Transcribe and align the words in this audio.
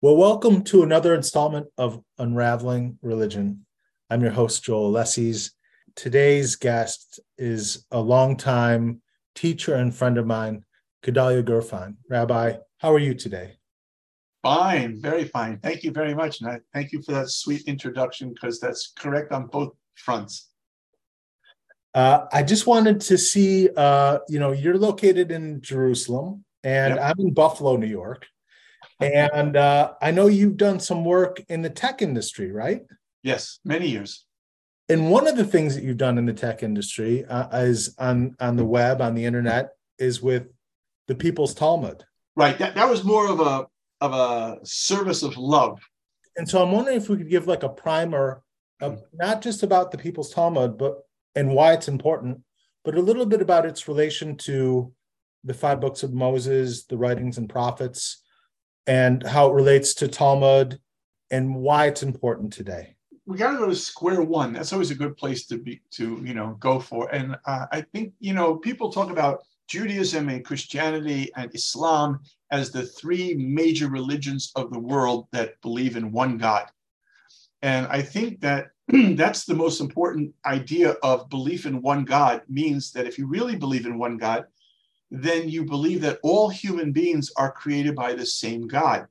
Well, 0.00 0.16
welcome 0.16 0.62
to 0.66 0.84
another 0.84 1.12
installment 1.12 1.66
of 1.76 2.00
Unraveling 2.18 3.00
Religion. 3.02 3.66
I'm 4.08 4.22
your 4.22 4.30
host, 4.30 4.62
Joel 4.62 4.92
Lessies. 4.92 5.50
Today's 5.96 6.54
guest 6.54 7.18
is 7.36 7.84
a 7.90 7.98
longtime 7.98 9.02
teacher 9.34 9.74
and 9.74 9.92
friend 9.92 10.16
of 10.16 10.24
mine, 10.24 10.62
Gedalia 11.02 11.42
Gurfan. 11.42 11.96
Rabbi, 12.08 12.58
how 12.76 12.92
are 12.92 13.00
you 13.00 13.12
today? 13.12 13.56
Fine, 14.44 15.02
very 15.02 15.24
fine. 15.24 15.58
Thank 15.58 15.82
you 15.82 15.90
very 15.90 16.14
much. 16.14 16.42
And 16.42 16.48
I 16.48 16.60
thank 16.72 16.92
you 16.92 17.02
for 17.02 17.10
that 17.10 17.30
sweet 17.30 17.62
introduction 17.62 18.32
because 18.32 18.60
that's 18.60 18.92
correct 18.96 19.32
on 19.32 19.48
both 19.48 19.72
fronts. 19.96 20.50
Uh, 21.92 22.26
I 22.32 22.44
just 22.44 22.68
wanted 22.68 23.00
to 23.00 23.18
see, 23.18 23.68
uh, 23.76 24.20
you 24.28 24.38
know, 24.38 24.52
you're 24.52 24.78
located 24.78 25.32
in 25.32 25.60
Jerusalem 25.60 26.44
and 26.62 26.94
yep. 26.94 27.04
I'm 27.04 27.18
in 27.18 27.34
Buffalo, 27.34 27.76
New 27.76 27.88
York. 27.88 28.28
And 29.00 29.56
uh, 29.56 29.94
I 30.02 30.10
know 30.10 30.26
you've 30.26 30.56
done 30.56 30.80
some 30.80 31.04
work 31.04 31.40
in 31.48 31.62
the 31.62 31.70
tech 31.70 32.02
industry, 32.02 32.50
right? 32.50 32.82
Yes, 33.22 33.60
many 33.64 33.88
years. 33.88 34.24
And 34.88 35.10
one 35.10 35.28
of 35.28 35.36
the 35.36 35.44
things 35.44 35.74
that 35.74 35.84
you've 35.84 35.98
done 35.98 36.18
in 36.18 36.26
the 36.26 36.32
tech 36.32 36.62
industry 36.62 37.24
uh, 37.26 37.60
is 37.60 37.94
on 37.98 38.34
on 38.40 38.56
the 38.56 38.64
web, 38.64 39.00
on 39.00 39.14
the 39.14 39.24
internet, 39.24 39.70
is 39.98 40.22
with 40.22 40.48
the 41.06 41.14
People's 41.14 41.54
Talmud. 41.54 42.04
Right. 42.36 42.58
That, 42.58 42.74
that 42.74 42.88
was 42.88 43.04
more 43.04 43.28
of 43.28 43.40
a 43.40 43.66
of 44.00 44.12
a 44.14 44.64
service 44.64 45.22
of 45.22 45.36
love. 45.36 45.80
And 46.36 46.48
so 46.48 46.62
I'm 46.62 46.72
wondering 46.72 46.96
if 46.96 47.08
we 47.08 47.16
could 47.16 47.30
give 47.30 47.46
like 47.46 47.64
a 47.64 47.68
primer 47.68 48.42
of 48.80 49.02
not 49.12 49.42
just 49.42 49.62
about 49.62 49.90
the 49.90 49.98
People's 49.98 50.32
Talmud, 50.32 50.78
but 50.78 50.98
and 51.34 51.52
why 51.52 51.72
it's 51.72 51.88
important, 51.88 52.40
but 52.84 52.94
a 52.94 53.02
little 53.02 53.26
bit 53.26 53.42
about 53.42 53.66
its 53.66 53.88
relation 53.88 54.36
to 54.38 54.92
the 55.44 55.54
five 55.54 55.80
books 55.80 56.02
of 56.02 56.12
Moses, 56.12 56.84
the 56.84 56.96
writings 56.96 57.38
and 57.38 57.48
prophets, 57.48 58.22
and 58.88 59.22
how 59.22 59.50
it 59.50 59.54
relates 59.54 59.92
to 59.92 60.08
Talmud 60.08 60.80
and 61.30 61.54
why 61.54 61.86
it's 61.86 62.02
important 62.02 62.52
today. 62.52 62.96
We 63.26 63.36
got 63.36 63.52
to 63.52 63.58
go 63.58 63.66
to 63.66 63.76
square 63.76 64.22
one. 64.22 64.54
That's 64.54 64.72
always 64.72 64.90
a 64.90 64.94
good 64.94 65.16
place 65.18 65.46
to 65.48 65.58
be 65.58 65.82
to 65.92 66.20
you 66.24 66.32
know 66.34 66.56
go 66.58 66.80
for. 66.80 67.14
And 67.14 67.36
uh, 67.44 67.66
I 67.70 67.82
think 67.82 68.14
you 68.18 68.32
know 68.32 68.56
people 68.56 68.90
talk 68.90 69.10
about 69.10 69.42
Judaism 69.68 70.30
and 70.30 70.44
Christianity 70.44 71.30
and 71.36 71.54
Islam 71.54 72.20
as 72.50 72.70
the 72.70 72.86
three 72.86 73.34
major 73.34 73.88
religions 73.90 74.50
of 74.56 74.72
the 74.72 74.78
world 74.78 75.28
that 75.32 75.60
believe 75.60 75.96
in 75.96 76.10
one 76.10 76.38
God. 76.38 76.64
And 77.60 77.86
I 77.88 78.00
think 78.00 78.40
that 78.40 78.68
that's 78.88 79.44
the 79.44 79.54
most 79.54 79.82
important 79.82 80.32
idea 80.46 80.92
of 81.02 81.28
belief 81.28 81.66
in 81.66 81.82
one 81.82 82.06
God 82.06 82.40
means 82.48 82.92
that 82.92 83.06
if 83.06 83.18
you 83.18 83.26
really 83.26 83.56
believe 83.56 83.84
in 83.84 83.98
one 83.98 84.16
God, 84.16 84.46
then 85.10 85.48
you 85.48 85.64
believe 85.64 86.00
that 86.02 86.18
all 86.22 86.48
human 86.48 86.92
beings 86.92 87.30
are 87.36 87.50
created 87.50 87.94
by 87.94 88.14
the 88.14 88.26
same 88.26 88.66
God. 88.66 89.06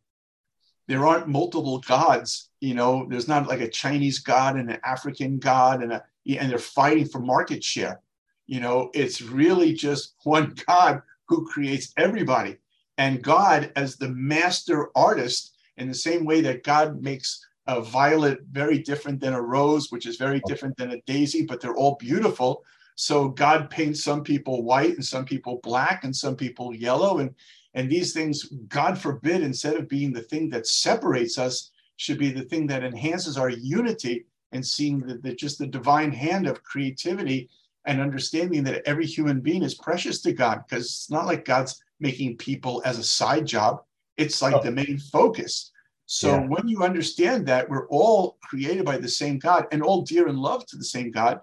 There 0.87 1.05
aren't 1.05 1.27
multiple 1.27 1.79
gods, 1.79 2.49
you 2.59 2.73
know, 2.73 3.05
there's 3.09 3.27
not 3.27 3.47
like 3.47 3.59
a 3.59 3.69
Chinese 3.69 4.19
God 4.19 4.55
and 4.55 4.69
an 4.69 4.79
African 4.83 5.37
God 5.39 5.83
and 5.83 5.93
a 5.93 6.03
and 6.25 6.51
they're 6.51 6.59
fighting 6.59 7.07
for 7.07 7.19
market 7.19 7.63
share. 7.63 8.01
You 8.47 8.59
know, 8.59 8.89
it's 8.93 9.21
really 9.21 9.73
just 9.73 10.15
one 10.23 10.55
God 10.67 11.01
who 11.27 11.45
creates 11.45 11.93
everybody. 11.97 12.57
And 12.97 13.21
God, 13.21 13.71
as 13.75 13.95
the 13.95 14.09
master 14.09 14.89
artist, 14.95 15.55
in 15.77 15.87
the 15.87 15.93
same 15.93 16.25
way 16.25 16.41
that 16.41 16.63
God 16.63 17.01
makes 17.01 17.45
a 17.67 17.81
violet 17.81 18.39
very 18.51 18.79
different 18.79 19.19
than 19.19 19.33
a 19.33 19.41
rose, 19.41 19.91
which 19.91 20.05
is 20.05 20.17
very 20.17 20.41
different 20.47 20.75
than 20.77 20.91
a 20.91 21.01
daisy, 21.01 21.45
but 21.45 21.61
they're 21.61 21.75
all 21.75 21.95
beautiful. 21.99 22.63
So 22.99 23.29
God 23.29 23.69
paints 23.69 24.03
some 24.03 24.23
people 24.23 24.63
white 24.63 24.95
and 24.95 25.05
some 25.05 25.23
people 25.23 25.59
black 25.61 26.03
and 26.03 26.15
some 26.15 26.35
people 26.35 26.73
yellow. 26.73 27.19
And, 27.19 27.35
and 27.75 27.87
these 27.87 28.11
things, 28.11 28.51
God 28.69 28.97
forbid, 28.97 29.43
instead 29.43 29.75
of 29.75 29.87
being 29.87 30.11
the 30.11 30.23
thing 30.23 30.49
that 30.49 30.65
separates 30.65 31.37
us, 31.37 31.69
should 31.97 32.17
be 32.17 32.31
the 32.31 32.41
thing 32.41 32.65
that 32.67 32.83
enhances 32.83 33.37
our 33.37 33.51
unity 33.51 34.25
and 34.51 34.65
seeing 34.65 34.97
the, 34.97 35.19
the, 35.19 35.35
just 35.35 35.59
the 35.59 35.67
divine 35.67 36.11
hand 36.11 36.47
of 36.47 36.63
creativity 36.63 37.49
and 37.85 38.01
understanding 38.01 38.63
that 38.63 38.81
every 38.87 39.05
human 39.05 39.41
being 39.41 39.61
is 39.61 39.75
precious 39.75 40.19
to 40.21 40.33
God 40.33 40.63
because 40.67 40.85
it's 40.85 41.11
not 41.11 41.27
like 41.27 41.45
God's 41.45 41.79
making 41.99 42.37
people 42.37 42.81
as 42.83 42.97
a 42.97 43.03
side 43.03 43.45
job. 43.45 43.83
It's 44.17 44.41
like 44.41 44.55
oh. 44.55 44.63
the 44.63 44.71
main 44.71 44.97
focus. 44.97 45.71
So 46.07 46.29
yeah. 46.29 46.47
when 46.47 46.67
you 46.67 46.81
understand 46.83 47.45
that 47.45 47.69
we're 47.69 47.87
all 47.89 48.37
created 48.41 48.85
by 48.85 48.97
the 48.97 49.07
same 49.07 49.37
God 49.37 49.67
and 49.71 49.83
all 49.83 50.01
dear 50.01 50.27
and 50.27 50.39
loved 50.39 50.67
to 50.69 50.77
the 50.77 50.83
same 50.83 51.11
God, 51.11 51.41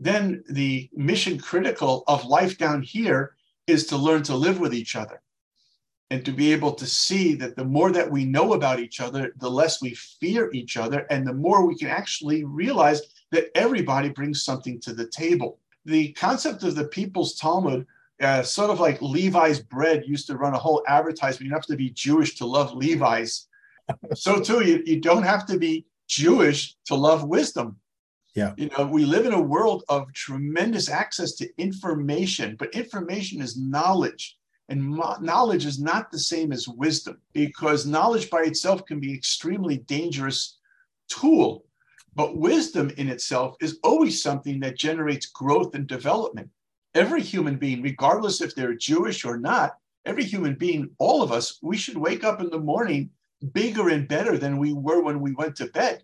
then 0.00 0.42
the 0.48 0.88
mission 0.94 1.38
critical 1.38 2.04
of 2.08 2.24
life 2.24 2.56
down 2.56 2.82
here 2.82 3.36
is 3.66 3.86
to 3.86 3.96
learn 3.96 4.22
to 4.24 4.34
live 4.34 4.58
with 4.58 4.74
each 4.74 4.96
other 4.96 5.20
and 6.10 6.24
to 6.24 6.32
be 6.32 6.52
able 6.52 6.72
to 6.72 6.86
see 6.86 7.34
that 7.34 7.54
the 7.54 7.64
more 7.64 7.92
that 7.92 8.10
we 8.10 8.24
know 8.24 8.54
about 8.54 8.80
each 8.80 8.98
other, 8.98 9.32
the 9.36 9.48
less 9.48 9.80
we 9.80 9.94
fear 9.94 10.50
each 10.52 10.76
other, 10.76 11.06
and 11.10 11.24
the 11.24 11.34
more 11.34 11.64
we 11.66 11.76
can 11.76 11.88
actually 11.88 12.44
realize 12.44 13.02
that 13.30 13.50
everybody 13.54 14.08
brings 14.08 14.42
something 14.42 14.80
to 14.80 14.92
the 14.92 15.06
table. 15.06 15.60
The 15.84 16.12
concept 16.14 16.64
of 16.64 16.74
the 16.74 16.88
People's 16.88 17.36
Talmud, 17.36 17.86
uh, 18.20 18.42
sort 18.42 18.70
of 18.70 18.80
like 18.80 19.00
Levy's 19.00 19.60
bread, 19.60 20.02
used 20.04 20.26
to 20.26 20.36
run 20.36 20.54
a 20.54 20.58
whole 20.58 20.82
advertisement. 20.88 21.48
You 21.48 21.54
have 21.54 21.66
to 21.66 21.76
be 21.76 21.90
Jewish 21.90 22.36
to 22.36 22.46
love 22.46 22.74
Levy's. 22.74 23.46
so, 24.14 24.40
too, 24.40 24.64
you, 24.64 24.82
you 24.84 25.00
don't 25.00 25.22
have 25.22 25.46
to 25.46 25.58
be 25.58 25.86
Jewish 26.08 26.74
to 26.86 26.96
love 26.96 27.24
wisdom. 27.24 27.76
Yeah. 28.34 28.54
You 28.56 28.70
know, 28.76 28.86
we 28.86 29.04
live 29.04 29.26
in 29.26 29.32
a 29.32 29.40
world 29.40 29.84
of 29.88 30.12
tremendous 30.12 30.88
access 30.88 31.32
to 31.36 31.48
information, 31.58 32.56
but 32.58 32.74
information 32.74 33.40
is 33.40 33.56
knowledge. 33.56 34.36
And 34.68 34.82
mo- 34.82 35.16
knowledge 35.20 35.66
is 35.66 35.80
not 35.80 36.12
the 36.12 36.18
same 36.18 36.52
as 36.52 36.68
wisdom 36.68 37.18
because 37.32 37.86
knowledge 37.86 38.30
by 38.30 38.42
itself 38.42 38.84
can 38.86 39.00
be 39.00 39.12
extremely 39.12 39.78
dangerous 39.78 40.58
tool. 41.08 41.64
But 42.14 42.36
wisdom 42.36 42.90
in 42.96 43.08
itself 43.08 43.56
is 43.60 43.78
always 43.82 44.22
something 44.22 44.60
that 44.60 44.78
generates 44.78 45.26
growth 45.26 45.74
and 45.74 45.86
development. 45.86 46.50
Every 46.94 47.22
human 47.22 47.56
being, 47.56 47.82
regardless 47.82 48.40
if 48.40 48.54
they're 48.54 48.74
Jewish 48.74 49.24
or 49.24 49.38
not, 49.38 49.76
every 50.04 50.24
human 50.24 50.54
being, 50.54 50.90
all 50.98 51.22
of 51.22 51.32
us, 51.32 51.58
we 51.62 51.76
should 51.76 51.96
wake 51.96 52.24
up 52.24 52.40
in 52.40 52.50
the 52.50 52.58
morning 52.58 53.10
bigger 53.52 53.88
and 53.88 54.06
better 54.06 54.38
than 54.38 54.58
we 54.58 54.72
were 54.72 55.02
when 55.02 55.20
we 55.20 55.32
went 55.32 55.56
to 55.56 55.66
bed 55.66 56.02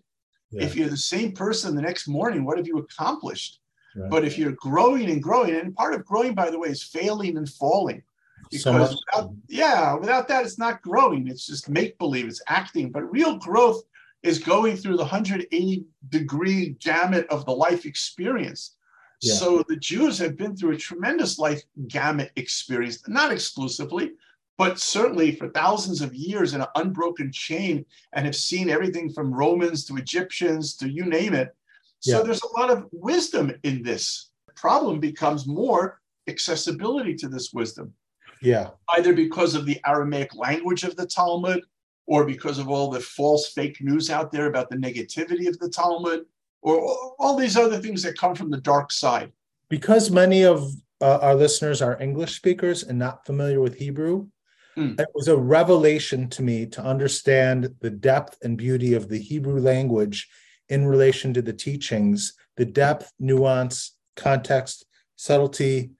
yeah. 0.51 0.63
If 0.63 0.75
you're 0.75 0.89
the 0.89 0.97
same 0.97 1.33
person 1.33 1.75
the 1.75 1.81
next 1.81 2.07
morning, 2.07 2.45
what 2.45 2.57
have 2.57 2.67
you 2.67 2.77
accomplished? 2.77 3.59
Right. 3.95 4.09
But 4.09 4.25
if 4.25 4.37
you're 4.37 4.53
growing 4.53 5.09
and 5.09 5.21
growing, 5.21 5.55
and 5.55 5.75
part 5.75 5.93
of 5.93 6.05
growing, 6.05 6.33
by 6.33 6.49
the 6.49 6.59
way, 6.59 6.69
is 6.69 6.83
failing 6.83 7.37
and 7.37 7.49
falling. 7.49 8.03
Because 8.49 8.91
so 8.91 8.97
without, 9.13 9.33
yeah, 9.49 9.93
without 9.95 10.27
that, 10.29 10.45
it's 10.45 10.57
not 10.57 10.81
growing. 10.81 11.27
It's 11.27 11.47
just 11.47 11.67
make 11.67 11.97
believe, 11.97 12.27
it's 12.27 12.41
acting. 12.47 12.91
But 12.91 13.11
real 13.11 13.37
growth 13.37 13.83
is 14.23 14.39
going 14.39 14.77
through 14.77 14.97
the 14.97 15.03
180 15.03 15.85
degree 16.09 16.77
gamut 16.79 17.27
of 17.29 17.45
the 17.45 17.51
life 17.51 17.85
experience. 17.85 18.75
Yeah. 19.21 19.33
So 19.33 19.63
the 19.67 19.75
Jews 19.75 20.17
have 20.19 20.37
been 20.37 20.55
through 20.55 20.71
a 20.71 20.77
tremendous 20.77 21.39
life 21.39 21.61
gamut 21.87 22.31
experience, 22.35 23.07
not 23.07 23.31
exclusively, 23.31 24.11
but 24.57 24.79
certainly 24.79 25.35
for 25.35 25.49
thousands 25.49 26.01
of 26.01 26.15
years 26.15 26.53
in 26.53 26.61
an 26.61 26.67
unbroken 26.75 27.31
chain 27.31 27.85
and 28.13 28.25
have 28.25 28.35
seen 28.35 28.69
everything 28.69 29.11
from 29.11 29.33
Romans 29.33 29.85
to 29.85 29.97
Egyptians 29.97 30.75
to 30.77 30.89
you 30.89 31.05
name 31.05 31.33
it. 31.33 31.55
So 31.99 32.17
yeah. 32.17 32.23
there's 32.23 32.41
a 32.41 32.59
lot 32.59 32.71
of 32.71 32.87
wisdom 32.91 33.51
in 33.63 33.83
this. 33.83 34.29
The 34.47 34.53
problem 34.53 34.99
becomes 34.99 35.47
more 35.47 36.01
accessibility 36.27 37.15
to 37.15 37.27
this 37.27 37.53
wisdom. 37.53 37.93
Yeah. 38.41 38.69
Either 38.95 39.13
because 39.13 39.55
of 39.55 39.65
the 39.65 39.79
Aramaic 39.85 40.35
language 40.35 40.83
of 40.83 40.95
the 40.95 41.05
Talmud 41.05 41.61
or 42.07 42.25
because 42.25 42.59
of 42.59 42.69
all 42.69 42.89
the 42.89 42.99
false 42.99 43.49
fake 43.49 43.77
news 43.81 44.09
out 44.09 44.31
there 44.31 44.47
about 44.47 44.69
the 44.69 44.77
negativity 44.77 45.47
of 45.47 45.57
the 45.59 45.69
Talmud 45.69 46.25
or 46.61 47.13
all 47.19 47.35
these 47.35 47.57
other 47.57 47.77
things 47.77 48.01
that 48.03 48.17
come 48.17 48.35
from 48.35 48.49
the 48.49 48.61
dark 48.61 48.91
side. 48.91 49.31
Because 49.69 50.09
many 50.09 50.43
of 50.43 50.71
uh, 51.01 51.19
our 51.21 51.35
listeners 51.35 51.81
are 51.81 52.01
English 52.01 52.35
speakers 52.35 52.83
and 52.83 52.97
not 52.97 53.25
familiar 53.25 53.59
with 53.59 53.75
Hebrew, 53.75 54.27
Mm. 54.77 54.99
It 54.99 55.07
was 55.15 55.27
a 55.27 55.35
revelation 55.35 56.29
to 56.29 56.43
me 56.43 56.67
to 56.67 56.81
understand 56.83 57.73
the 57.81 57.89
depth 57.89 58.37
and 58.43 58.57
beauty 58.57 58.93
of 58.93 59.09
the 59.09 59.17
Hebrew 59.17 59.59
language 59.59 60.29
in 60.69 60.85
relation 60.85 61.33
to 61.33 61.41
the 61.41 61.53
teachings, 61.53 62.33
the 62.57 62.65
depth, 62.65 63.11
nuance, 63.19 63.95
context, 64.15 64.85
subtlety, 65.15 65.91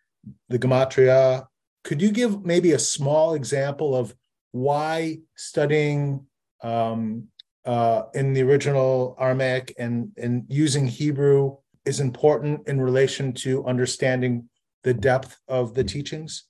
the 0.50 0.60
gematria. 0.60 1.48
Could 1.84 2.02
you 2.02 2.12
give 2.12 2.46
maybe 2.46 2.74
a 2.74 2.80
small 2.80 3.34
example 3.34 3.96
of 3.96 4.14
why 4.52 5.20
studying 5.36 6.26
um, 6.62 7.28
uh, 7.66 8.04
in 8.14 8.34
the 8.34 8.44
original 8.44 9.16
Aramaic 9.20 9.74
and, 9.80 10.12
and 10.18 10.46
using 10.50 10.88
Hebrew 10.88 11.58
is 11.86 12.00
important 12.00 12.68
in 12.68 12.80
relation 12.80 13.34
to 13.34 13.66
understanding 13.66 14.50
the 14.84 14.94
depth 14.94 15.38
of 15.48 15.74
the 15.74 15.84
teachings? 15.84 16.44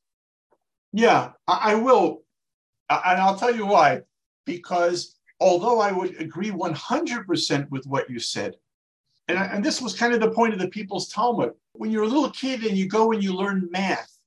Yeah, 0.93 1.31
I, 1.47 1.75
will. 1.75 2.23
And 2.89 3.21
I'll 3.21 3.37
tell 3.37 3.55
you 3.55 3.65
why. 3.65 4.01
Because 4.45 5.15
although 5.39 5.79
I 5.79 5.91
would 5.91 6.19
agree 6.19 6.51
100% 6.51 7.69
with 7.69 7.85
what 7.85 8.09
you 8.09 8.19
said, 8.19 8.55
and, 9.27 9.37
and 9.37 9.63
this 9.63 9.81
was 9.81 9.97
kind 9.97 10.13
of 10.13 10.19
the 10.19 10.31
point 10.31 10.53
of 10.53 10.59
the 10.59 10.69
People's 10.69 11.09
Talmud. 11.09 11.51
When 11.73 11.91
you're 11.91 12.03
a 12.03 12.07
little 12.07 12.31
kid 12.31 12.63
and 12.63 12.77
you 12.77 12.87
go 12.87 13.11
and 13.11 13.23
you 13.23 13.33
learn 13.33 13.67
math, 13.71 14.17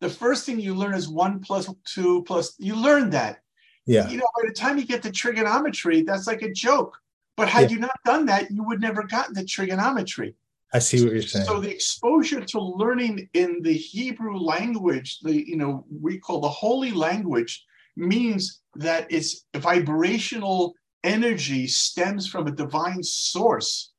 the 0.00 0.08
first 0.08 0.44
thing 0.44 0.58
you 0.58 0.74
learn 0.74 0.94
is 0.94 1.08
one 1.08 1.40
plus 1.40 1.72
two 1.84 2.22
plus, 2.24 2.54
you 2.58 2.74
learn 2.74 3.10
that. 3.10 3.38
Yeah. 3.86 4.08
You 4.08 4.18
know, 4.18 4.26
by 4.36 4.48
the 4.48 4.54
time 4.54 4.78
you 4.78 4.84
get 4.84 5.02
to 5.02 5.10
trigonometry, 5.10 6.02
that's 6.02 6.26
like 6.26 6.42
a 6.42 6.52
joke. 6.52 6.96
But 7.36 7.48
had 7.48 7.70
yeah. 7.70 7.74
you 7.74 7.80
not 7.80 7.98
done 8.04 8.26
that, 8.26 8.50
you 8.50 8.62
would 8.64 8.80
never 8.80 9.04
gotten 9.04 9.34
to 9.36 9.44
trigonometry. 9.44 10.34
I 10.72 10.78
see 10.78 11.02
what 11.02 11.12
you're 11.12 11.22
saying. 11.22 11.46
So 11.46 11.60
the 11.60 11.70
exposure 11.70 12.40
to 12.40 12.60
learning 12.60 13.28
in 13.34 13.60
the 13.62 13.72
Hebrew 13.72 14.38
language, 14.38 15.18
the 15.20 15.48
you 15.48 15.56
know 15.56 15.84
we 15.90 16.18
call 16.18 16.40
the 16.40 16.48
holy 16.48 16.92
language, 16.92 17.64
means 17.96 18.60
that 18.76 19.10
its 19.10 19.46
vibrational 19.56 20.74
energy 21.02 21.66
stems 21.66 22.28
from 22.28 22.46
a 22.46 22.52
divine 22.52 23.02
source. 23.02 23.92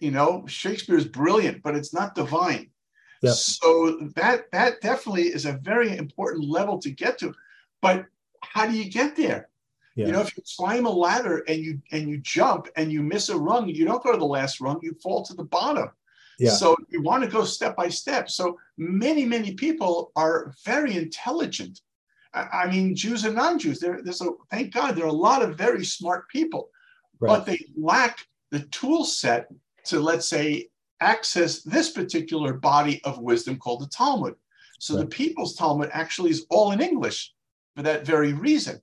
You 0.00 0.10
know, 0.10 0.44
Shakespeare 0.46 0.96
is 0.96 1.06
brilliant, 1.06 1.62
but 1.62 1.74
it's 1.74 1.94
not 1.94 2.14
divine. 2.14 2.70
Yep. 3.22 3.34
So 3.34 4.10
that 4.14 4.50
that 4.52 4.80
definitely 4.80 5.28
is 5.28 5.46
a 5.46 5.58
very 5.62 5.96
important 5.96 6.48
level 6.48 6.78
to 6.80 6.90
get 6.90 7.18
to. 7.18 7.34
But 7.80 8.06
how 8.42 8.66
do 8.66 8.76
you 8.76 8.90
get 8.90 9.16
there? 9.16 9.48
Yeah. 9.96 10.06
You 10.06 10.12
know, 10.12 10.20
if 10.20 10.36
you 10.36 10.42
climb 10.56 10.86
a 10.86 10.90
ladder 10.90 11.42
and 11.48 11.58
you 11.62 11.80
and 11.92 12.08
you 12.08 12.18
jump 12.18 12.68
and 12.76 12.92
you 12.92 13.02
miss 13.02 13.28
a 13.28 13.36
rung, 13.36 13.68
you 13.68 13.84
don't 13.84 14.02
go 14.02 14.12
to 14.12 14.18
the 14.18 14.24
last 14.24 14.60
rung, 14.60 14.80
you 14.82 14.94
fall 15.02 15.24
to 15.24 15.34
the 15.34 15.44
bottom. 15.44 15.90
Yeah. 16.40 16.52
So 16.52 16.74
you 16.88 17.02
want 17.02 17.22
to 17.22 17.28
go 17.28 17.44
step 17.44 17.76
by 17.76 17.90
step. 17.90 18.30
So 18.30 18.58
many, 18.78 19.26
many 19.26 19.52
people 19.52 20.10
are 20.16 20.54
very 20.64 20.96
intelligent. 20.96 21.82
I, 22.32 22.40
I 22.40 22.70
mean, 22.70 22.96
Jews 22.96 23.24
and 23.24 23.34
non-Jews. 23.34 23.78
There, 23.78 24.00
there's 24.02 24.22
a 24.22 24.30
thank 24.50 24.72
God 24.72 24.96
there 24.96 25.04
are 25.04 25.08
a 25.08 25.12
lot 25.12 25.42
of 25.42 25.58
very 25.58 25.84
smart 25.84 26.30
people, 26.30 26.70
right. 27.20 27.28
but 27.28 27.44
they 27.44 27.66
lack 27.76 28.26
the 28.50 28.60
tool 28.60 29.04
set 29.04 29.48
to 29.84 30.00
let's 30.00 30.26
say 30.28 30.68
access 31.02 31.62
this 31.62 31.90
particular 31.90 32.54
body 32.54 33.02
of 33.04 33.18
wisdom 33.18 33.58
called 33.58 33.82
the 33.82 33.88
Talmud. 33.88 34.34
So 34.78 34.96
right. 34.96 35.00
the 35.02 35.06
People's 35.14 35.54
Talmud 35.54 35.90
actually 35.92 36.30
is 36.30 36.46
all 36.48 36.72
in 36.72 36.80
English 36.80 37.34
for 37.76 37.82
that 37.82 38.06
very 38.06 38.32
reason. 38.32 38.80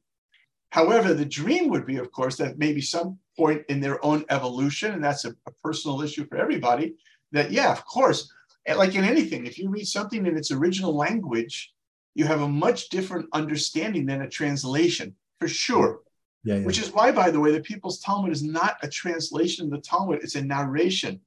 However, 0.70 1.16
the 1.16 1.26
dream 1.26 1.70
would 1.70 1.88
be, 1.88 1.98
of 1.98 2.12
course, 2.12 2.36
that 2.38 2.60
maybe 2.60 2.82
some 2.82 3.18
point 3.36 3.64
in 3.70 3.80
their 3.80 4.04
own 4.06 4.26
evolution, 4.30 4.94
and 4.94 5.04
that's 5.04 5.26
a, 5.26 5.34
a 5.48 5.52
personal 5.64 6.04
issue 6.04 6.28
for 6.28 6.38
everybody, 6.38 6.94
that, 7.32 7.52
yeah, 7.52 7.72
of 7.72 7.86
course, 7.86 8.32
like 8.68 8.96
in 8.96 9.04
anything, 9.04 9.46
if 9.46 9.58
you 9.58 9.70
read 9.70 9.88
something 9.88 10.26
in 10.26 10.38
its 10.38 10.52
original 10.52 10.96
language, 10.96 11.74
you 12.16 12.26
have 12.26 12.42
a 12.42 12.48
much 12.48 12.90
different 12.90 13.28
understanding 13.34 14.06
than 14.06 14.22
a 14.22 14.30
translation, 14.30 15.16
for 15.40 15.48
sure. 15.48 16.02
Yeah, 16.44 16.56
yeah. 16.56 16.66
Which 16.66 16.80
is 16.80 16.92
why, 16.92 17.12
by 17.12 17.30
the 17.30 17.40
way, 17.40 17.52
the 17.52 17.62
People's 17.62 18.00
Talmud 18.00 18.32
is 18.32 18.44
not 18.44 18.78
a 18.82 18.88
translation 18.88 19.66
of 19.66 19.72
the 19.72 19.80
Talmud, 19.80 20.20
it's 20.22 20.36
a 20.36 20.42
narration. 20.42 21.20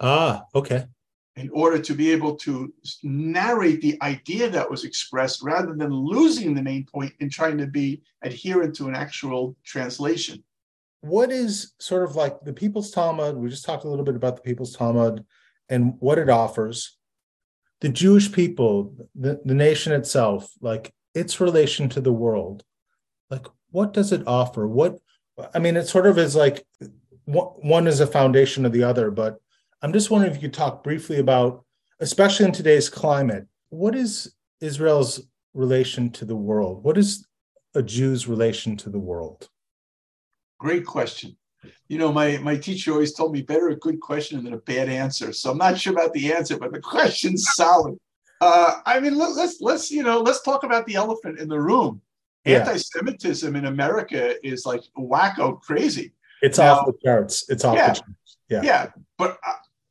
Ah, 0.00 0.44
okay. 0.54 0.86
In 1.36 1.48
order 1.50 1.78
to 1.78 1.94
be 1.94 2.10
able 2.10 2.36
to 2.36 2.72
narrate 3.02 3.80
the 3.80 3.96
idea 4.02 4.50
that 4.50 4.70
was 4.70 4.84
expressed 4.84 5.42
rather 5.42 5.74
than 5.74 5.92
losing 5.92 6.54
the 6.54 6.62
main 6.62 6.84
point 6.84 7.12
and 7.20 7.30
trying 7.30 7.56
to 7.58 7.66
be 7.66 8.02
adherent 8.22 8.74
to 8.76 8.88
an 8.88 8.94
actual 8.94 9.56
translation. 9.64 10.42
What 11.02 11.30
is 11.30 11.72
sort 11.78 12.04
of 12.04 12.16
like 12.16 12.40
the 12.40 12.52
People's 12.52 12.90
Talmud? 12.90 13.36
We 13.36 13.50
just 13.50 13.64
talked 13.64 13.84
a 13.84 13.88
little 13.88 14.04
bit 14.04 14.16
about 14.16 14.36
the 14.36 14.42
People's 14.42 14.74
Talmud 14.74 15.24
and 15.68 15.94
what 15.98 16.18
it 16.18 16.30
offers. 16.30 16.96
The 17.80 17.88
Jewish 17.88 18.30
people, 18.32 18.94
the, 19.14 19.40
the 19.44 19.54
nation 19.54 19.92
itself, 19.92 20.50
like 20.60 20.94
its 21.14 21.40
relation 21.40 21.88
to 21.90 22.00
the 22.00 22.12
world, 22.12 22.64
like 23.30 23.46
what 23.70 23.92
does 23.92 24.12
it 24.12 24.26
offer? 24.26 24.66
What 24.68 24.98
I 25.54 25.58
mean, 25.58 25.76
it 25.76 25.88
sort 25.88 26.06
of 26.06 26.18
is 26.18 26.36
like 26.36 26.64
one 27.24 27.86
is 27.86 28.00
a 28.00 28.06
foundation 28.06 28.64
of 28.64 28.72
the 28.72 28.84
other, 28.84 29.10
but 29.10 29.38
I'm 29.80 29.92
just 29.92 30.10
wondering 30.10 30.32
if 30.32 30.40
you 30.40 30.48
could 30.48 30.54
talk 30.54 30.84
briefly 30.84 31.18
about, 31.18 31.64
especially 32.00 32.46
in 32.46 32.52
today's 32.52 32.88
climate, 32.88 33.46
what 33.70 33.96
is 33.96 34.34
Israel's 34.60 35.20
relation 35.54 36.10
to 36.10 36.24
the 36.24 36.36
world? 36.36 36.84
What 36.84 36.98
is 36.98 37.26
a 37.74 37.82
Jew's 37.82 38.28
relation 38.28 38.76
to 38.78 38.90
the 38.90 38.98
world? 38.98 39.48
Great 40.62 40.86
question. 40.86 41.36
You 41.88 41.98
know, 41.98 42.12
my, 42.12 42.38
my 42.38 42.56
teacher 42.56 42.92
always 42.92 43.14
told 43.14 43.32
me 43.32 43.42
better 43.42 43.70
a 43.70 43.76
good 43.76 43.98
question 44.00 44.44
than 44.44 44.52
a 44.52 44.58
bad 44.58 44.88
answer. 44.88 45.32
So 45.32 45.50
I'm 45.50 45.58
not 45.58 45.76
sure 45.76 45.92
about 45.92 46.12
the 46.12 46.32
answer, 46.32 46.56
but 46.56 46.72
the 46.72 46.80
question's 46.80 47.44
solid. 47.54 47.98
Uh, 48.40 48.74
I 48.86 49.00
mean, 49.00 49.16
let, 49.18 49.36
us 49.36 49.60
let's 49.60 49.90
you 49.90 50.04
know 50.04 50.20
let's 50.20 50.40
talk 50.42 50.62
about 50.62 50.86
the 50.86 50.94
elephant 50.94 51.40
in 51.40 51.48
the 51.48 51.58
room. 51.58 52.00
Yeah. 52.44 52.58
Anti-Semitism 52.58 53.56
in 53.56 53.66
America 53.66 54.36
is 54.46 54.64
like 54.64 54.82
wacko 54.96 55.60
crazy. 55.60 56.12
It's 56.42 56.58
now, 56.58 56.74
off 56.74 56.86
the 56.86 56.94
charts. 57.04 57.44
It's 57.48 57.64
off 57.64 57.74
yeah, 57.74 57.88
the 57.88 57.94
charts. 57.94 58.36
Yeah, 58.48 58.62
yeah. 58.62 58.90
But 59.18 59.38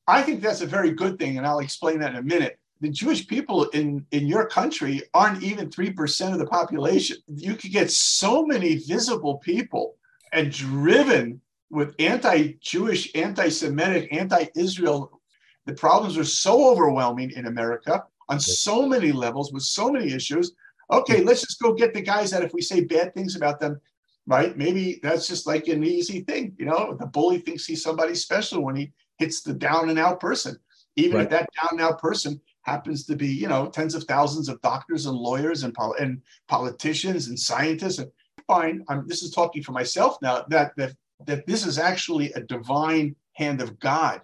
I 0.07 0.21
think 0.21 0.41
that's 0.41 0.61
a 0.61 0.65
very 0.65 0.93
good 0.93 1.19
thing, 1.19 1.37
and 1.37 1.45
I'll 1.45 1.59
explain 1.59 1.99
that 1.99 2.11
in 2.11 2.17
a 2.17 2.23
minute. 2.23 2.59
The 2.79 2.89
Jewish 2.89 3.27
people 3.27 3.65
in, 3.69 4.05
in 4.11 4.25
your 4.25 4.47
country 4.47 5.01
aren't 5.13 5.43
even 5.43 5.69
3% 5.69 6.31
of 6.31 6.39
the 6.39 6.47
population. 6.47 7.17
You 7.27 7.55
could 7.55 7.71
get 7.71 7.91
so 7.91 8.45
many 8.45 8.75
visible 8.75 9.37
people 9.37 9.97
and 10.31 10.51
driven 10.51 11.41
with 11.69 11.95
anti 11.99 12.53
Jewish, 12.61 13.11
anti 13.15 13.49
Semitic, 13.49 14.13
anti 14.13 14.45
Israel. 14.55 15.21
The 15.65 15.73
problems 15.73 16.17
are 16.17 16.25
so 16.25 16.69
overwhelming 16.69 17.31
in 17.31 17.45
America 17.45 18.03
on 18.29 18.39
so 18.39 18.87
many 18.87 19.11
levels 19.11 19.53
with 19.53 19.63
so 19.63 19.91
many 19.91 20.11
issues. 20.11 20.53
Okay, 20.91 21.23
let's 21.23 21.41
just 21.41 21.61
go 21.61 21.73
get 21.73 21.93
the 21.93 22.01
guys 22.01 22.31
that 22.31 22.43
if 22.43 22.53
we 22.53 22.61
say 22.61 22.81
bad 22.81 23.13
things 23.13 23.35
about 23.35 23.59
them, 23.59 23.79
right? 24.25 24.57
Maybe 24.57 24.99
that's 25.01 25.27
just 25.27 25.47
like 25.47 25.67
an 25.67 25.83
easy 25.83 26.21
thing. 26.21 26.53
You 26.57 26.65
know, 26.65 26.97
the 26.99 27.05
bully 27.05 27.39
thinks 27.39 27.65
he's 27.65 27.83
somebody 27.83 28.15
special 28.15 28.63
when 28.63 28.75
he 28.75 28.91
hits 29.17 29.41
the 29.41 29.53
down 29.53 29.89
and 29.89 29.99
out 29.99 30.19
person, 30.19 30.57
even 30.95 31.17
right. 31.17 31.23
if 31.23 31.29
that 31.29 31.49
down 31.61 31.69
and 31.73 31.81
out 31.81 31.99
person 31.99 32.41
happens 32.63 33.05
to 33.05 33.15
be, 33.15 33.27
you 33.27 33.47
know, 33.47 33.67
tens 33.67 33.95
of 33.95 34.03
thousands 34.03 34.49
of 34.49 34.61
doctors 34.61 35.05
and 35.05 35.15
lawyers 35.15 35.63
and, 35.63 35.73
pol- 35.73 35.95
and 35.99 36.21
politicians 36.47 37.27
and 37.27 37.39
scientists. 37.39 37.99
And 37.99 38.11
fine, 38.51 38.83
I'm, 38.89 39.07
this 39.07 39.23
is 39.23 39.31
talking 39.31 39.63
for 39.63 39.71
myself 39.71 40.17
now 40.21 40.45
that, 40.49 40.75
that 40.77 40.93
that 41.27 41.45
this 41.45 41.65
is 41.65 41.77
actually 41.77 42.31
a 42.33 42.41
divine 42.41 43.15
hand 43.33 43.61
of 43.61 43.79
God 43.79 44.21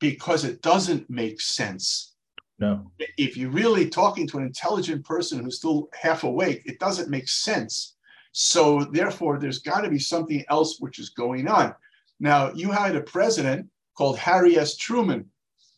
because 0.00 0.44
it 0.44 0.62
doesn't 0.62 1.08
make 1.08 1.40
sense. 1.40 2.14
No. 2.58 2.90
If 3.16 3.36
you're 3.36 3.50
really 3.50 3.88
talking 3.88 4.26
to 4.28 4.38
an 4.38 4.44
intelligent 4.44 5.04
person 5.04 5.42
who's 5.42 5.56
still 5.56 5.88
half 5.92 6.24
awake, 6.24 6.62
it 6.66 6.78
doesn't 6.78 7.10
make 7.10 7.28
sense. 7.28 7.96
So 8.32 8.84
therefore, 8.84 9.38
there's 9.38 9.60
got 9.60 9.82
to 9.82 9.90
be 9.90 9.98
something 9.98 10.44
else 10.48 10.78
which 10.80 10.98
is 10.98 11.10
going 11.10 11.48
on. 11.48 11.74
Now, 12.20 12.52
you 12.52 12.70
had 12.70 12.96
a 12.96 13.00
president 13.00 13.68
called 13.96 14.18
Harry 14.18 14.58
S. 14.58 14.76
Truman, 14.76 15.30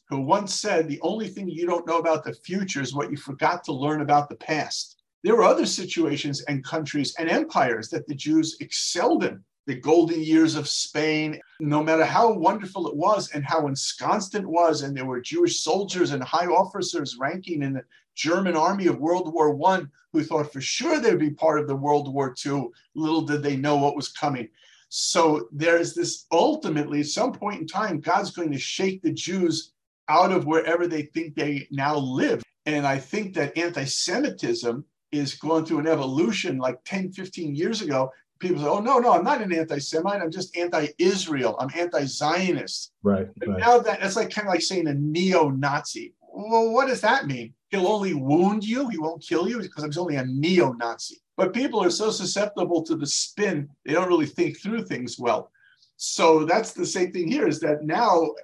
who 0.08 0.20
once 0.20 0.54
said, 0.54 0.88
The 0.88 1.00
only 1.02 1.28
thing 1.28 1.48
you 1.48 1.66
don't 1.66 1.86
know 1.86 1.98
about 1.98 2.24
the 2.24 2.34
future 2.34 2.80
is 2.80 2.94
what 2.94 3.10
you 3.10 3.16
forgot 3.16 3.64
to 3.64 3.72
learn 3.72 4.00
about 4.00 4.28
the 4.28 4.36
past. 4.36 4.95
There 5.22 5.34
were 5.36 5.44
other 5.44 5.66
situations 5.66 6.42
and 6.42 6.64
countries 6.64 7.14
and 7.18 7.28
empires 7.28 7.88
that 7.90 8.06
the 8.06 8.14
Jews 8.14 8.56
excelled 8.60 9.24
in. 9.24 9.42
The 9.66 9.74
golden 9.74 10.22
years 10.22 10.54
of 10.54 10.68
Spain, 10.68 11.40
no 11.58 11.82
matter 11.82 12.04
how 12.04 12.32
wonderful 12.32 12.86
it 12.86 12.94
was 12.94 13.32
and 13.32 13.44
how 13.44 13.66
ensconced 13.66 14.36
it 14.36 14.46
was, 14.46 14.82
and 14.82 14.96
there 14.96 15.06
were 15.06 15.20
Jewish 15.20 15.60
soldiers 15.60 16.12
and 16.12 16.22
high 16.22 16.46
officers 16.46 17.16
ranking 17.18 17.64
in 17.64 17.72
the 17.72 17.82
German 18.14 18.56
army 18.56 18.86
of 18.86 19.00
World 19.00 19.34
War 19.34 19.52
One 19.52 19.90
who 20.12 20.24
thought 20.24 20.52
for 20.52 20.60
sure 20.60 20.98
they'd 20.98 21.18
be 21.18 21.30
part 21.30 21.60
of 21.60 21.66
the 21.66 21.76
World 21.76 22.12
War 22.12 22.34
II. 22.44 22.68
Little 22.94 23.22
did 23.22 23.42
they 23.42 23.56
know 23.56 23.76
what 23.76 23.96
was 23.96 24.08
coming. 24.08 24.48
So 24.88 25.48
there's 25.52 25.94
this 25.94 26.26
ultimately, 26.32 27.00
at 27.00 27.06
some 27.06 27.32
point 27.32 27.60
in 27.60 27.66
time, 27.66 28.00
God's 28.00 28.30
going 28.30 28.50
to 28.52 28.58
shake 28.58 29.02
the 29.02 29.12
Jews 29.12 29.72
out 30.08 30.32
of 30.32 30.46
wherever 30.46 30.86
they 30.86 31.02
think 31.02 31.34
they 31.34 31.66
now 31.70 31.96
live. 31.96 32.42
And 32.64 32.86
I 32.86 32.98
think 32.98 33.34
that 33.34 33.56
anti 33.58 33.84
Semitism 33.84 34.84
is 35.18 35.34
going 35.34 35.64
through 35.64 35.80
an 35.80 35.86
evolution 35.86 36.58
like 36.58 36.78
10, 36.84 37.12
15 37.12 37.54
years 37.54 37.82
ago. 37.82 38.10
People 38.38 38.62
say, 38.62 38.68
oh, 38.68 38.80
no, 38.80 38.98
no, 38.98 39.12
I'm 39.12 39.24
not 39.24 39.40
an 39.40 39.52
anti 39.52 39.78
Semite. 39.78 40.20
I'm 40.20 40.30
just 40.30 40.56
anti 40.56 40.88
Israel. 40.98 41.56
I'm 41.58 41.70
anti 41.74 42.04
Zionist. 42.04 42.92
Right. 43.02 43.28
But 43.36 43.48
right. 43.48 43.58
now 43.58 43.78
that 43.78 44.02
it's 44.02 44.16
like 44.16 44.30
kind 44.30 44.46
of 44.46 44.52
like 44.52 44.62
saying 44.62 44.88
a 44.88 44.94
neo 44.94 45.50
Nazi. 45.50 46.14
Well, 46.20 46.70
what 46.70 46.88
does 46.88 47.00
that 47.00 47.26
mean? 47.26 47.54
He'll 47.70 47.86
only 47.86 48.14
wound 48.14 48.62
you, 48.62 48.88
he 48.88 48.98
won't 48.98 49.22
kill 49.26 49.48
you 49.48 49.60
because 49.60 49.84
he's 49.84 49.98
only 49.98 50.16
a 50.16 50.24
neo 50.24 50.72
Nazi. 50.72 51.16
But 51.36 51.54
people 51.54 51.82
are 51.82 51.90
so 51.90 52.10
susceptible 52.10 52.82
to 52.84 52.96
the 52.96 53.06
spin, 53.06 53.68
they 53.84 53.92
don't 53.92 54.08
really 54.08 54.26
think 54.26 54.58
through 54.58 54.84
things 54.84 55.18
well. 55.18 55.50
So 55.96 56.44
that's 56.44 56.72
the 56.72 56.86
same 56.86 57.10
thing 57.12 57.28
here 57.28 57.48
is 57.48 57.58
that 57.60 57.84
now 57.84 58.34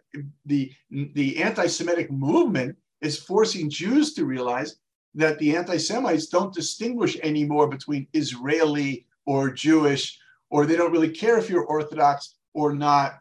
the, 0.47 0.73
the 0.91 1.43
anti 1.43 1.67
Semitic 1.67 2.11
movement 2.11 2.77
is 3.03 3.19
forcing 3.19 3.69
Jews 3.69 4.15
to 4.15 4.25
realize 4.25 4.77
that 5.15 5.39
the 5.39 5.57
anti 5.57 5.77
Semites 5.77 6.27
don't 6.27 6.55
distinguish 6.55 7.19
anymore 7.23 7.69
between 7.69 8.07
Israeli 8.13 9.07
or 9.27 9.51
Jewish, 9.51 10.19
or 10.51 10.67
they 10.67 10.77
don't 10.77 10.93
really 10.93 11.11
care 11.11 11.39
if 11.39 11.49
you're 11.49 11.65
Orthodox 11.65 12.37
or 12.55 12.75
not, 12.75 13.19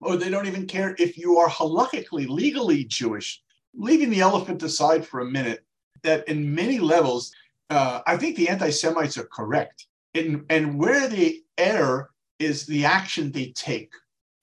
or 0.00 0.16
they 0.16 0.30
don't 0.30 0.46
even 0.46 0.66
care 0.66 0.94
if 0.98 1.16
you 1.16 1.38
are 1.38 1.48
halakhically, 1.48 2.28
legally 2.28 2.84
Jewish. 2.84 3.42
Leaving 3.76 4.10
the 4.10 4.20
elephant 4.20 4.62
aside 4.62 5.04
for 5.04 5.20
a 5.20 5.24
minute, 5.30 5.64
that 6.02 6.28
in 6.28 6.54
many 6.54 6.78
levels, 6.78 7.32
uh, 7.70 8.00
I 8.06 8.16
think 8.16 8.36
the 8.36 8.48
anti 8.48 8.70
Semites 8.70 9.18
are 9.18 9.28
correct. 9.32 9.86
In, 10.14 10.44
and 10.48 10.78
where 10.78 11.08
they 11.08 11.40
err 11.58 12.10
is 12.38 12.66
the 12.66 12.84
action 12.84 13.32
they 13.32 13.52
take. 13.56 13.92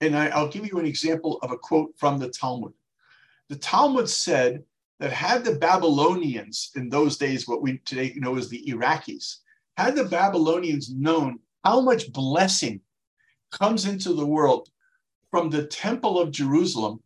And 0.01 0.17
I, 0.17 0.27
I'll 0.27 0.49
give 0.49 0.65
you 0.65 0.79
an 0.79 0.85
example 0.85 1.37
of 1.41 1.51
a 1.51 1.57
quote 1.57 1.93
from 1.97 2.17
the 2.17 2.29
Talmud. 2.29 2.73
The 3.49 3.55
Talmud 3.55 4.09
said 4.09 4.63
that 5.01 5.11
had 5.11 5.43
the 5.43 5.55
Babylonians 5.55 6.69
in 6.75 6.87
those 6.87 7.17
days, 7.17 7.47
what 7.47 7.63
we 7.63 7.79
today 7.79 8.13
know 8.17 8.37
as 8.37 8.49
the 8.49 8.63
Iraqis, 8.67 9.37
had 9.75 9.95
the 9.95 10.05
Babylonians 10.05 10.93
known 10.93 11.39
how 11.65 11.81
much 11.81 12.13
blessing 12.13 12.79
comes 13.51 13.85
into 13.87 14.13
the 14.13 14.25
world 14.25 14.69
from 15.31 15.49
the 15.49 15.65
temple 15.65 16.19
of 16.19 16.29
Jerusalem, 16.29 17.01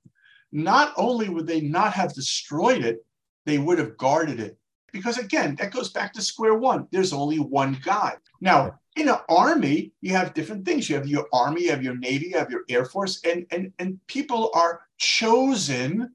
not 0.52 0.94
only 0.98 1.30
would 1.30 1.48
they 1.48 1.62
not 1.62 1.94
have 1.94 2.14
destroyed 2.14 2.84
it, 2.84 3.06
they 3.46 3.60
would 3.60 3.80
have 3.80 3.96
guarded 3.96 4.42
it. 4.42 4.58
Because 4.92 5.18
again, 5.18 5.56
that 5.56 5.72
goes 5.72 5.90
back 5.90 6.12
to 6.14 6.22
square 6.22 6.56
one. 6.56 6.88
There's 6.92 7.14
only 7.14 7.40
one 7.40 7.80
God. 7.82 8.18
Now, 8.42 8.78
in 8.98 9.08
an 9.08 9.20
army, 9.30 9.94
you 10.02 10.12
have 10.12 10.34
different 10.34 10.66
things. 10.66 10.90
You 10.90 10.98
have 10.98 11.08
your 11.08 11.28
army, 11.32 11.64
you 11.64 11.70
have 11.70 11.84
your 11.84 11.96
navy, 11.96 12.28
you 12.28 12.38
have 12.38 12.52
your 12.52 12.64
air 12.70 12.84
force, 12.84 13.22
and 13.24 13.46
and 13.52 13.72
and 13.80 14.00
people 14.08 14.52
are 14.54 14.82
chosen 14.98 16.14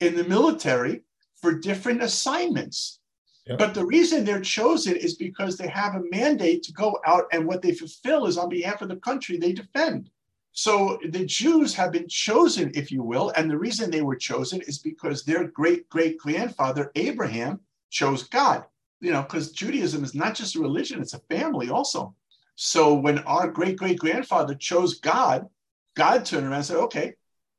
in 0.00 0.16
the 0.16 0.24
military 0.24 1.02
for 1.40 1.54
different 1.54 2.02
assignments. 2.02 3.00
Yep. 3.46 3.58
But 3.58 3.74
the 3.74 3.86
reason 3.86 4.24
they're 4.24 4.40
chosen 4.40 4.96
is 4.96 5.14
because 5.14 5.56
they 5.56 5.68
have 5.68 5.94
a 5.94 6.04
mandate 6.10 6.62
to 6.64 6.72
go 6.72 6.98
out, 7.06 7.24
and 7.32 7.46
what 7.46 7.62
they 7.62 7.72
fulfill 7.72 8.26
is 8.26 8.38
on 8.38 8.48
behalf 8.48 8.82
of 8.82 8.88
the 8.88 8.96
country 8.96 9.36
they 9.36 9.52
defend. 9.52 10.10
So 10.52 10.98
the 11.08 11.24
Jews 11.24 11.74
have 11.74 11.92
been 11.92 12.08
chosen, 12.08 12.72
if 12.74 12.90
you 12.90 13.02
will, 13.02 13.30
and 13.36 13.50
the 13.50 13.58
reason 13.58 13.90
they 13.90 14.02
were 14.02 14.16
chosen 14.16 14.60
is 14.62 14.78
because 14.78 15.24
their 15.24 15.46
great 15.48 15.88
great 15.88 16.18
grandfather 16.18 16.90
Abraham 16.96 17.60
chose 17.88 18.24
God. 18.24 18.64
You 19.00 19.12
know, 19.12 19.22
because 19.22 19.52
Judaism 19.52 20.04
is 20.04 20.14
not 20.14 20.34
just 20.34 20.56
a 20.56 20.60
religion; 20.60 21.00
it's 21.00 21.14
a 21.14 21.20
family 21.30 21.70
also. 21.70 22.14
So 22.56 22.94
when 22.94 23.20
our 23.20 23.48
great 23.48 23.76
great 23.76 23.98
grandfather 23.98 24.54
chose 24.54 24.98
God, 24.98 25.48
God 25.94 26.24
turned 26.24 26.44
around 26.44 26.54
and 26.54 26.64
said, 26.64 26.76
"Okay, 26.76 27.14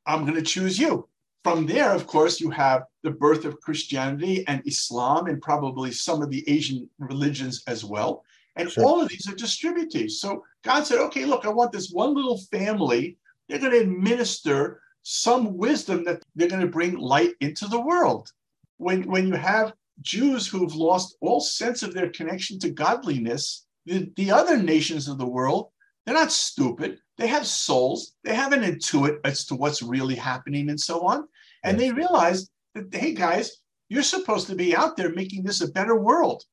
I'm 0.05 0.23
going 0.23 0.35
to 0.35 0.41
choose 0.41 0.77
you." 0.77 1.07
From 1.43 1.65
there, 1.65 1.91
of 1.91 2.05
course, 2.05 2.39
you 2.39 2.51
have 2.51 2.83
the 3.03 3.11
birth 3.11 3.45
of 3.45 3.59
Christianity 3.61 4.45
and 4.47 4.61
Islam, 4.65 5.27
and 5.27 5.41
probably 5.41 5.91
some 5.91 6.21
of 6.21 6.29
the 6.29 6.47
Asian 6.47 6.87
religions 6.99 7.63
as 7.67 7.83
well. 7.83 8.23
And 8.55 8.69
sure. 8.69 8.85
all 8.85 9.01
of 9.01 9.09
these 9.09 9.27
are 9.27 9.35
distributors. 9.35 10.19
So 10.21 10.43
God 10.63 10.83
said, 10.83 10.99
okay, 10.99 11.25
look, 11.25 11.45
I 11.45 11.49
want 11.49 11.71
this 11.71 11.89
one 11.89 12.13
little 12.13 12.37
family. 12.51 13.17
They're 13.47 13.59
going 13.59 13.71
to 13.71 13.79
administer 13.79 14.81
some 15.03 15.57
wisdom 15.57 16.03
that 16.03 16.21
they're 16.35 16.47
going 16.47 16.61
to 16.61 16.67
bring 16.67 16.97
light 16.97 17.33
into 17.39 17.67
the 17.67 17.79
world. 17.79 18.31
When, 18.77 19.03
when 19.03 19.27
you 19.27 19.35
have 19.35 19.73
Jews 20.01 20.47
who've 20.47 20.75
lost 20.75 21.17
all 21.21 21.39
sense 21.39 21.81
of 21.81 21.93
their 21.93 22.09
connection 22.09 22.59
to 22.59 22.69
godliness, 22.69 23.65
the, 23.85 24.11
the 24.15 24.29
other 24.29 24.57
nations 24.57 25.07
of 25.07 25.17
the 25.17 25.27
world, 25.27 25.70
they're 26.05 26.15
not 26.15 26.31
stupid. 26.31 26.99
They 27.17 27.27
have 27.27 27.45
souls. 27.45 28.13
They 28.23 28.33
have 28.33 28.53
an 28.53 28.63
intuit 28.63 29.19
as 29.23 29.45
to 29.45 29.55
what's 29.55 29.81
really 29.83 30.15
happening 30.15 30.69
and 30.69 30.79
so 30.79 31.01
on. 31.01 31.27
And 31.63 31.79
they 31.79 31.91
realize 31.91 32.49
that, 32.73 32.93
hey, 32.93 33.13
guys, 33.13 33.57
you're 33.89 34.03
supposed 34.03 34.47
to 34.47 34.55
be 34.55 34.75
out 34.75 34.97
there 34.97 35.13
making 35.13 35.43
this 35.43 35.61
a 35.61 35.71
better 35.71 35.95
world. 35.95 36.43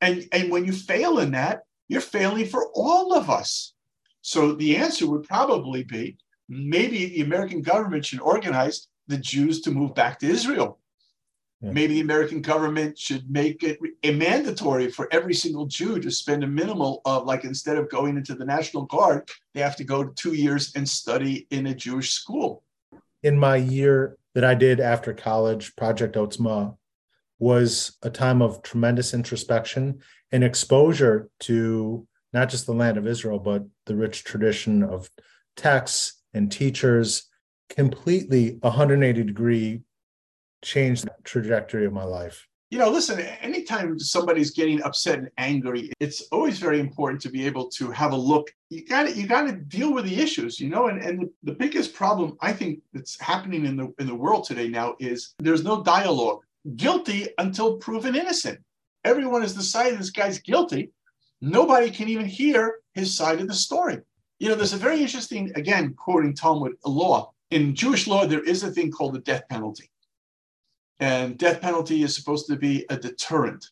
And, 0.00 0.26
and 0.32 0.50
when 0.50 0.64
you 0.64 0.72
fail 0.72 1.18
in 1.18 1.32
that, 1.32 1.62
you're 1.88 2.00
failing 2.00 2.46
for 2.46 2.70
all 2.74 3.14
of 3.14 3.30
us. 3.30 3.74
So 4.22 4.52
the 4.52 4.76
answer 4.76 5.08
would 5.08 5.22
probably 5.22 5.84
be 5.84 6.16
maybe 6.48 7.06
the 7.06 7.22
American 7.22 7.62
government 7.62 8.04
should 8.04 8.20
organize 8.20 8.88
the 9.06 9.18
Jews 9.18 9.60
to 9.62 9.70
move 9.70 9.94
back 9.94 10.18
to 10.18 10.26
Israel. 10.26 10.80
Yeah. 11.60 11.70
Maybe 11.70 11.94
the 11.94 12.00
American 12.00 12.42
government 12.42 12.98
should 12.98 13.30
make 13.30 13.62
it 13.62 13.78
a 14.02 14.12
mandatory 14.12 14.90
for 14.90 15.08
every 15.10 15.32
single 15.32 15.66
Jew 15.66 15.98
to 15.98 16.10
spend 16.10 16.44
a 16.44 16.46
minimal 16.46 17.00
of 17.06 17.24
like 17.24 17.44
instead 17.44 17.78
of 17.78 17.88
going 17.88 18.18
into 18.18 18.34
the 18.34 18.44
National 18.44 18.84
Guard, 18.84 19.30
they 19.54 19.60
have 19.60 19.76
to 19.76 19.84
go 19.84 20.04
two 20.04 20.34
years 20.34 20.72
and 20.76 20.86
study 20.86 21.46
in 21.50 21.66
a 21.66 21.74
Jewish 21.74 22.12
school. 22.12 22.62
In 23.22 23.38
my 23.38 23.56
year 23.56 24.18
that 24.34 24.44
I 24.44 24.54
did 24.54 24.80
after 24.80 25.14
college, 25.14 25.74
Project 25.76 26.14
Otzma, 26.14 26.76
was 27.38 27.96
a 28.02 28.10
time 28.10 28.42
of 28.42 28.62
tremendous 28.62 29.14
introspection 29.14 30.00
and 30.32 30.44
exposure 30.44 31.28
to 31.40 32.06
not 32.32 32.50
just 32.50 32.66
the 32.66 32.74
land 32.74 32.98
of 32.98 33.06
Israel, 33.06 33.38
but 33.38 33.64
the 33.86 33.96
rich 33.96 34.24
tradition 34.24 34.82
of 34.82 35.10
texts 35.56 36.22
and 36.34 36.52
teachers, 36.52 37.30
completely 37.70 38.58
180 38.60 39.22
degree 39.24 39.80
changed 40.62 41.04
the 41.04 41.14
trajectory 41.24 41.86
of 41.86 41.92
my 41.92 42.04
life. 42.04 42.46
You 42.70 42.78
know, 42.78 42.90
listen, 42.90 43.20
anytime 43.20 43.96
somebody's 43.98 44.50
getting 44.50 44.82
upset 44.82 45.20
and 45.20 45.30
angry, 45.38 45.92
it's 46.00 46.22
always 46.32 46.58
very 46.58 46.80
important 46.80 47.22
to 47.22 47.30
be 47.30 47.46
able 47.46 47.68
to 47.70 47.92
have 47.92 48.12
a 48.12 48.16
look. 48.16 48.50
You 48.70 48.84
got 48.84 49.04
to 49.04 49.12
you 49.12 49.28
got 49.28 49.46
to 49.46 49.52
deal 49.52 49.92
with 49.94 50.04
the 50.04 50.20
issues, 50.20 50.58
you 50.58 50.68
know, 50.68 50.88
and, 50.88 51.00
and 51.00 51.20
the, 51.20 51.32
the 51.44 51.52
biggest 51.52 51.94
problem 51.94 52.36
I 52.40 52.52
think 52.52 52.80
that's 52.92 53.20
happening 53.20 53.66
in 53.66 53.76
the 53.76 53.94
in 54.00 54.08
the 54.08 54.14
world 54.14 54.44
today 54.44 54.68
now 54.68 54.96
is 54.98 55.34
there's 55.38 55.62
no 55.62 55.82
dialogue 55.82 56.40
guilty 56.74 57.28
until 57.38 57.76
proven 57.76 58.16
innocent. 58.16 58.58
Everyone 59.04 59.42
has 59.42 59.54
decided 59.54 60.00
this 60.00 60.10
guy's 60.10 60.40
guilty. 60.40 60.90
Nobody 61.40 61.90
can 61.90 62.08
even 62.08 62.26
hear 62.26 62.80
his 62.94 63.16
side 63.16 63.40
of 63.40 63.46
the 63.46 63.54
story. 63.54 63.98
You 64.40 64.48
know, 64.48 64.56
there's 64.56 64.72
a 64.72 64.78
very 64.78 65.00
interesting, 65.00 65.52
again, 65.54 65.94
quoting 65.94 66.34
Talmud 66.34 66.72
law. 66.84 67.32
In 67.52 67.74
Jewish 67.74 68.08
law, 68.08 68.26
there 68.26 68.42
is 68.42 68.64
a 68.64 68.70
thing 68.72 68.90
called 68.90 69.14
the 69.14 69.20
death 69.20 69.44
penalty. 69.48 69.88
And 71.00 71.36
death 71.36 71.60
penalty 71.60 72.02
is 72.02 72.14
supposed 72.14 72.46
to 72.46 72.56
be 72.56 72.86
a 72.88 72.96
deterrent. 72.96 73.70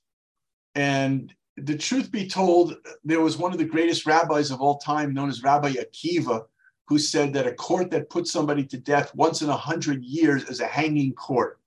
And 0.74 1.34
the 1.56 1.78
truth 1.78 2.10
be 2.10 2.28
told, 2.28 2.76
there 3.04 3.20
was 3.20 3.38
one 3.38 3.52
of 3.52 3.58
the 3.58 3.64
greatest 3.64 4.06
rabbis 4.06 4.50
of 4.50 4.60
all 4.60 4.78
time, 4.78 5.14
known 5.14 5.28
as 5.28 5.42
Rabbi 5.42 5.74
Akiva, 5.74 6.44
who 6.86 6.98
said 6.98 7.32
that 7.32 7.46
a 7.46 7.54
court 7.54 7.90
that 7.90 8.10
puts 8.10 8.30
somebody 8.30 8.64
to 8.64 8.76
death 8.76 9.14
once 9.14 9.40
in 9.40 9.48
a 9.48 9.56
hundred 9.56 10.04
years 10.04 10.44
is 10.44 10.60
a 10.60 10.66
hanging 10.66 11.14
court. 11.14 11.60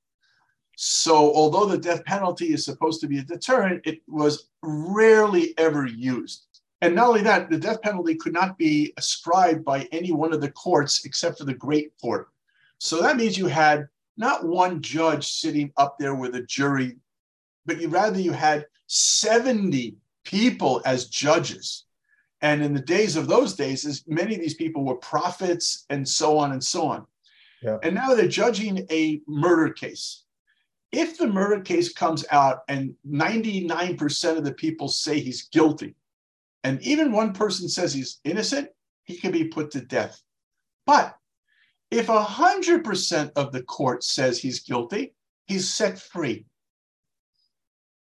So, 0.76 1.34
although 1.34 1.66
the 1.66 1.78
death 1.78 2.06
penalty 2.06 2.54
is 2.54 2.64
supposed 2.64 3.02
to 3.02 3.08
be 3.08 3.18
a 3.18 3.24
deterrent, 3.24 3.82
it 3.86 4.02
was 4.08 4.50
rarely 4.62 5.58
ever 5.58 5.88
used. 5.88 6.46
And 6.82 6.94
not 6.94 7.08
only 7.08 7.24
that, 7.24 7.50
the 7.50 7.58
death 7.58 7.82
penalty 7.82 8.14
could 8.14 8.34
not 8.34 8.60
be 8.60 8.94
ascribed 8.98 9.66
by 9.66 9.88
any 9.92 10.12
one 10.12 10.34
of 10.34 10.42
the 10.42 10.52
courts 10.52 11.04
except 11.06 11.40
for 11.40 11.46
the 11.46 11.54
Great 11.56 11.94
Court. 12.00 12.28
So 12.80 13.02
that 13.02 13.18
means 13.18 13.40
you 13.40 13.48
had 13.48 13.88
not 14.17 14.45
one 14.45 14.81
judge 14.81 15.27
sitting 15.27 15.71
up 15.77 15.97
there 16.00 16.15
with 16.15 16.36
a 16.36 16.41
jury, 16.43 16.97
but 17.65 17.79
you 17.79 17.89
rather 17.89 18.19
you 18.19 18.31
had 18.31 18.65
70 18.88 19.95
people 20.24 20.81
as 20.86 21.07
judges. 21.07 21.86
And 22.41 22.63
in 22.63 22.74
the 22.74 22.81
days 22.81 23.15
of 23.15 23.27
those 23.27 23.55
days, 23.55 23.86
as 23.86 24.03
many 24.07 24.36
of 24.36 24.41
these 24.41 24.53
people 24.53 24.83
were 24.83 24.95
prophets 24.95 25.86
and 25.89 26.07
so 26.07 26.38
on 26.38 26.51
and 26.51 26.63
so 26.63 26.88
on. 26.88 27.05
Yeah. 27.63 27.77
And 27.81 27.95
now 27.95 28.13
they're 28.13 28.27
judging 28.27 28.86
a 28.91 29.21
murder 29.27 29.71
case 29.71 30.24
if 30.91 31.17
the 31.17 31.27
murder 31.27 31.62
case 31.62 31.91
comes 31.91 32.25
out 32.31 32.63
and 32.67 32.95
99% 33.09 34.38
of 34.38 34.43
the 34.43 34.53
people 34.53 34.88
say 34.88 35.19
he's 35.19 35.43
guilty, 35.50 35.95
and 36.63 36.81
even 36.81 37.12
one 37.12 37.33
person 37.33 37.69
says 37.69 37.93
he's 37.93 38.19
innocent, 38.24 38.69
he 39.03 39.17
can 39.17 39.31
be 39.31 39.45
put 39.45 39.71
to 39.71 39.81
death. 39.81 40.21
But 40.86 41.15
if 41.89 42.08
100% 42.08 43.32
of 43.36 43.51
the 43.51 43.63
court 43.63 44.03
says 44.03 44.39
he's 44.39 44.62
guilty, 44.62 45.13
he's 45.46 45.74
set 45.74 46.00
free. 46.00 46.46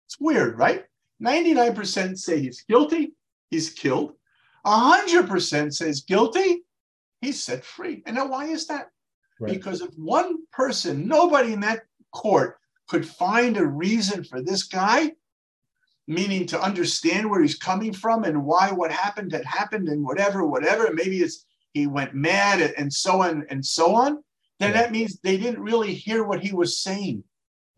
It's 0.07 0.21
weird, 0.21 0.59
right? 0.59 0.85
99% 1.23 2.19
say 2.19 2.41
he's 2.41 2.62
guilty, 2.62 3.14
he's 3.50 3.71
killed. 3.71 4.12
100% 4.67 5.73
says 5.73 6.02
guilty, 6.02 6.64
he's 7.21 7.43
set 7.43 7.64
free. 7.64 8.02
And 8.07 8.17
now, 8.17 8.26
why 8.26 8.47
is 8.47 8.67
that? 8.67 8.91
Right. 9.41 9.55
Because 9.55 9.81
if 9.81 9.95
one 9.97 10.38
person, 10.52 11.09
nobody 11.09 11.52
in 11.52 11.61
that 11.61 11.83
court 12.12 12.59
could 12.88 13.07
find 13.07 13.57
a 13.57 13.67
reason 13.67 14.23
for 14.23 14.43
this 14.43 14.64
guy, 14.64 15.12
meaning 16.07 16.47
to 16.47 16.61
understand 16.61 17.31
where 17.31 17.41
he's 17.41 17.57
coming 17.57 17.93
from 17.93 18.25
and 18.25 18.45
why 18.45 18.71
what 18.71 18.93
happened 18.93 19.33
had 19.33 19.47
happened 19.47 19.88
and 19.88 20.05
whatever, 20.05 20.45
whatever. 20.45 20.93
Maybe 20.93 21.19
it's 21.19 21.47
he 21.73 21.87
went 21.87 22.14
mad 22.14 22.61
and 22.76 22.93
so 22.93 23.23
on 23.23 23.47
and 23.50 23.64
so 23.64 23.95
on. 23.95 24.23
Then 24.59 24.71
yeah. 24.71 24.83
that 24.83 24.93
means 24.93 25.19
they 25.19 25.37
didn't 25.37 25.62
really 25.62 25.95
hear 25.95 26.25
what 26.25 26.43
he 26.43 26.52
was 26.52 26.79
saying. 26.79 27.25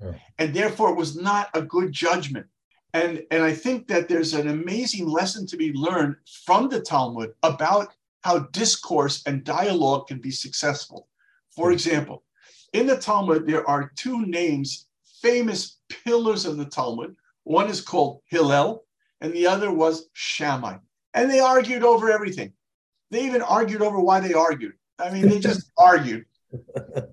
Yeah. 0.00 0.12
And 0.38 0.52
therefore 0.52 0.90
it 0.90 0.96
was 0.96 1.16
not 1.16 1.48
a 1.54 1.62
good 1.62 1.92
judgment. 1.92 2.46
And, 2.92 3.24
and 3.30 3.42
I 3.42 3.52
think 3.52 3.88
that 3.88 4.08
there's 4.08 4.34
an 4.34 4.48
amazing 4.48 5.08
lesson 5.08 5.46
to 5.48 5.56
be 5.56 5.72
learned 5.72 6.16
from 6.44 6.68
the 6.68 6.80
Talmud 6.80 7.32
about 7.42 7.92
how 8.22 8.40
discourse 8.52 9.22
and 9.26 9.44
dialogue 9.44 10.06
can 10.06 10.18
be 10.18 10.30
successful. 10.30 11.08
For 11.54 11.68
hmm. 11.68 11.74
example, 11.74 12.22
in 12.72 12.86
the 12.86 12.96
Talmud, 12.96 13.46
there 13.46 13.68
are 13.68 13.92
two 13.96 14.26
names 14.26 14.86
famous 15.22 15.78
pillars 15.88 16.44
of 16.44 16.58
the 16.58 16.66
Talmud. 16.66 17.16
One 17.44 17.68
is 17.68 17.80
called 17.80 18.20
Hillel, 18.26 18.84
and 19.22 19.32
the 19.32 19.46
other 19.46 19.72
was 19.72 20.08
Shammai. 20.12 20.76
And 21.14 21.30
they 21.30 21.40
argued 21.40 21.82
over 21.82 22.10
everything. 22.10 22.52
They 23.10 23.24
even 23.24 23.42
argued 23.42 23.82
over 23.82 24.00
why 24.00 24.20
they 24.20 24.34
argued. 24.34 24.74
I 24.98 25.10
mean, 25.10 25.28
they 25.28 25.40
just 25.40 25.70
argued. 25.78 26.24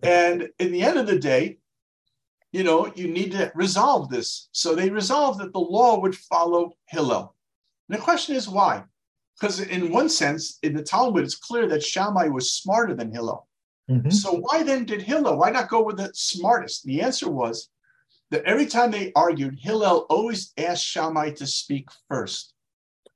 And 0.03 0.49
in 0.59 0.71
the 0.71 0.83
end 0.83 0.97
of 0.97 1.07
the 1.07 1.19
day, 1.19 1.57
you 2.51 2.63
know, 2.63 2.91
you 2.95 3.07
need 3.07 3.31
to 3.31 3.51
resolve 3.55 4.09
this. 4.09 4.49
So 4.51 4.75
they 4.75 4.89
resolved 4.89 5.39
that 5.39 5.53
the 5.53 5.59
law 5.59 5.99
would 5.99 6.15
follow 6.15 6.73
Hillel. 6.87 7.35
And 7.89 7.97
the 7.97 8.01
question 8.01 8.35
is 8.35 8.49
why? 8.49 8.83
Because 9.39 9.59
in 9.59 9.91
one 9.91 10.09
sense, 10.09 10.59
in 10.61 10.73
the 10.73 10.83
Talmud, 10.83 11.23
it's 11.23 11.35
clear 11.35 11.67
that 11.67 11.83
Shammai 11.83 12.27
was 12.27 12.53
smarter 12.53 12.93
than 12.93 13.11
Hillel. 13.11 13.47
Mm-hmm. 13.89 14.09
So 14.09 14.33
why 14.33 14.63
then 14.63 14.85
did 14.85 15.01
Hillel? 15.01 15.37
Why 15.37 15.49
not 15.49 15.69
go 15.69 15.83
with 15.83 15.97
the 15.97 16.11
smartest? 16.13 16.83
The 16.83 17.01
answer 17.01 17.29
was 17.29 17.69
that 18.29 18.43
every 18.45 18.65
time 18.65 18.91
they 18.91 19.11
argued, 19.15 19.57
Hillel 19.59 20.05
always 20.09 20.53
asked 20.57 20.85
Shammai 20.85 21.31
to 21.31 21.47
speak 21.47 21.89
first. 22.07 22.53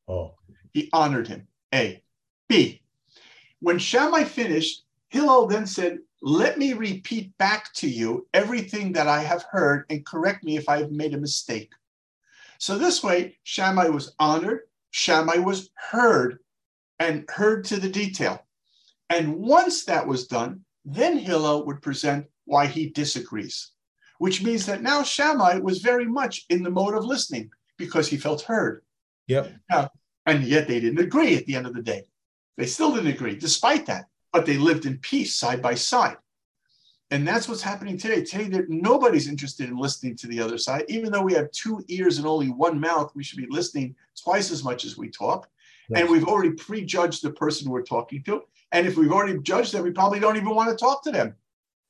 Oh. 0.08 0.36
He 0.74 0.90
honored 0.92 1.28
him. 1.28 1.48
A. 1.74 2.02
B. 2.48 2.82
When 3.60 3.80
Shammai 3.80 4.24
finished, 4.24 4.84
Hillel 5.10 5.48
then 5.48 5.66
said, 5.66 6.00
Let 6.22 6.58
me 6.58 6.74
repeat 6.74 7.38
back 7.38 7.74
to 7.76 7.88
you 7.88 8.28
everything 8.34 8.94
that 8.94 9.08
I 9.08 9.22
have 9.22 9.44
heard 9.50 9.86
and 9.90 10.06
correct 10.06 10.44
me 10.44 10.58
if 10.58 10.68
I 10.70 10.80
have 10.80 10.92
made 10.92 11.14
a 11.14 11.20
mistake. 11.20 11.72
So 12.58 12.78
this 12.78 13.04
way, 13.04 13.38
Shammai 13.44 13.88
was 13.88 14.14
honored, 14.20 14.62
Shammai 14.92 15.38
was 15.38 15.70
heard, 15.76 16.40
and 17.00 17.30
heard 17.30 17.66
to 17.66 17.80
the 17.80 17.90
detail. 17.90 18.46
And 19.10 19.36
once 19.36 19.86
that 19.86 20.08
was 20.08 20.28
done, 20.28 20.62
then 20.86 21.18
Hillel 21.18 21.66
would 21.66 21.82
present 21.82 22.28
why 22.46 22.68
he 22.68 22.90
disagrees, 22.90 23.72
which 24.20 24.44
means 24.44 24.66
that 24.68 24.82
now 24.82 25.04
Shammai 25.04 25.58
was 25.58 25.80
very 25.80 26.06
much 26.06 26.46
in 26.50 26.64
the 26.64 26.70
mode 26.70 26.96
of 26.96 27.06
listening 27.06 27.50
because 27.78 28.08
he 28.08 28.18
felt 28.18 28.42
heard. 28.42 28.84
Yep. 29.28 29.54
Now, 29.70 29.90
and 30.26 30.44
yet 30.44 30.68
they 30.68 30.80
didn't 30.80 31.00
agree 31.00 31.36
at 31.36 31.46
the 31.46 31.56
end 31.56 31.68
of 31.68 31.74
the 31.74 31.82
day. 31.82 32.04
They 32.58 32.66
still 32.66 32.96
didn't 32.96 33.12
agree, 33.12 33.36
despite 33.36 33.86
that, 33.88 34.06
but 34.32 34.46
they 34.46 34.58
lived 34.58 34.86
in 34.86 34.98
peace 35.00 35.36
side 35.36 35.62
by 35.62 35.76
side. 35.76 36.18
And 37.12 37.28
that's 37.28 37.48
what's 37.48 37.62
happening 37.62 37.98
today. 37.98 38.24
Today, 38.24 38.64
nobody's 38.68 39.28
interested 39.28 39.70
in 39.70 39.78
listening 39.78 40.16
to 40.18 40.28
the 40.28 40.42
other 40.42 40.58
side. 40.58 40.86
Even 40.88 41.12
though 41.12 41.22
we 41.22 41.34
have 41.34 41.52
two 41.52 41.84
ears 41.88 42.18
and 42.18 42.26
only 42.26 42.50
one 42.50 42.80
mouth, 42.80 43.12
we 43.14 43.24
should 43.24 43.38
be 43.38 43.48
listening 43.50 43.96
twice 44.22 44.52
as 44.52 44.64
much 44.64 44.86
as 44.86 44.98
we 44.98 45.10
talk. 45.10 45.48
Yes. 45.90 46.02
And 46.02 46.10
we've 46.10 46.28
already 46.28 46.52
prejudged 46.52 47.24
the 47.24 47.32
person 47.32 47.70
we're 47.70 47.84
talking 47.84 48.24
to. 48.24 48.42
And 48.72 48.88
if 48.88 48.98
we've 48.98 49.12
already 49.12 49.40
judged 49.40 49.74
them, 49.74 49.84
we 49.84 49.92
probably 49.92 50.20
don't 50.20 50.36
even 50.36 50.56
want 50.56 50.72
to 50.72 50.76
talk 50.76 51.04
to 51.04 51.12
them 51.12 51.36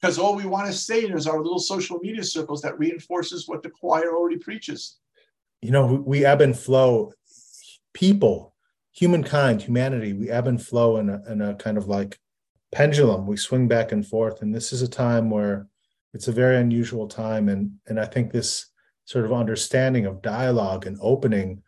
because 0.02 0.20
all 0.20 0.36
we 0.36 0.46
want 0.46 0.68
to 0.68 0.74
say 0.74 1.00
is 1.00 1.28
our 1.28 1.42
little 1.42 1.60
social 1.60 2.00
media 2.00 2.24
circles 2.24 2.62
that 2.62 2.78
reinforces 2.78 3.48
what 3.48 3.64
the 3.64 3.70
choir 3.70 4.16
already 4.16 4.38
preaches. 4.38 4.98
You 5.62 5.72
know, 5.72 5.86
we 6.06 6.26
ebb 6.26 6.42
and 6.42 6.58
flow. 6.58 7.14
People, 7.94 8.54
humankind, 8.96 9.62
humanity, 9.62 10.14
we 10.14 10.30
ebb 10.30 10.48
and 10.48 10.62
flow 10.62 10.98
in 10.98 11.10
a, 11.10 11.22
in 11.30 11.42
a 11.42 11.54
kind 11.56 11.78
of 11.78 11.88
like 11.88 12.18
pendulum. 12.72 13.28
We 13.28 13.38
swing 13.38 13.68
back 13.68 13.92
and 13.92 14.06
forth. 14.06 14.42
And 14.42 14.56
this 14.56 14.72
is 14.72 14.82
a 14.82 14.88
time 14.88 15.30
where 15.30 15.68
it's 16.14 16.30
a 16.30 16.34
very 16.34 16.58
unusual 16.58 17.08
time. 17.08 17.50
And, 17.50 17.74
and 17.88 18.00
I 18.00 18.06
think 18.06 18.32
this 18.32 18.68
sort 19.04 19.26
of 19.26 19.34
understanding 19.34 20.06
of 20.06 20.22
dialogue 20.22 20.88
and 20.88 20.98
opening 21.02 21.62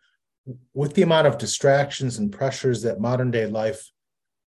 with 0.72 0.94
the 0.94 1.02
amount 1.02 1.26
of 1.26 1.36
distractions 1.36 2.18
and 2.18 2.32
pressures 2.32 2.82
that 2.82 3.00
modern 3.00 3.30
day 3.30 3.46
life 3.46 3.90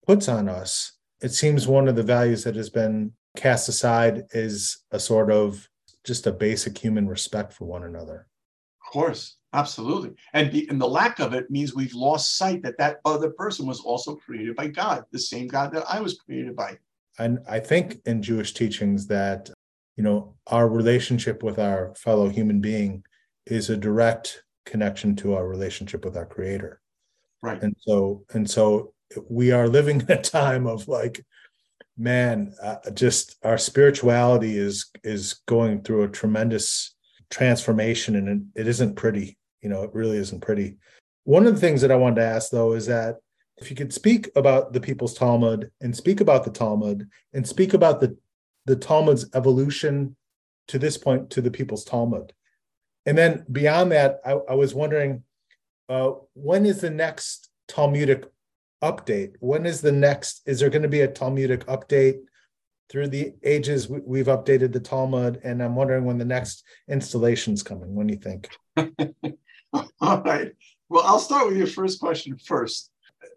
puts 0.06 0.28
on 0.30 0.48
us, 0.48 0.94
it 1.22 1.30
seems 1.30 1.68
one 1.68 1.88
of 1.88 1.96
the 1.96 2.04
values 2.04 2.44
that 2.44 2.56
has 2.56 2.70
been 2.70 3.12
cast 3.36 3.68
aside 3.68 4.26
is 4.32 4.84
a 4.92 5.00
sort 5.00 5.32
of 5.32 5.68
just 6.04 6.28
a 6.28 6.32
basic 6.32 6.78
human 6.78 7.08
respect 7.08 7.52
for 7.52 7.66
one 7.66 7.84
another. 7.84 8.28
Of 8.88 8.94
course, 8.94 9.36
absolutely. 9.53 10.13
And 10.32 10.50
the, 10.50 10.65
and 10.70 10.79
the 10.79 10.88
lack 10.88 11.20
of 11.20 11.34
it 11.34 11.51
means 11.51 11.75
we've 11.75 11.94
lost 11.94 12.38
sight 12.38 12.63
that 12.63 12.77
that 12.77 13.01
other 13.03 13.32
person 13.32 13.67
was 13.67 13.82
also 13.82 14.15
created 14.15 14.56
by 14.56 14.67
God, 14.67 15.03
the 15.12 15.20
same 15.20 15.48
God 15.48 15.74
that 15.74 15.84
I 15.89 16.00
was 16.00 16.17
created 16.20 16.56
by. 16.56 16.77
And 17.20 17.39
I 17.50 17.60
think 17.60 17.98
in 18.06 18.22
Jewish 18.22 18.53
teachings 18.53 19.08
that, 19.08 19.50
you 19.98 20.03
know, 20.06 20.36
our 20.48 20.70
relationship 20.70 21.44
with 21.44 21.60
our 21.60 21.94
fellow 21.96 22.29
human 22.29 22.62
being 22.62 23.03
is 23.46 23.70
a 23.70 23.75
direct 23.75 24.44
connection 24.65 25.17
to 25.17 25.34
our 25.34 25.46
relationship 25.46 26.06
with 26.06 26.15
our 26.15 26.25
creator. 26.25 26.79
Right. 27.41 27.62
And 27.62 27.75
so, 27.79 28.24
and 28.34 28.50
so 28.50 28.94
we 29.29 29.51
are 29.51 29.67
living 29.67 30.00
in 30.01 30.12
a 30.12 30.22
time 30.22 30.65
of 30.65 30.88
like 30.88 31.25
man 31.98 32.53
uh, 32.62 32.77
just 32.94 33.36
our 33.44 33.58
spirituality 33.58 34.56
is 34.56 34.91
is 35.03 35.41
going 35.48 35.82
through 35.82 36.03
a 36.03 36.08
tremendous 36.08 36.96
transformation 37.30 38.16
and 38.16 38.48
it, 38.56 38.68
isn't 38.68 38.96
pretty 38.96 39.38
you 39.62 39.70
know 39.70 39.84
it 39.84 39.94
really 39.94 40.18
isn't 40.18 40.42
pretty 40.42 40.78
one 41.24 41.46
of 41.46 41.54
the 41.54 41.60
things 41.60 41.82
that 41.82 41.92
i 41.92 41.96
wanted 41.96 42.16
to 42.16 42.26
ask 42.26 42.52
though 42.52 42.74
is 42.74 42.86
that 42.86 43.16
if 43.58 43.70
you 43.70 43.76
could 43.76 43.94
speak 43.94 44.30
about 44.36 44.72
the 44.74 44.80
people's 44.80 45.14
talmud 45.14 45.70
and 45.82 45.96
speak 45.96 46.22
about 46.22 46.44
the 46.44 46.52
talmud 46.52 47.10
and 47.34 47.48
speak 47.48 47.74
about 47.74 48.00
the 48.00 48.16
the 48.66 48.76
talmud's 48.76 49.30
evolution 49.34 50.16
to 50.68 50.80
this 50.80 50.98
point 50.98 51.30
to 51.30 51.42
the 51.42 51.52
people's 51.52 51.84
talmud 51.84 52.34
and 53.06 53.18
then 53.18 53.46
beyond 53.52 53.92
that 53.92 54.20
i, 54.26 54.32
I 54.32 54.56
was 54.56 54.74
wondering 54.74 55.24
uh, 55.90 56.12
when 56.34 56.66
is 56.66 56.82
the 56.82 56.90
next 56.90 57.50
talmudic 57.68 58.26
update? 58.82 59.36
When 59.40 59.66
is 59.66 59.82
the 59.82 59.92
next? 59.92 60.42
Is 60.46 60.60
there 60.60 60.70
going 60.70 60.84
to 60.84 60.88
be 60.88 61.02
a 61.02 61.08
Talmudic 61.08 61.66
update? 61.66 62.20
Through 62.89 63.10
the 63.10 63.34
ages, 63.43 63.89
we've 63.89 64.28
updated 64.28 64.71
the 64.71 64.80
Talmud, 64.80 65.41
and 65.43 65.62
I'm 65.62 65.76
wondering 65.76 66.06
when 66.06 66.17
the 66.17 66.26
next 66.26 66.63
installation's 66.88 67.62
coming. 67.62 67.93
When 67.93 68.08
do 68.08 68.13
you 68.13 68.19
think? 68.19 68.50
All 70.02 70.21
right. 70.21 70.52
Well, 70.89 71.04
I'll 71.04 71.19
start 71.19 71.47
with 71.47 71.58
your 71.58 71.67
first 71.67 72.00
question 72.00 72.38
first. 72.38 72.91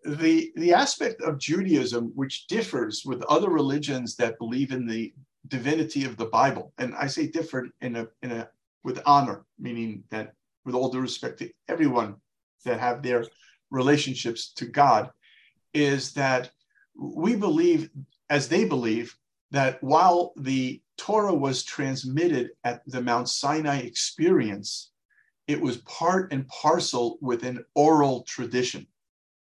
The 0.05 0.53
the 0.55 0.73
aspect 0.73 1.21
of 1.23 1.39
Judaism 1.39 2.13
which 2.15 2.47
differs 2.47 3.03
with 3.05 3.23
other 3.25 3.51
religions 3.51 4.15
that 4.17 4.39
believe 4.39 4.71
in 4.71 4.87
the 4.87 5.13
divinity 5.49 6.05
of 6.05 6.17
the 6.17 6.27
Bible, 6.27 6.73
and 6.79 6.95
I 6.95 7.09
say 7.09 7.27
different 7.27 7.73
in 7.81 7.97
a 7.97 8.07
in 8.23 8.31
a 8.31 8.49
with 8.85 9.03
honor, 9.05 9.45
meaning 9.59 10.05
that 10.11 10.33
with 10.65 10.75
all 10.75 10.91
due 10.91 11.01
respect 11.01 11.41
to 11.41 11.51
everyone 11.69 12.17
that 12.65 12.79
have 12.79 13.03
their 13.03 13.25
relationships 13.71 14.53
to 14.55 14.67
God, 14.67 15.11
is 15.75 16.13
that 16.13 16.51
we 16.97 17.35
believe, 17.35 17.91
as 18.29 18.49
they 18.49 18.65
believe, 18.65 19.17
that 19.51 19.83
while 19.83 20.33
the 20.37 20.81
Torah 20.97 21.35
was 21.35 21.65
transmitted 21.65 22.51
at 22.65 22.83
the 22.87 23.01
Mount 23.01 23.29
Sinai 23.29 23.79
experience, 23.79 24.91
it 25.49 25.61
was 25.61 25.79
part 25.79 26.33
and 26.33 26.47
parcel 26.49 27.19
with 27.21 27.43
an 27.43 27.65
oral 27.75 28.23
tradition. 28.23 28.87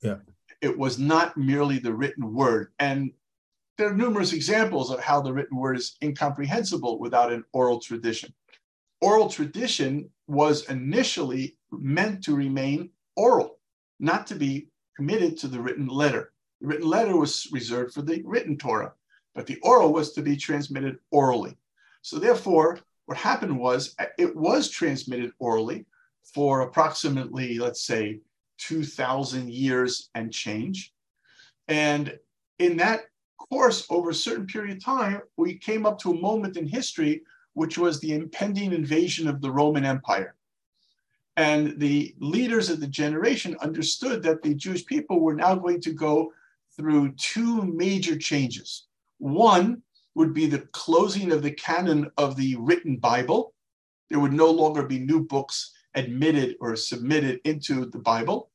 Yeah. 0.01 0.17
It 0.61 0.77
was 0.77 0.99
not 0.99 1.37
merely 1.37 1.79
the 1.79 1.93
written 1.93 2.33
word. 2.33 2.71
And 2.79 3.11
there 3.77 3.89
are 3.89 3.95
numerous 3.95 4.33
examples 4.33 4.91
of 4.91 4.99
how 4.99 5.21
the 5.21 5.33
written 5.33 5.57
word 5.57 5.77
is 5.77 5.97
incomprehensible 6.03 6.99
without 6.99 7.31
an 7.31 7.43
oral 7.53 7.79
tradition. 7.79 8.33
Oral 9.01 9.29
tradition 9.29 10.09
was 10.27 10.69
initially 10.69 11.57
meant 11.71 12.23
to 12.25 12.35
remain 12.35 12.89
oral, 13.15 13.59
not 13.99 14.27
to 14.27 14.35
be 14.35 14.67
committed 14.95 15.37
to 15.37 15.47
the 15.47 15.59
written 15.61 15.87
letter. 15.87 16.33
The 16.61 16.67
written 16.67 16.87
letter 16.87 17.15
was 17.15 17.47
reserved 17.51 17.93
for 17.93 18.01
the 18.01 18.21
written 18.25 18.57
Torah, 18.57 18.93
but 19.39 19.47
the 19.47 19.57
oral 19.61 19.93
was 19.93 20.11
to 20.11 20.21
be 20.21 20.35
transmitted 20.35 20.99
orally. 21.11 21.55
So, 22.01 22.19
therefore, 22.19 22.77
what 23.05 23.17
happened 23.17 23.57
was 23.57 23.95
it 24.17 24.35
was 24.35 24.69
transmitted 24.69 25.31
orally 25.39 25.85
for 26.25 26.59
approximately, 26.59 27.57
let's 27.57 27.81
say, 27.81 28.19
2,000 28.57 29.49
years 29.49 30.09
and 30.13 30.33
change. 30.33 30.93
And 31.69 32.19
in 32.57 32.75
that 32.77 33.03
course, 33.37 33.87
over 33.89 34.09
a 34.09 34.13
certain 34.13 34.45
period 34.45 34.75
of 34.75 34.83
time, 34.83 35.21
we 35.37 35.57
came 35.57 35.85
up 35.85 35.99
to 35.99 36.11
a 36.11 36.19
moment 36.19 36.57
in 36.57 36.67
history 36.67 37.21
which 37.53 37.77
was 37.77 38.01
the 38.01 38.11
impending 38.11 38.73
invasion 38.73 39.25
of 39.29 39.39
the 39.39 39.51
Roman 39.51 39.85
Empire. 39.85 40.35
And 41.37 41.79
the 41.79 42.13
leaders 42.19 42.69
of 42.69 42.81
the 42.81 42.87
generation 42.87 43.55
understood 43.61 44.21
that 44.23 44.41
the 44.41 44.53
Jewish 44.53 44.85
people 44.85 45.21
were 45.21 45.35
now 45.35 45.55
going 45.55 45.79
to 45.79 45.93
go 45.93 46.33
through 46.75 47.13
two 47.13 47.63
major 47.63 48.17
changes. 48.17 48.87
One 49.19 49.83
would 50.15 50.33
be 50.33 50.47
the 50.47 50.67
closing 50.73 51.31
of 51.31 51.43
the 51.43 51.51
canon 51.51 52.09
of 52.17 52.35
the 52.35 52.55
written 52.57 52.97
Bible. 52.97 53.53
There 54.09 54.19
would 54.19 54.33
no 54.33 54.49
longer 54.49 54.83
be 54.83 54.99
new 54.99 55.25
books 55.25 55.71
admitted 55.95 56.55
or 56.59 56.75
submitted 56.75 57.39
into 57.45 57.85
the 57.85 57.99
Bible 57.99 58.49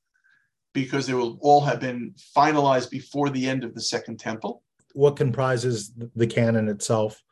because 0.73 1.07
they 1.07 1.15
will 1.15 1.39
all 1.41 1.61
have 1.61 1.81
been 1.81 2.15
finalized 2.37 2.91
before 2.91 3.31
the 3.31 3.49
end 3.49 3.65
of 3.65 3.75
the 3.75 3.81
Second 3.81 4.19
Temple. 4.19 4.63
What 4.93 5.17
comprises 5.17 5.93
the 6.15 6.27
canon 6.27 6.69
itself? 6.69 7.23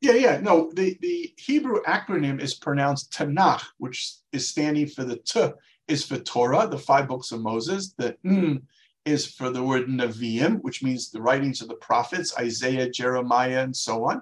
Yeah, 0.00 0.12
yeah. 0.12 0.40
No, 0.40 0.70
the, 0.74 0.96
the 1.00 1.32
Hebrew 1.36 1.82
acronym 1.84 2.40
is 2.40 2.54
pronounced 2.54 3.12
Tanakh, 3.12 3.64
which 3.78 4.14
is 4.32 4.48
standing 4.48 4.86
for 4.86 5.04
the 5.04 5.16
T 5.16 5.48
is 5.88 6.04
for 6.04 6.18
Torah, 6.18 6.68
the 6.68 6.78
five 6.78 7.08
books 7.08 7.32
of 7.32 7.40
Moses. 7.40 7.94
The 7.96 8.16
N 8.24 8.62
is 9.06 9.26
for 9.26 9.50
the 9.50 9.62
word 9.62 9.86
Nevi'im, 9.86 10.60
which 10.62 10.82
means 10.82 11.10
the 11.10 11.22
writings 11.22 11.62
of 11.62 11.68
the 11.68 11.76
prophets, 11.76 12.36
Isaiah, 12.38 12.90
Jeremiah, 12.90 13.62
and 13.62 13.74
so 13.74 14.04
on. 14.04 14.20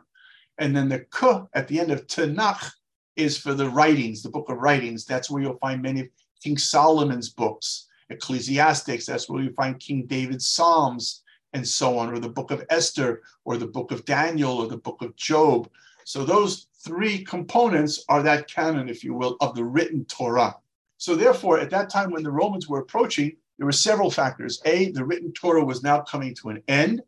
And 0.59 0.77
then 0.77 0.88
the 0.88 1.07
K 1.18 1.40
at 1.55 1.66
the 1.66 1.81
end 1.81 1.90
of 1.90 2.07
Tanakh 2.07 2.70
is 3.16 3.38
for 3.38 3.55
the 3.55 3.68
writings, 3.68 4.23
the 4.23 4.29
book 4.29 4.51
of 4.51 4.59
writings. 4.59 5.05
That's 5.05 5.31
where 5.31 5.42
you'll 5.42 5.59
find 5.59 5.83
many 5.83 6.01
of 6.03 6.09
King 6.42 6.59
Solomon's 6.59 7.31
books, 7.31 7.88
Ecclesiastics. 8.11 9.07
That's 9.07 9.29
where 9.29 9.42
you 9.42 9.53
find 9.55 9.81
King 9.81 10.05
David's 10.07 10.49
Psalms 10.49 11.23
and 11.55 11.66
so 11.66 11.99
on, 11.99 12.12
or 12.12 12.18
the 12.18 12.29
book 12.29 12.51
of 12.51 12.64
Esther, 12.68 13.23
or 13.44 13.57
the 13.57 13.66
book 13.66 13.92
of 13.92 14.05
Daniel, 14.05 14.59
or 14.59 14.66
the 14.66 14.77
book 14.77 15.01
of 15.03 15.16
Job. 15.16 15.70
So 16.05 16.25
those 16.25 16.66
three 16.85 17.25
components 17.25 18.05
are 18.09 18.23
that 18.23 18.49
canon, 18.49 18.88
if 18.88 19.03
you 19.03 19.14
will, 19.14 19.37
of 19.40 19.55
the 19.55 19.64
written 19.64 20.05
Torah. 20.05 20.57
So 20.99 21.14
therefore, 21.14 21.59
at 21.59 21.70
that 21.70 21.88
time 21.90 22.11
when 22.11 22.25
the 22.25 22.31
Romans 22.31 22.68
were 22.68 22.81
approaching, 22.81 23.37
there 23.59 23.67
were 23.67 23.73
several 23.73 24.11
factors. 24.11 24.61
A, 24.64 24.90
the 24.90 25.05
written 25.05 25.33
Torah 25.33 25.64
was 25.64 25.83
now 25.83 26.01
coming 26.01 26.35
to 26.37 26.49
an 26.49 26.62
end. 26.69 27.03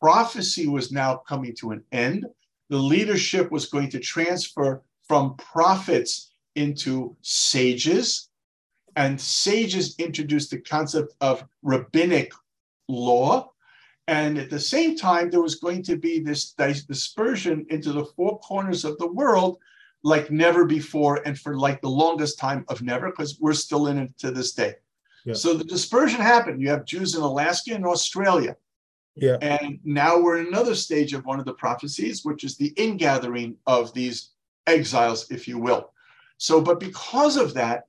Prophecy 0.00 0.66
was 0.66 0.92
now 0.92 1.16
coming 1.16 1.54
to 1.56 1.70
an 1.72 1.82
end. 1.92 2.26
The 2.70 2.78
leadership 2.78 3.50
was 3.50 3.66
going 3.66 3.90
to 3.90 4.00
transfer 4.00 4.82
from 5.06 5.36
prophets 5.36 6.32
into 6.54 7.16
sages, 7.22 8.28
and 8.96 9.20
sages 9.20 9.94
introduced 9.98 10.50
the 10.50 10.60
concept 10.60 11.14
of 11.20 11.44
rabbinic 11.62 12.32
law. 12.88 13.50
And 14.08 14.38
at 14.38 14.50
the 14.50 14.60
same 14.60 14.96
time, 14.96 15.30
there 15.30 15.42
was 15.42 15.56
going 15.56 15.82
to 15.84 15.96
be 15.96 16.20
this 16.20 16.52
dispersion 16.52 17.66
into 17.70 17.92
the 17.92 18.04
four 18.04 18.38
corners 18.40 18.84
of 18.84 18.98
the 18.98 19.06
world 19.10 19.58
like 20.04 20.30
never 20.30 20.64
before, 20.64 21.22
and 21.26 21.38
for 21.38 21.56
like 21.56 21.80
the 21.80 21.88
longest 21.88 22.38
time 22.38 22.64
of 22.68 22.82
never, 22.82 23.10
because 23.10 23.38
we're 23.40 23.52
still 23.52 23.86
in 23.86 23.98
it 23.98 24.18
to 24.18 24.30
this 24.30 24.52
day. 24.52 24.74
Yeah. 25.24 25.34
So 25.34 25.54
the 25.54 25.64
dispersion 25.64 26.20
happened. 26.20 26.60
You 26.60 26.70
have 26.70 26.84
Jews 26.84 27.14
in 27.14 27.22
Alaska 27.22 27.74
and 27.74 27.86
Australia. 27.86 28.56
Yeah. 29.14 29.36
And 29.40 29.78
now 29.84 30.18
we're 30.18 30.38
in 30.38 30.46
another 30.46 30.74
stage 30.74 31.12
of 31.12 31.24
one 31.24 31.38
of 31.38 31.44
the 31.44 31.54
prophecies, 31.54 32.24
which 32.24 32.44
is 32.44 32.56
the 32.56 32.72
ingathering 32.76 33.56
of 33.66 33.92
these 33.92 34.30
exiles, 34.66 35.30
if 35.30 35.46
you 35.46 35.58
will. 35.58 35.92
So, 36.38 36.60
but 36.60 36.80
because 36.80 37.36
of 37.36 37.54
that, 37.54 37.84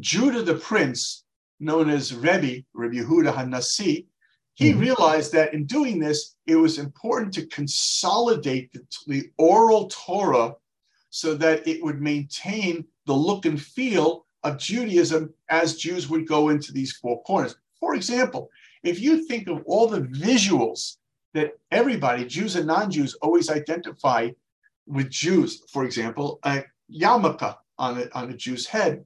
Judah 0.00 0.42
the 0.42 0.56
prince, 0.56 1.24
known 1.60 1.88
as 1.88 2.14
Rebbe, 2.14 2.64
Rebbe 2.74 2.96
Yehuda 2.96 3.32
HaNasi, 3.32 4.06
he 4.54 4.70
mm-hmm. 4.70 4.80
realized 4.80 5.32
that 5.32 5.54
in 5.54 5.64
doing 5.66 5.98
this, 5.98 6.36
it 6.46 6.56
was 6.56 6.78
important 6.78 7.32
to 7.34 7.46
consolidate 7.46 8.72
the, 8.72 8.84
the 9.06 9.30
oral 9.38 9.88
Torah 9.88 10.54
so 11.10 11.34
that 11.34 11.66
it 11.66 11.82
would 11.82 12.00
maintain 12.00 12.84
the 13.06 13.12
look 13.12 13.46
and 13.46 13.60
feel 13.60 14.23
of 14.44 14.58
Judaism 14.58 15.32
as 15.48 15.76
Jews 15.76 16.08
would 16.08 16.28
go 16.28 16.50
into 16.50 16.72
these 16.72 16.92
four 16.92 17.22
corners. 17.22 17.56
For 17.80 17.94
example, 17.94 18.50
if 18.82 19.00
you 19.00 19.26
think 19.26 19.48
of 19.48 19.62
all 19.66 19.88
the 19.88 20.02
visuals 20.02 20.96
that 21.32 21.58
everybody, 21.70 22.24
Jews 22.26 22.54
and 22.54 22.66
non 22.66 22.90
Jews, 22.90 23.14
always 23.14 23.50
identify 23.50 24.30
with 24.86 25.10
Jews, 25.10 25.62
for 25.72 25.84
example, 25.84 26.38
a 26.44 26.64
yarmulke 26.92 27.56
on 27.78 28.02
a, 28.02 28.08
on 28.14 28.30
a 28.30 28.36
Jew's 28.36 28.66
head, 28.66 29.04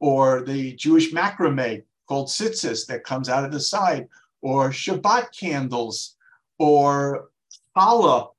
or 0.00 0.42
the 0.42 0.74
Jewish 0.74 1.12
macrame 1.12 1.84
called 2.08 2.28
tzitzis 2.28 2.86
that 2.86 3.04
comes 3.04 3.28
out 3.28 3.44
of 3.44 3.52
the 3.52 3.60
side, 3.60 4.08
or 4.40 4.70
Shabbat 4.70 5.28
candles, 5.38 6.16
or 6.58 7.28
challah. 7.76 8.30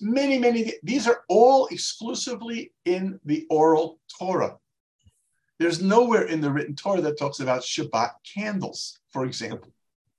Many, 0.00 0.38
many. 0.38 0.74
These 0.82 1.08
are 1.08 1.22
all 1.28 1.66
exclusively 1.68 2.72
in 2.84 3.18
the 3.24 3.46
oral 3.50 3.98
Torah. 4.18 4.56
There's 5.60 5.82
nowhere 5.82 6.22
in 6.22 6.40
the 6.40 6.50
written 6.50 6.74
Torah 6.74 7.02
that 7.02 7.18
talks 7.18 7.40
about 7.40 7.60
Shabbat 7.60 8.12
candles, 8.24 8.98
for 9.10 9.26
example. 9.26 9.70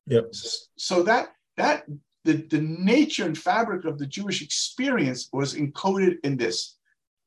Yep. 0.06 0.36
So 0.77 1.01
that 1.01 1.34
that 1.58 1.86
the, 2.23 2.34
the 2.34 2.62
nature 2.62 3.25
and 3.25 3.36
fabric 3.36 3.86
of 3.86 3.97
the 3.97 4.06
Jewish 4.06 4.43
experience 4.43 5.30
was 5.34 5.56
encoded 5.56 6.17
in 6.23 6.38
this. 6.38 6.75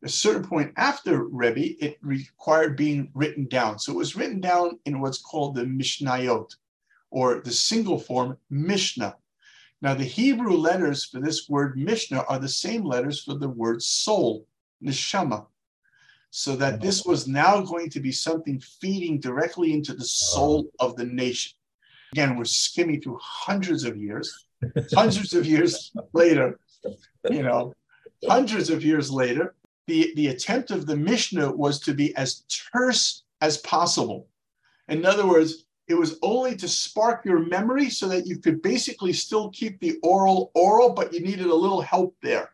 A 0.05 0.09
certain 0.09 0.44
point 0.44 0.72
after 0.77 1.24
Rebbe, 1.24 1.85
it 1.85 1.98
required 2.03 2.77
being 2.77 3.11
written 3.14 3.46
down. 3.46 3.81
So 3.81 3.92
it 3.92 3.96
was 3.96 4.14
written 4.14 4.40
down 4.40 4.79
in 4.85 5.00
what's 5.00 5.18
called 5.18 5.57
the 5.57 5.64
Mishnayot, 5.64 6.55
or 7.11 7.40
the 7.40 7.50
single 7.50 7.98
form 7.98 8.38
Mishnah. 8.48 9.16
Now, 9.83 9.94
the 9.94 10.05
Hebrew 10.05 10.57
letters 10.57 11.05
for 11.05 11.20
this 11.20 11.48
word 11.48 11.77
Mishnah 11.77 12.24
are 12.29 12.38
the 12.38 12.48
same 12.48 12.85
letters 12.85 13.24
for 13.24 13.35
the 13.35 13.48
word 13.48 13.83
soul, 13.83 14.46
neshama. 14.85 15.46
So 16.37 16.57
that 16.57 16.81
this 16.81 17.05
was 17.05 17.29
now 17.29 17.61
going 17.61 17.90
to 17.90 18.01
be 18.01 18.11
something 18.11 18.59
feeding 18.59 19.20
directly 19.20 19.73
into 19.73 19.92
the 19.92 19.99
uh-huh. 20.03 20.35
soul 20.35 20.66
of 20.81 20.97
the 20.97 21.05
nation. 21.05 21.53
Again, 22.12 22.37
we're 22.37 22.44
skimming 22.44 23.01
through 23.01 23.20
hundreds 23.23 23.85
of 23.85 23.97
years, 23.97 24.47
hundreds 24.92 25.33
of 25.35 25.47
years 25.47 25.92
later, 26.12 26.59
you 27.31 27.44
know, 27.44 27.73
hundreds 28.29 28.68
of 28.68 28.83
years 28.83 29.12
later, 29.12 29.55
the, 29.87 30.12
the 30.16 30.27
attempt 30.27 30.73
of 30.73 30.87
the 30.87 30.97
Mishnah 30.97 31.53
was 31.53 31.79
to 31.83 31.94
be 31.94 32.12
as 32.16 32.42
terse 32.73 33.23
as 33.40 33.59
possible. 33.59 34.27
In 34.88 35.07
other 35.07 35.29
words, 35.29 35.66
it 35.87 35.94
was 35.94 36.18
only 36.20 36.57
to 36.57 36.66
spark 36.66 37.25
your 37.25 37.47
memory 37.47 37.90
so 37.90 38.09
that 38.09 38.27
you 38.27 38.38
could 38.38 38.61
basically 38.61 39.12
still 39.12 39.51
keep 39.51 39.79
the 39.79 40.01
oral 40.03 40.51
oral, 40.57 40.94
but 40.94 41.12
you 41.12 41.20
needed 41.20 41.47
a 41.47 41.55
little 41.55 41.81
help 41.81 42.16
there. 42.25 42.53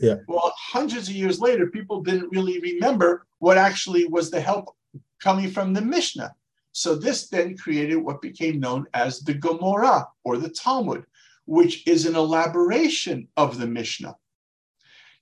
Yeah. 0.00 0.16
Well, 0.28 0.52
hundreds 0.56 1.08
of 1.08 1.14
years 1.14 1.40
later, 1.40 1.66
people 1.66 2.02
didn't 2.02 2.30
really 2.30 2.60
remember 2.60 3.26
what 3.38 3.58
actually 3.58 4.06
was 4.06 4.30
the 4.30 4.40
help 4.40 4.74
coming 5.20 5.50
from 5.50 5.72
the 5.72 5.80
Mishnah. 5.80 6.34
So 6.72 6.94
this 6.94 7.28
then 7.28 7.56
created 7.56 7.96
what 7.96 8.22
became 8.22 8.60
known 8.60 8.86
as 8.94 9.20
the 9.20 9.34
Gemara 9.34 10.06
or 10.24 10.36
the 10.36 10.48
Talmud, 10.48 11.04
which 11.46 11.86
is 11.86 12.06
an 12.06 12.14
elaboration 12.14 13.26
of 13.36 13.58
the 13.58 13.66
Mishnah. 13.66 14.16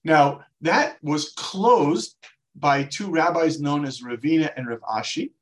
Now, 0.05 0.43
that 0.61 0.99
was 1.03 1.33
closed 1.37 2.17
by 2.55 2.85
two 2.85 3.11
rabbis 3.11 3.61
known 3.61 3.85
as 3.85 4.03
Ravina 4.03 4.53
and 4.57 4.69
Rav 4.69 4.81
Ashi. 4.81 5.33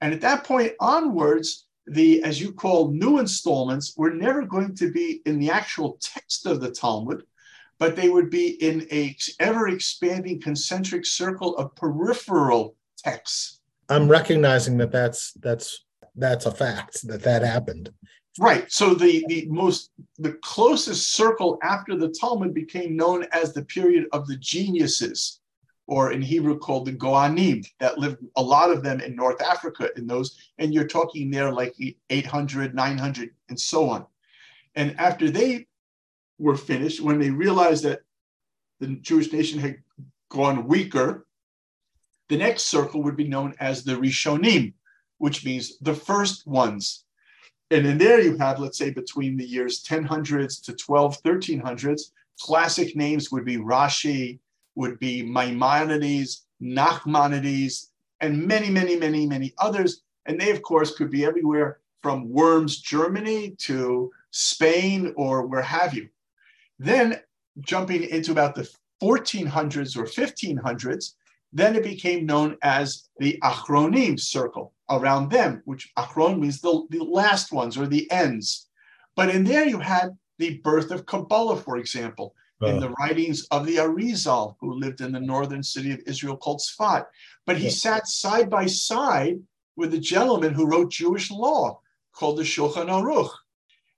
And 0.00 0.12
at 0.12 0.20
that 0.22 0.44
point 0.44 0.72
onwards, 0.80 1.66
the, 1.86 2.22
as 2.22 2.40
you 2.40 2.52
call, 2.52 2.90
new 2.90 3.18
installments 3.18 3.96
were 3.96 4.12
never 4.12 4.42
going 4.42 4.74
to 4.76 4.90
be 4.90 5.22
in 5.26 5.38
the 5.38 5.50
actual 5.50 5.98
text 6.00 6.46
of 6.46 6.60
the 6.60 6.70
Talmud, 6.70 7.24
but 7.80 7.96
they 7.96 8.10
would 8.10 8.30
be 8.30 8.50
in 8.62 8.86
a 8.92 9.16
ever 9.40 9.68
expanding 9.68 10.40
concentric 10.40 11.04
circle 11.04 11.56
of 11.56 11.74
peripheral 11.74 12.76
texts. 12.96 13.60
I'm 13.88 14.06
recognizing 14.06 14.76
that 14.76 14.92
that's 14.92 15.32
that's 15.40 15.86
that's 16.14 16.46
a 16.46 16.52
fact 16.52 17.04
that 17.08 17.22
that 17.22 17.42
happened. 17.42 17.90
Right. 18.38 18.70
So 18.70 18.94
the 18.94 19.24
the 19.28 19.46
most 19.48 19.90
the 20.18 20.34
closest 20.42 21.14
circle 21.14 21.58
after 21.62 21.96
the 21.96 22.10
Talmud 22.20 22.54
became 22.54 22.96
known 22.96 23.26
as 23.32 23.52
the 23.52 23.64
period 23.64 24.06
of 24.12 24.28
the 24.28 24.36
geniuses, 24.36 25.40
or 25.86 26.12
in 26.12 26.20
Hebrew 26.20 26.58
called 26.58 26.84
the 26.84 26.92
Gaonim, 26.92 27.66
that 27.80 27.98
lived 27.98 28.18
a 28.36 28.42
lot 28.42 28.70
of 28.70 28.82
them 28.82 29.00
in 29.00 29.16
North 29.16 29.40
Africa 29.42 29.88
in 29.96 30.06
those, 30.06 30.52
and 30.58 30.72
you're 30.74 30.86
talking 30.86 31.30
there 31.30 31.50
like 31.50 31.74
800, 32.10 32.74
900, 32.74 33.30
and 33.48 33.58
so 33.58 33.88
on. 33.88 34.06
And 34.76 34.94
after 35.00 35.30
they 35.30 35.66
were 36.40 36.56
finished 36.56 37.00
when 37.00 37.18
they 37.18 37.30
realized 37.30 37.84
that 37.84 38.00
the 38.80 38.88
Jewish 38.96 39.32
nation 39.32 39.60
had 39.60 39.76
gone 40.30 40.66
weaker. 40.66 41.26
The 42.28 42.38
next 42.38 42.64
circle 42.64 43.02
would 43.02 43.16
be 43.16 43.28
known 43.28 43.54
as 43.60 43.84
the 43.84 43.92
Rishonim, 43.92 44.72
which 45.18 45.44
means 45.44 45.78
the 45.78 45.94
first 45.94 46.46
ones. 46.46 47.04
And 47.70 47.86
in 47.86 47.98
there 47.98 48.20
you 48.20 48.36
have, 48.38 48.58
let's 48.58 48.78
say, 48.78 48.90
between 48.90 49.36
the 49.36 49.44
years 49.44 49.84
1000s 49.84 50.64
to 50.64 50.72
12, 50.72 51.22
1300s, 51.22 52.10
classic 52.40 52.96
names 52.96 53.30
would 53.30 53.44
be 53.44 53.58
Rashi, 53.58 54.38
would 54.74 54.98
be 54.98 55.22
Maimonides, 55.22 56.46
Nachmanides, 56.62 57.88
and 58.20 58.46
many, 58.46 58.70
many, 58.70 58.96
many, 58.96 59.26
many 59.26 59.52
others. 59.58 60.02
And 60.26 60.40
they, 60.40 60.50
of 60.50 60.62
course, 60.62 60.96
could 60.96 61.10
be 61.10 61.24
everywhere 61.24 61.80
from 62.02 62.30
Worms, 62.30 62.78
Germany 62.78 63.50
to 63.58 64.10
Spain 64.30 65.12
or 65.16 65.46
where 65.46 65.62
have 65.62 65.94
you. 65.94 66.08
Then 66.80 67.20
jumping 67.60 68.04
into 68.04 68.32
about 68.32 68.54
the 68.54 68.66
1400s 69.02 69.96
or 69.98 70.04
1500s, 70.04 71.12
then 71.52 71.76
it 71.76 71.84
became 71.84 72.24
known 72.24 72.56
as 72.62 73.10
the 73.18 73.38
Achronim 73.42 74.18
circle 74.18 74.72
around 74.88 75.30
them, 75.30 75.60
which 75.66 75.92
Achron 75.98 76.38
means 76.38 76.60
the, 76.62 76.86
the 76.88 77.04
last 77.04 77.52
ones 77.52 77.76
or 77.76 77.86
the 77.86 78.10
ends. 78.10 78.68
But 79.14 79.28
in 79.28 79.44
there 79.44 79.66
you 79.66 79.78
had 79.78 80.16
the 80.38 80.58
birth 80.58 80.90
of 80.90 81.04
Kabbalah, 81.04 81.58
for 81.58 81.76
example, 81.76 82.34
uh. 82.62 82.68
in 82.68 82.80
the 82.80 82.94
writings 82.98 83.46
of 83.50 83.66
the 83.66 83.76
Arizal, 83.76 84.56
who 84.60 84.72
lived 84.72 85.02
in 85.02 85.12
the 85.12 85.20
northern 85.20 85.62
city 85.62 85.92
of 85.92 86.00
Israel 86.06 86.38
called 86.38 86.60
Sfat. 86.60 87.04
But 87.44 87.58
he 87.58 87.64
yeah. 87.64 87.70
sat 87.70 88.08
side 88.08 88.48
by 88.48 88.64
side 88.66 89.38
with 89.76 89.92
a 89.92 89.98
gentleman 89.98 90.54
who 90.54 90.66
wrote 90.66 90.90
Jewish 90.90 91.30
law 91.30 91.80
called 92.14 92.38
the 92.38 92.42
Shulchan 92.42 92.86
Aruch. 92.86 93.30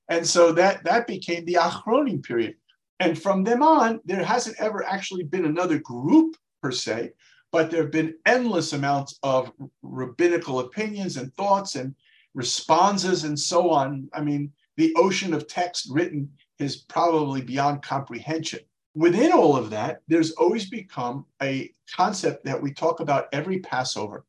And 0.09 0.27
so 0.27 0.53
that, 0.53 0.83
that 0.85 1.07
became 1.07 1.45
the 1.45 1.59
Achronim 1.61 2.25
period. 2.25 2.57
And 3.03 3.21
from 3.21 3.43
them 3.43 3.65
on, 3.65 4.01
there 4.05 4.25
hasn't 4.25 4.61
ever 4.61 4.85
actually 4.85 5.25
been 5.25 5.45
another 5.45 5.81
group 5.81 6.37
per 6.63 6.71
se, 6.71 7.15
but 7.51 7.69
there 7.69 7.83
have 7.83 7.91
been 7.91 8.15
endless 8.27 8.75
amounts 8.75 9.19
of 9.25 9.53
rabbinical 9.83 10.61
opinions 10.61 11.17
and 11.17 11.35
thoughts 11.35 11.75
and 11.75 11.97
responses 12.35 13.25
and 13.25 13.37
so 13.37 13.71
on. 13.71 14.09
I 14.15 14.21
mean, 14.21 14.53
the 14.77 14.95
ocean 14.95 15.35
of 15.35 15.49
text 15.49 15.89
written 15.91 16.31
is 16.61 16.77
probably 16.77 17.43
beyond 17.43 17.83
comprehension. 17.83 18.61
Within 18.95 19.33
all 19.33 19.57
of 19.57 19.71
that, 19.71 20.03
there's 20.07 20.31
always 20.33 20.71
become 20.71 21.27
a 21.43 21.75
concept 21.91 22.45
that 22.45 22.63
we 22.63 22.73
talk 22.73 23.01
about 23.01 23.27
every 23.33 23.59
Passover. 23.59 24.25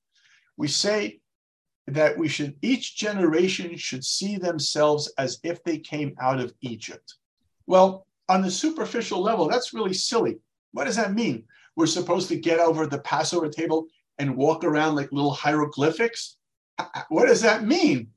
We 0.58 0.68
say 0.68 1.20
that 1.86 2.18
we 2.18 2.28
should, 2.28 2.56
each 2.64 2.96
generation 2.96 3.78
should 3.78 4.04
see 4.04 4.38
themselves 4.38 5.14
as 5.20 5.40
if 5.44 5.64
they 5.64 5.78
came 5.78 6.16
out 6.20 6.40
of 6.40 6.56
Egypt. 6.62 7.18
Well, 7.68 8.08
on 8.30 8.42
the 8.42 8.52
superficial 8.52 9.22
level, 9.22 9.48
that's 9.48 9.74
really 9.74 9.94
silly. 9.94 10.38
What 10.72 10.86
does 10.86 10.96
that 10.96 11.14
mean? 11.14 11.44
We're 11.76 11.88
supposed 11.88 12.30
to 12.30 12.36
get 12.36 12.60
over 12.60 12.88
the 12.88 13.00
Passover 13.00 13.50
table 13.50 13.88
and 14.20 14.38
walk 14.38 14.64
around 14.64 14.96
like 14.96 15.12
little 15.12 15.34
hieroglyphics? 15.34 16.38
What 17.10 17.28
does 17.28 17.42
that 17.42 17.64
mean? 17.64 18.10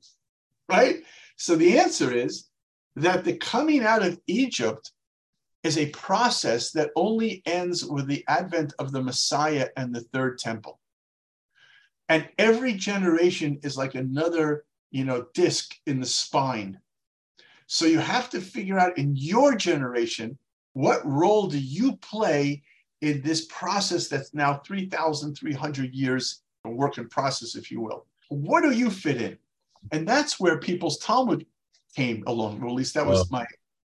Right? 0.69 1.03
So 1.37 1.55
the 1.55 1.79
answer 1.79 2.13
is 2.13 2.49
that 2.95 3.23
the 3.23 3.37
coming 3.37 3.83
out 3.83 4.05
of 4.05 4.19
Egypt 4.27 4.91
is 5.63 5.77
a 5.77 5.89
process 5.89 6.71
that 6.71 6.91
only 6.95 7.41
ends 7.45 7.83
with 7.85 8.07
the 8.07 8.23
advent 8.27 8.73
of 8.79 8.91
the 8.91 9.01
Messiah 9.01 9.69
and 9.75 9.93
the 9.93 10.01
third 10.13 10.37
temple. 10.39 10.79
And 12.09 12.27
every 12.37 12.73
generation 12.73 13.59
is 13.63 13.77
like 13.77 13.95
another, 13.95 14.65
you 14.91 15.03
know, 15.03 15.25
disc 15.33 15.75
in 15.85 15.99
the 15.99 16.05
spine. 16.05 16.79
So 17.67 17.85
you 17.85 17.99
have 17.99 18.29
to 18.31 18.41
figure 18.41 18.79
out 18.79 18.97
in 18.97 19.15
your 19.15 19.55
generation, 19.55 20.37
what 20.73 21.05
role 21.05 21.47
do 21.47 21.59
you 21.59 21.97
play 21.97 22.63
in 23.01 23.21
this 23.21 23.45
process 23.45 24.07
that's 24.07 24.33
now 24.33 24.61
3,300 24.65 25.93
years 25.93 26.41
a 26.65 26.69
work 26.69 26.97
in 26.97 27.07
process, 27.09 27.55
if 27.55 27.69
you 27.69 27.81
will? 27.81 28.05
What 28.29 28.61
do 28.61 28.71
you 28.71 28.89
fit 28.89 29.21
in? 29.21 29.37
And 29.91 30.07
that's 30.07 30.39
where 30.39 30.59
people's 30.59 30.97
Talmud 30.97 31.45
came 31.95 32.23
along. 32.25 32.61
Or 32.61 32.67
at 32.67 32.73
least 32.73 32.93
that 32.95 33.05
was 33.05 33.29
my 33.31 33.45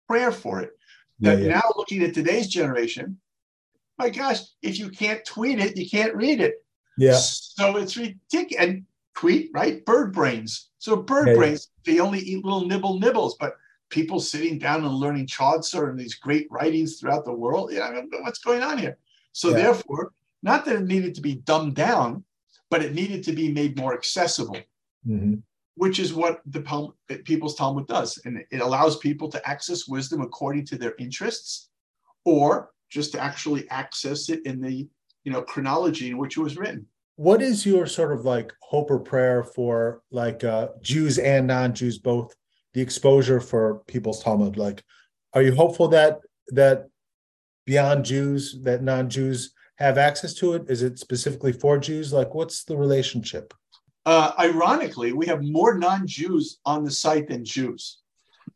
prayer 0.08 0.32
for 0.32 0.62
it. 0.62 0.72
That 1.20 1.40
yeah, 1.40 1.46
yeah. 1.46 1.54
now 1.56 1.74
looking 1.76 2.02
at 2.04 2.14
today's 2.14 2.48
generation, 2.48 3.20
my 3.98 4.10
gosh, 4.10 4.40
if 4.62 4.80
you 4.80 4.90
can't 4.90 5.24
tweet 5.26 5.60
it, 5.60 5.78
you 5.78 5.90
can't 5.90 6.16
read 6.16 6.40
it. 6.40 6.64
Yeah. 6.98 7.18
So 7.18 7.78
it's 7.78 7.98
ridiculous. 7.98 8.56
And 8.58 8.86
tweet, 9.16 9.52
right? 9.54 9.86
Bird 9.86 10.14
brains. 10.14 10.70
So 10.78 10.96
bird 10.96 11.30
yeah, 11.30 11.36
brains, 11.36 11.70
they 11.86 12.00
only 12.00 12.20
eat 12.20 12.44
little 12.44 12.66
nibble 12.66 13.00
nibbles, 13.00 13.36
but 13.40 13.58
people 13.90 14.20
sitting 14.20 14.60
down 14.60 14.86
and 14.86 14.94
learning 14.94 15.28
Chaucer 15.28 15.90
and 15.90 16.00
these 16.00 16.16
great 16.16 16.48
writings 16.50 17.00
throughout 17.00 17.26
the 17.26 17.34
world. 17.34 17.72
Yeah, 17.74 17.88
I 17.88 17.94
mean, 17.94 18.10
what's 18.22 18.40
going 18.40 18.64
on 18.64 18.78
here? 18.78 18.98
So 19.32 19.52
therefore, 19.52 20.12
not 20.44 20.66
that 20.66 20.76
it 20.76 20.86
needed 20.86 21.16
to 21.16 21.22
be 21.22 21.36
dumbed 21.36 21.76
down, 21.76 22.24
but 22.70 22.84
it 22.84 22.94
needed 22.94 23.24
to 23.24 23.34
be 23.34 23.52
made 23.52 23.78
more 23.78 23.94
accessible. 23.94 24.58
Mm-hmm 25.08 25.36
which 25.80 25.98
is 25.98 26.14
what 26.14 26.42
the 26.46 26.92
People's 27.24 27.56
Talmud 27.56 27.88
does. 27.88 28.20
And 28.26 28.44
it 28.52 28.60
allows 28.60 28.98
people 28.98 29.30
to 29.30 29.50
access 29.50 29.88
wisdom 29.88 30.20
according 30.20 30.66
to 30.66 30.78
their 30.78 30.94
interests 31.00 31.70
or 32.26 32.72
just 32.90 33.14
to 33.14 33.20
actually 33.20 33.70
access 33.70 34.28
it 34.28 34.46
in 34.46 34.60
the 34.60 34.90
you 35.24 35.32
know 35.32 35.42
chronology 35.42 36.10
in 36.10 36.18
which 36.18 36.36
it 36.36 36.42
was 36.42 36.58
written. 36.58 36.86
What 37.16 37.42
is 37.42 37.66
your 37.66 37.86
sort 37.86 38.12
of 38.12 38.26
like 38.26 38.52
hope 38.62 38.92
or 38.92 39.00
prayer 39.00 39.42
for 39.42 40.02
like 40.12 40.44
uh, 40.44 40.68
Jews 40.82 41.18
and 41.18 41.48
non-Jews 41.48 41.98
both 41.98 42.36
the 42.74 42.82
exposure 42.82 43.40
for 43.40 43.82
People's 43.88 44.24
Talmud? 44.24 44.58
Like, 44.58 44.84
are 45.34 45.42
you 45.42 45.54
hopeful 45.54 45.88
that 45.90 46.20
that 46.50 46.90
beyond 47.66 48.06
Jews 48.06 48.60
that 48.64 48.84
non-Jews 48.84 49.54
have 49.78 49.98
access 49.98 50.34
to 50.36 50.54
it? 50.54 50.64
Is 50.68 50.82
it 50.82 51.00
specifically 51.00 51.54
for 51.54 51.78
Jews? 51.78 52.12
Like, 52.12 52.34
what's 52.34 52.64
the 52.64 52.78
relationship? 52.78 53.54
Uh, 54.06 54.32
ironically, 54.40 55.14
we 55.14 55.26
have 55.28 55.44
more 55.44 55.78
non 55.78 56.08
Jews 56.08 56.60
on 56.66 56.84
the 56.84 56.92
site 56.92 57.28
than 57.28 57.46
Jews. 57.46 58.00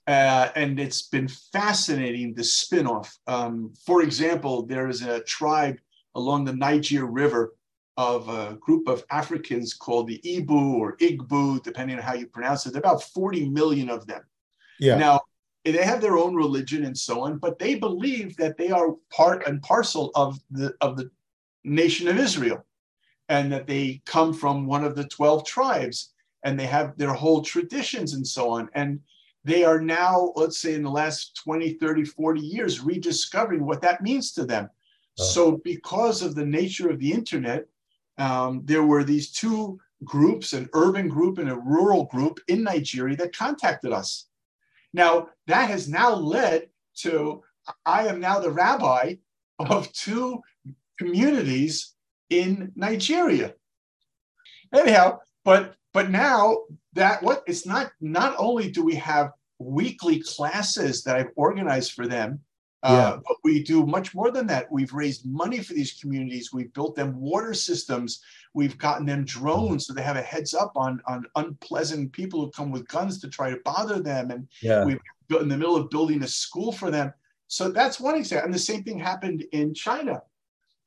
Uh, 0.08 0.50
and 0.56 0.80
it's 0.80 1.04
been 1.04 1.28
fascinating 1.28 2.34
the 2.34 2.42
spinoff. 2.42 3.10
Um, 3.28 3.74
for 3.86 4.02
example, 4.02 4.66
there 4.66 4.90
is 4.90 5.02
a 5.02 5.22
tribe 5.22 5.78
along 6.16 6.46
the 6.46 6.56
Niger 6.56 7.06
River 7.06 7.54
of 7.98 8.28
a 8.28 8.56
group 8.56 8.88
of 8.88 9.04
Africans 9.12 9.74
called 9.74 10.08
the 10.08 10.22
Ibo 10.38 10.76
or 10.76 10.98
Igbo, 10.98 11.62
depending 11.62 11.98
on 11.98 12.04
how 12.04 12.16
you 12.16 12.28
pronounce 12.28 12.66
it. 12.66 12.74
There 12.74 12.82
are 12.84 12.92
about 12.94 13.04
40 13.04 13.50
million 13.50 13.90
of 13.90 14.08
them. 14.08 14.24
Yeah. 14.80 14.98
Now, 14.98 15.22
they 15.64 15.84
have 15.84 16.02
their 16.02 16.18
own 16.18 16.36
religion 16.36 16.84
and 16.86 16.98
so 16.98 17.22
on, 17.22 17.38
but 17.38 17.60
they 17.60 17.76
believe 17.76 18.36
that 18.38 18.58
they 18.58 18.70
are 18.70 18.96
part 19.12 19.48
and 19.48 19.62
parcel 19.62 20.12
of 20.16 20.40
the 20.52 20.76
of 20.82 20.98
the 20.98 21.10
nation 21.64 22.08
of 22.08 22.18
Israel 22.18 22.66
and 23.30 23.52
that 23.52 23.68
they 23.68 24.02
come 24.06 24.34
from 24.34 24.66
one 24.66 24.84
of 24.84 24.96
the 24.96 25.06
12 25.06 25.46
tribes 25.46 26.12
and 26.44 26.60
they 26.60 26.66
have 26.66 26.98
their 26.98 27.14
whole 27.14 27.42
traditions 27.42 28.14
and 28.14 28.28
so 28.28 28.50
on. 28.50 28.70
And 28.74 29.00
they 29.46 29.64
are 29.64 29.80
now, 29.80 30.34
let's 30.36 30.58
say, 30.58 30.74
in 30.74 30.84
the 30.84 30.90
last 30.90 31.40
20, 31.44 31.74
30, 31.74 32.06
40 32.06 32.42
years, 32.42 32.82
rediscovering 32.82 33.66
what 33.66 33.82
that 33.82 34.02
means 34.02 34.34
to 34.34 34.46
them. 34.46 34.70
Oh. 35.20 35.24
So, 35.24 35.52
because 35.64 36.22
of 36.22 36.36
the 36.36 36.46
nature 36.46 36.90
of 36.90 37.00
the 37.00 37.12
internet, 37.12 37.66
um, 38.18 38.62
there 38.66 38.84
were 38.84 39.04
these 39.04 39.32
two 39.32 39.80
groups 40.04 40.54
an 40.54 40.70
urban 40.74 41.08
group 41.08 41.38
and 41.38 41.50
a 41.50 41.56
rural 41.56 42.06
group 42.06 42.40
in 42.48 42.64
Nigeria 42.64 43.16
that 43.18 43.36
contacted 43.36 43.92
us. 43.92 44.28
Now, 44.94 45.30
that 45.48 45.70
has 45.70 45.88
now 45.88 46.14
led 46.14 46.70
to 46.98 47.42
I 47.86 48.08
am 48.08 48.20
now 48.20 48.40
the 48.40 48.52
rabbi 48.52 49.16
of 49.60 49.92
two 49.94 50.42
communities 51.00 51.94
in 52.30 52.72
Nigeria. 52.76 53.54
Anyhow, 54.74 55.20
but 55.46 55.76
but 55.94 56.10
now 56.10 56.58
that 56.94 57.24
what 57.24 57.44
it's 57.48 57.66
not 57.66 57.92
not 58.02 58.36
only 58.38 58.70
do 58.70 58.84
we 58.84 58.96
have 58.96 59.32
weekly 59.60 60.22
classes 60.22 61.04
that 61.04 61.16
I've 61.16 61.32
organized 61.36 61.94
for 61.94 62.08
them, 62.08 62.42
uh, 62.84 63.14
yeah. 63.14 63.20
but 63.26 63.38
we 63.44 63.64
do 63.64 63.86
much 63.86 64.14
more 64.14 64.30
than 64.30 64.46
that. 64.48 64.72
We've 64.72 64.94
raised 64.94 65.26
money 65.26 65.60
for 65.60 65.74
these 65.74 65.94
communities. 65.94 66.52
We've 66.52 66.74
built 66.74 66.96
them 66.96 67.20
water 67.20 67.54
systems. 67.54 68.22
We've 68.54 68.78
gotten 68.78 69.06
them 69.06 69.24
drones 69.24 69.88
so 69.88 69.94
they 69.94 70.04
have 70.04 70.18
a 70.18 70.22
heads 70.22 70.54
up 70.54 70.74
on 70.76 71.02
on 71.08 71.26
unpleasant 71.36 72.12
people 72.12 72.42
who 72.42 72.52
come 72.52 72.72
with 72.72 72.88
guns 72.88 73.20
to 73.22 73.30
try 73.30 73.50
to 73.50 73.60
bother 73.64 74.02
them. 74.02 74.32
And 74.32 74.48
yeah. 74.62 74.84
we've 74.84 75.00
built 75.30 75.42
in 75.42 75.50
the 75.50 75.58
middle 75.58 75.78
of 75.78 75.90
building 75.90 76.22
a 76.24 76.28
school 76.28 76.72
for 76.72 76.92
them. 76.92 77.14
So 77.48 77.72
that's 77.72 78.00
one 78.00 78.16
example. 78.16 78.46
And 78.46 78.54
the 78.54 78.60
same 78.60 78.84
thing 78.84 79.00
happened 79.00 79.46
in 79.54 79.74
China. 79.74 80.22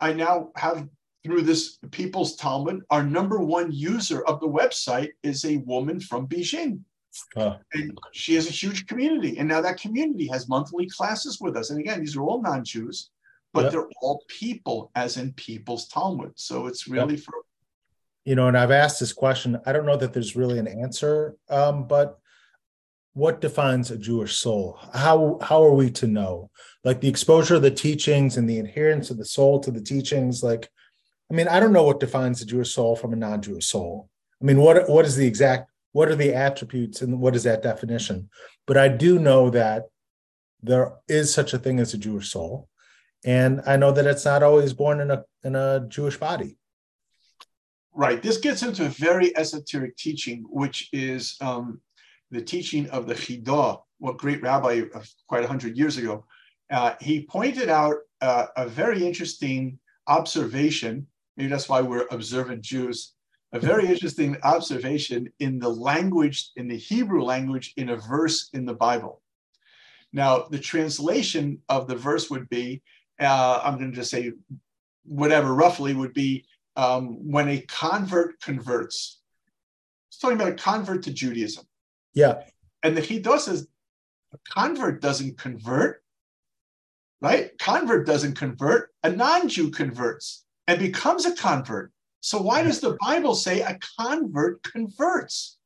I 0.00 0.12
now 0.12 0.50
have 0.56 0.86
through 1.24 1.42
this 1.42 1.78
People's 1.90 2.36
Talmud, 2.36 2.82
our 2.90 3.02
number 3.02 3.38
one 3.38 3.72
user 3.72 4.22
of 4.26 4.38
the 4.40 4.48
website 4.48 5.10
is 5.22 5.44
a 5.44 5.56
woman 5.58 5.98
from 5.98 6.28
Beijing. 6.28 6.80
Uh, 7.36 7.56
and 7.72 7.96
she 8.12 8.34
has 8.34 8.46
a 8.46 8.52
huge 8.52 8.86
community. 8.86 9.38
And 9.38 9.48
now 9.48 9.60
that 9.60 9.80
community 9.80 10.26
has 10.28 10.48
monthly 10.48 10.86
classes 10.88 11.38
with 11.40 11.56
us. 11.56 11.70
And 11.70 11.80
again, 11.80 12.00
these 12.00 12.16
are 12.16 12.22
all 12.22 12.42
non 12.42 12.64
Jews, 12.64 13.10
but 13.52 13.64
yep. 13.64 13.72
they're 13.72 13.88
all 14.02 14.22
people, 14.28 14.90
as 14.94 15.16
in 15.16 15.32
People's 15.32 15.88
Talmud. 15.88 16.32
So 16.36 16.66
it's 16.66 16.88
really 16.88 17.14
yep. 17.14 17.24
for. 17.24 17.34
You 18.24 18.34
know, 18.34 18.48
and 18.48 18.58
I've 18.58 18.72
asked 18.72 18.98
this 18.98 19.12
question. 19.12 19.60
I 19.66 19.72
don't 19.72 19.86
know 19.86 19.96
that 19.96 20.12
there's 20.12 20.34
really 20.34 20.58
an 20.58 20.66
answer, 20.66 21.36
um, 21.48 21.86
but 21.86 22.18
what 23.12 23.40
defines 23.40 23.90
a 23.90 23.96
Jewish 23.96 24.36
soul? 24.36 24.78
How 24.92 25.38
how 25.40 25.64
are 25.64 25.72
we 25.72 25.90
to 25.92 26.06
know? 26.06 26.50
Like 26.84 27.00
the 27.00 27.08
exposure 27.08 27.54
of 27.54 27.62
the 27.62 27.70
teachings 27.70 28.36
and 28.36 28.50
the 28.50 28.58
adherence 28.58 29.10
of 29.10 29.16
the 29.16 29.24
soul 29.24 29.60
to 29.60 29.70
the 29.70 29.80
teachings, 29.80 30.42
like 30.42 30.68
I 31.30 31.34
mean, 31.34 31.48
I 31.48 31.60
don't 31.60 31.72
know 31.72 31.84
what 31.84 32.00
defines 32.00 32.42
a 32.42 32.46
Jewish 32.46 32.72
soul 32.72 32.94
from 32.94 33.12
a 33.12 33.16
non-Jewish 33.16 33.66
soul. 33.66 34.10
I 34.40 34.44
mean, 34.44 34.58
what 34.58 34.88
what 34.88 35.06
is 35.06 35.16
the 35.16 35.26
exact 35.26 35.70
what 35.96 36.10
are 36.10 36.14
the 36.14 36.34
attributes 36.34 37.00
and 37.00 37.18
what 37.18 37.34
is 37.34 37.44
that 37.44 37.62
definition? 37.62 38.28
But 38.66 38.76
I 38.76 38.88
do 38.88 39.18
know 39.18 39.48
that 39.48 39.84
there 40.62 40.92
is 41.08 41.32
such 41.32 41.54
a 41.54 41.58
thing 41.58 41.80
as 41.80 41.94
a 41.94 41.98
Jewish 41.98 42.30
soul, 42.30 42.68
and 43.24 43.62
I 43.66 43.78
know 43.78 43.92
that 43.92 44.06
it's 44.06 44.26
not 44.26 44.42
always 44.42 44.74
born 44.74 45.00
in 45.00 45.10
a 45.10 45.24
in 45.42 45.56
a 45.56 45.86
Jewish 45.88 46.18
body. 46.18 46.58
Right. 47.94 48.22
This 48.22 48.36
gets 48.36 48.62
into 48.62 48.84
a 48.84 48.90
very 48.90 49.34
esoteric 49.38 49.96
teaching, 49.96 50.44
which 50.50 50.90
is 50.92 51.34
um, 51.40 51.80
the 52.30 52.42
teaching 52.42 52.90
of 52.90 53.06
the 53.06 53.14
Chidah, 53.14 53.80
what 53.98 54.18
great 54.18 54.42
rabbi 54.42 54.82
of 54.94 55.08
quite 55.30 55.44
a 55.44 55.48
hundred 55.48 55.78
years 55.78 55.96
ago. 55.96 56.26
Uh, 56.70 56.92
he 57.00 57.24
pointed 57.24 57.70
out 57.70 57.96
uh, 58.20 58.48
a 58.54 58.68
very 58.68 59.06
interesting 59.06 59.78
observation 60.08 61.06
maybe 61.36 61.50
that's 61.50 61.68
why 61.68 61.80
we're 61.80 62.06
observant 62.10 62.62
Jews. 62.62 63.14
A 63.56 63.66
very 63.66 63.86
interesting 63.86 64.36
observation 64.42 65.32
in 65.38 65.58
the 65.58 65.68
language, 65.68 66.50
in 66.56 66.68
the 66.68 66.76
Hebrew 66.76 67.22
language, 67.22 67.72
in 67.76 67.90
a 67.90 67.96
verse 67.96 68.50
in 68.52 68.64
the 68.64 68.74
Bible. 68.74 69.22
Now, 70.12 70.46
the 70.50 70.58
translation 70.58 71.62
of 71.68 71.88
the 71.88 71.96
verse 71.96 72.30
would 72.30 72.48
be 72.48 72.82
uh, 73.20 73.60
I'm 73.62 73.78
going 73.78 73.90
to 73.90 73.96
just 73.96 74.10
say 74.10 74.32
whatever 75.04 75.54
roughly 75.54 75.94
would 75.94 76.12
be 76.12 76.44
um, 76.76 77.30
when 77.30 77.48
a 77.48 77.60
convert 77.62 78.40
converts. 78.40 79.20
It's 80.08 80.18
talking 80.18 80.36
about 80.36 80.52
a 80.52 80.54
convert 80.54 81.02
to 81.04 81.12
Judaism. 81.12 81.64
Yeah. 82.14 82.42
And 82.82 82.96
the 82.96 83.02
Chidah 83.02 83.38
says 83.38 83.66
a 84.32 84.38
convert 84.50 85.00
doesn't 85.00 85.38
convert, 85.38 86.02
right? 87.20 87.56
Convert 87.58 88.06
doesn't 88.06 88.34
convert, 88.34 88.90
a 89.02 89.10
non 89.10 89.48
Jew 89.48 89.70
converts 89.70 90.44
and 90.66 90.78
becomes 90.78 91.24
a 91.24 91.34
convert. 91.34 91.92
So 92.26 92.42
why 92.42 92.64
does 92.64 92.80
the 92.80 92.98
Bible 93.00 93.36
say 93.36 93.60
a 93.60 93.78
convert 94.00 94.60
converts? 94.64 95.58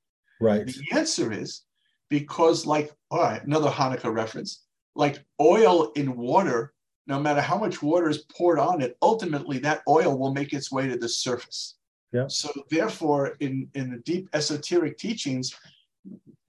Right. 0.42 0.66
The 0.66 0.84
answer 0.92 1.32
is 1.32 1.62
because, 2.10 2.66
like, 2.66 2.92
all 3.10 3.22
right, 3.22 3.42
another 3.42 3.70
Hanukkah 3.70 4.12
reference, 4.12 4.66
like 4.94 5.24
oil 5.40 5.90
in 5.92 6.18
water, 6.18 6.74
no 7.06 7.18
matter 7.18 7.40
how 7.40 7.56
much 7.56 7.82
water 7.82 8.10
is 8.10 8.26
poured 8.36 8.58
on 8.58 8.82
it, 8.82 8.98
ultimately 9.00 9.58
that 9.60 9.80
oil 9.88 10.18
will 10.18 10.34
make 10.34 10.52
its 10.52 10.70
way 10.70 10.86
to 10.86 10.98
the 10.98 11.08
surface. 11.08 11.78
Yeah. 12.12 12.26
So 12.28 12.50
therefore, 12.70 13.38
in, 13.40 13.70
in 13.72 13.92
the 13.92 14.00
deep 14.00 14.28
esoteric 14.34 14.98
teachings, 14.98 15.54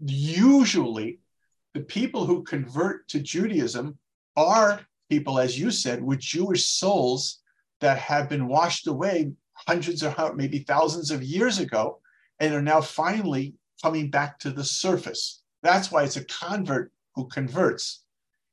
usually 0.06 1.20
the 1.74 1.84
people 1.84 2.26
who 2.26 2.44
convert 2.44 3.08
to 3.08 3.22
Judaism 3.22 3.98
are 4.36 4.82
people, 5.10 5.40
as 5.40 5.58
you 5.58 5.72
said, 5.72 6.04
with 6.04 6.20
Jewish 6.20 6.66
souls 6.66 7.40
that 7.80 7.98
have 7.98 8.28
been 8.28 8.50
washed 8.50 8.88
away 8.88 9.32
hundreds 9.68 10.04
or 10.04 10.34
maybe 10.34 10.60
thousands 10.60 11.12
of 11.12 11.24
years 11.24 11.60
ago 11.60 12.00
and 12.40 12.54
are 12.54 12.62
now 12.62 12.82
finally 12.82 13.56
coming 13.82 14.10
back 14.10 14.40
to 14.40 14.52
the 14.52 14.64
surface. 14.64 15.44
That's 15.64 15.92
why 15.92 16.04
it's 16.04 16.18
a 16.18 16.26
convert 16.26 16.92
who 17.16 17.28
converts. 17.28 18.04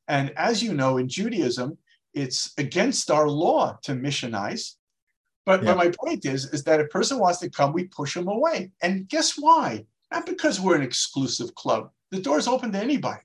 And 0.09 0.31
as 0.37 0.63
you 0.63 0.75
know, 0.75 0.99
in 0.99 1.09
Judaism, 1.09 1.79
it's 2.15 2.53
against 2.59 3.11
our 3.11 3.29
law 3.29 3.79
to 3.83 3.93
missionize. 3.93 4.75
But, 5.47 5.63
yeah. 5.63 5.75
but 5.75 5.77
my 5.79 5.93
point 6.03 6.27
is, 6.27 6.47
is 6.53 6.65
that 6.65 6.81
a 6.81 6.87
person 6.87 7.19
wants 7.19 7.39
to 7.41 7.51
come, 7.51 7.73
we 7.73 7.85
push 7.85 8.15
them 8.15 8.29
away. 8.29 8.71
And 8.83 9.09
guess 9.09 9.35
why? 9.39 9.87
Not 10.11 10.27
because 10.27 10.61
we're 10.61 10.77
an 10.77 10.83
exclusive 10.83 11.55
club. 11.55 11.91
The 12.11 12.21
door's 12.21 12.49
open 12.49 12.73
to 12.73 12.79
anybody. 12.79 13.21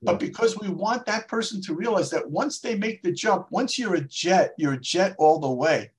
Yeah. 0.00 0.12
But 0.12 0.20
because 0.20 0.58
we 0.58 0.68
want 0.68 1.06
that 1.06 1.28
person 1.28 1.60
to 1.62 1.74
realize 1.74 2.10
that 2.10 2.30
once 2.30 2.60
they 2.60 2.76
make 2.76 3.02
the 3.02 3.12
jump, 3.12 3.48
once 3.50 3.78
you're 3.78 3.96
a 3.96 4.00
jet, 4.00 4.54
you're 4.58 4.74
a 4.74 4.80
jet 4.80 5.14
all 5.18 5.40
the 5.40 5.50
way. 5.50 5.90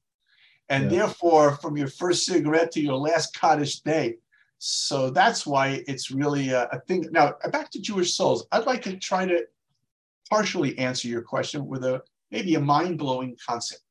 And 0.69 0.83
yeah. 0.83 0.99
therefore, 0.99 1.57
from 1.57 1.77
your 1.77 1.87
first 1.87 2.25
cigarette 2.25 2.71
to 2.73 2.81
your 2.81 2.95
last 2.95 3.33
Kaddish 3.35 3.79
day. 3.79 4.17
So 4.59 5.09
that's 5.09 5.45
why 5.45 5.83
it's 5.87 6.11
really 6.11 6.49
a, 6.49 6.67
a 6.71 6.79
thing. 6.81 7.07
Now, 7.11 7.35
back 7.51 7.71
to 7.71 7.81
Jewish 7.81 8.13
souls. 8.13 8.45
I'd 8.51 8.65
like 8.65 8.81
to 8.83 8.97
try 8.97 9.25
to 9.25 9.45
partially 10.29 10.77
answer 10.77 11.07
your 11.07 11.21
question 11.21 11.65
with 11.65 11.83
a 11.83 12.03
maybe 12.29 12.55
a 12.55 12.59
mind-blowing 12.59 13.37
concept. 13.47 13.81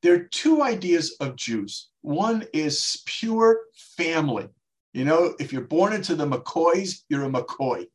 There 0.00 0.14
are 0.14 0.28
two 0.30 0.62
ideas 0.62 1.16
of 1.20 1.36
Jews. 1.36 1.88
One 2.02 2.46
is 2.52 3.02
pure 3.06 3.60
family. 3.96 4.48
You 4.92 5.04
know, 5.04 5.34
if 5.40 5.52
you're 5.52 5.62
born 5.62 5.92
into 5.92 6.14
the 6.14 6.26
McCoys, 6.26 7.02
you're 7.08 7.24
a 7.24 7.28
McCoy. 7.28 7.86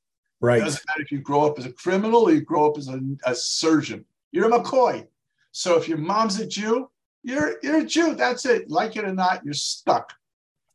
Right. 0.41 0.61
It 0.61 0.65
doesn't 0.65 0.83
matter 0.87 1.01
if 1.01 1.11
you 1.11 1.21
grow 1.21 1.45
up 1.45 1.57
as 1.57 1.65
a 1.65 1.71
criminal 1.71 2.23
or 2.23 2.31
you 2.31 2.41
grow 2.41 2.69
up 2.69 2.77
as 2.77 2.87
a, 2.87 2.99
a 3.25 3.33
surgeon. 3.33 4.05
You're 4.31 4.53
a 4.53 4.59
McCoy. 4.59 5.07
So 5.51 5.77
if 5.77 5.87
your 5.87 5.97
mom's 5.97 6.39
a 6.39 6.45
Jew, 6.45 6.89
you're 7.23 7.55
you're 7.61 7.79
a 7.79 7.85
Jew. 7.85 8.15
That's 8.15 8.45
it. 8.45 8.69
Like 8.69 8.95
it 8.95 9.05
or 9.05 9.13
not, 9.13 9.43
you're 9.43 9.53
stuck. 9.53 10.13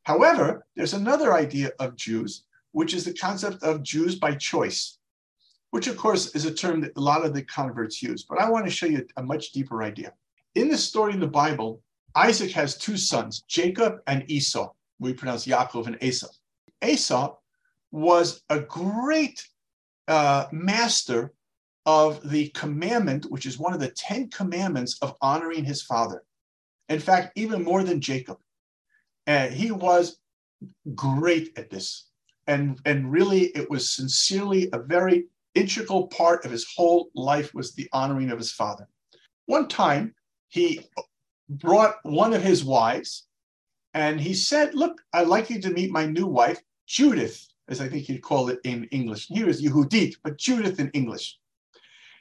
However, 0.02 0.66
there's 0.76 0.94
another 0.94 1.32
idea 1.32 1.72
of 1.78 1.96
Jews, 1.96 2.44
which 2.72 2.94
is 2.94 3.04
the 3.04 3.14
concept 3.14 3.62
of 3.62 3.82
Jews 3.82 4.16
by 4.16 4.34
choice 4.34 4.98
which 5.74 5.88
of 5.88 5.96
course 5.96 6.36
is 6.36 6.44
a 6.44 6.54
term 6.54 6.80
that 6.80 6.96
a 6.96 7.00
lot 7.00 7.24
of 7.24 7.34
the 7.34 7.42
converts 7.42 8.00
use. 8.00 8.22
But 8.22 8.38
I 8.38 8.48
want 8.48 8.64
to 8.64 8.70
show 8.70 8.86
you 8.86 9.04
a 9.16 9.22
much 9.24 9.50
deeper 9.50 9.82
idea. 9.82 10.12
In 10.54 10.68
the 10.68 10.78
story 10.78 11.12
in 11.12 11.18
the 11.18 11.26
Bible, 11.26 11.82
Isaac 12.14 12.52
has 12.52 12.78
two 12.78 12.96
sons, 12.96 13.40
Jacob 13.48 13.98
and 14.06 14.22
Esau. 14.30 14.70
We 15.00 15.14
pronounce 15.14 15.48
Yaakov 15.48 15.88
and 15.88 15.98
Esau. 16.00 16.28
Esau 16.80 17.34
was 17.90 18.44
a 18.50 18.60
great 18.60 19.44
uh, 20.06 20.46
master 20.52 21.32
of 21.86 22.20
the 22.30 22.50
commandment, 22.50 23.28
which 23.28 23.44
is 23.44 23.58
one 23.58 23.74
of 23.74 23.80
the 23.80 23.88
10 23.88 24.30
commandments 24.30 24.96
of 25.02 25.16
honoring 25.20 25.64
his 25.64 25.82
father. 25.82 26.22
In 26.88 27.00
fact, 27.00 27.32
even 27.36 27.64
more 27.64 27.82
than 27.82 28.00
Jacob. 28.00 28.38
And 29.26 29.52
he 29.54 29.70
was 29.70 30.18
great 30.94 31.56
at 31.56 31.70
this. 31.70 32.08
And, 32.46 32.78
and 32.84 33.10
really, 33.10 33.46
it 33.56 33.70
was 33.70 33.90
sincerely 33.90 34.68
a 34.72 34.78
very 34.78 35.26
integral 35.54 36.08
part 36.08 36.44
of 36.44 36.50
his 36.50 36.66
whole 36.76 37.08
life 37.14 37.54
was 37.54 37.72
the 37.72 37.88
honoring 37.92 38.30
of 38.30 38.38
his 38.38 38.52
father. 38.52 38.88
One 39.46 39.68
time, 39.68 40.14
he 40.48 40.80
brought 41.48 41.96
one 42.02 42.32
of 42.32 42.42
his 42.42 42.64
wives 42.64 43.26
and 43.94 44.20
he 44.20 44.34
said, 44.34 44.74
Look, 44.74 45.00
I'd 45.12 45.28
like 45.28 45.50
you 45.50 45.60
to 45.60 45.70
meet 45.70 45.90
my 45.90 46.06
new 46.06 46.26
wife, 46.26 46.60
Judith, 46.86 47.46
as 47.68 47.80
I 47.80 47.88
think 47.88 48.04
he'd 48.04 48.22
call 48.22 48.48
it 48.48 48.58
in 48.64 48.84
English. 48.84 49.28
Here 49.28 49.48
is 49.48 49.62
Yehudit, 49.62 50.16
but 50.22 50.36
Judith 50.36 50.80
in 50.80 50.90
English. 50.90 51.38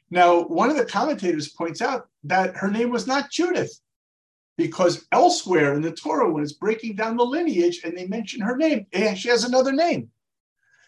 Now, 0.09 0.43
one 0.43 0.69
of 0.69 0.77
the 0.77 0.85
commentators 0.85 1.49
points 1.49 1.81
out 1.81 2.07
that 2.23 2.55
her 2.55 2.69
name 2.69 2.91
was 2.91 3.07
not 3.07 3.31
Judith, 3.31 3.79
because 4.57 5.05
elsewhere 5.11 5.73
in 5.73 5.81
the 5.81 5.91
Torah, 5.91 6.31
when 6.31 6.43
it's 6.43 6.53
breaking 6.53 6.95
down 6.95 7.17
the 7.17 7.25
lineage 7.25 7.81
and 7.83 7.97
they 7.97 8.07
mention 8.07 8.41
her 8.41 8.55
name, 8.55 8.85
eh, 8.93 9.13
she 9.13 9.29
has 9.29 9.43
another 9.43 9.71
name. 9.71 10.09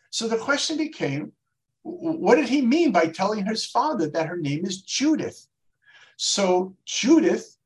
So 0.09 0.27
the 0.27 0.37
question 0.37 0.77
became 0.77 1.31
what 1.83 2.35
did 2.35 2.49
he 2.49 2.61
mean 2.61 2.91
by 2.91 3.05
telling 3.05 3.45
his 3.45 3.65
father 3.65 4.09
that 4.09 4.27
her 4.27 4.37
name 4.37 4.65
is 4.65 4.81
Judith? 4.81 5.47
So 6.17 6.75
Judith 6.85 7.57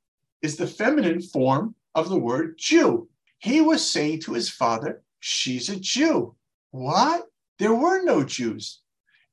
is 0.41 0.57
the 0.57 0.67
feminine 0.67 1.21
form 1.21 1.73
of 1.95 2.09
the 2.09 2.17
word 2.17 2.57
Jew. 2.57 3.07
He 3.37 3.61
was 3.61 3.89
saying 3.89 4.21
to 4.21 4.33
his 4.33 4.49
father, 4.49 5.03
She's 5.21 5.69
a 5.69 5.79
Jew. 5.79 6.35
What? 6.71 7.27
There 7.59 7.73
were 7.73 8.03
no 8.03 8.23
Jews. 8.23 8.81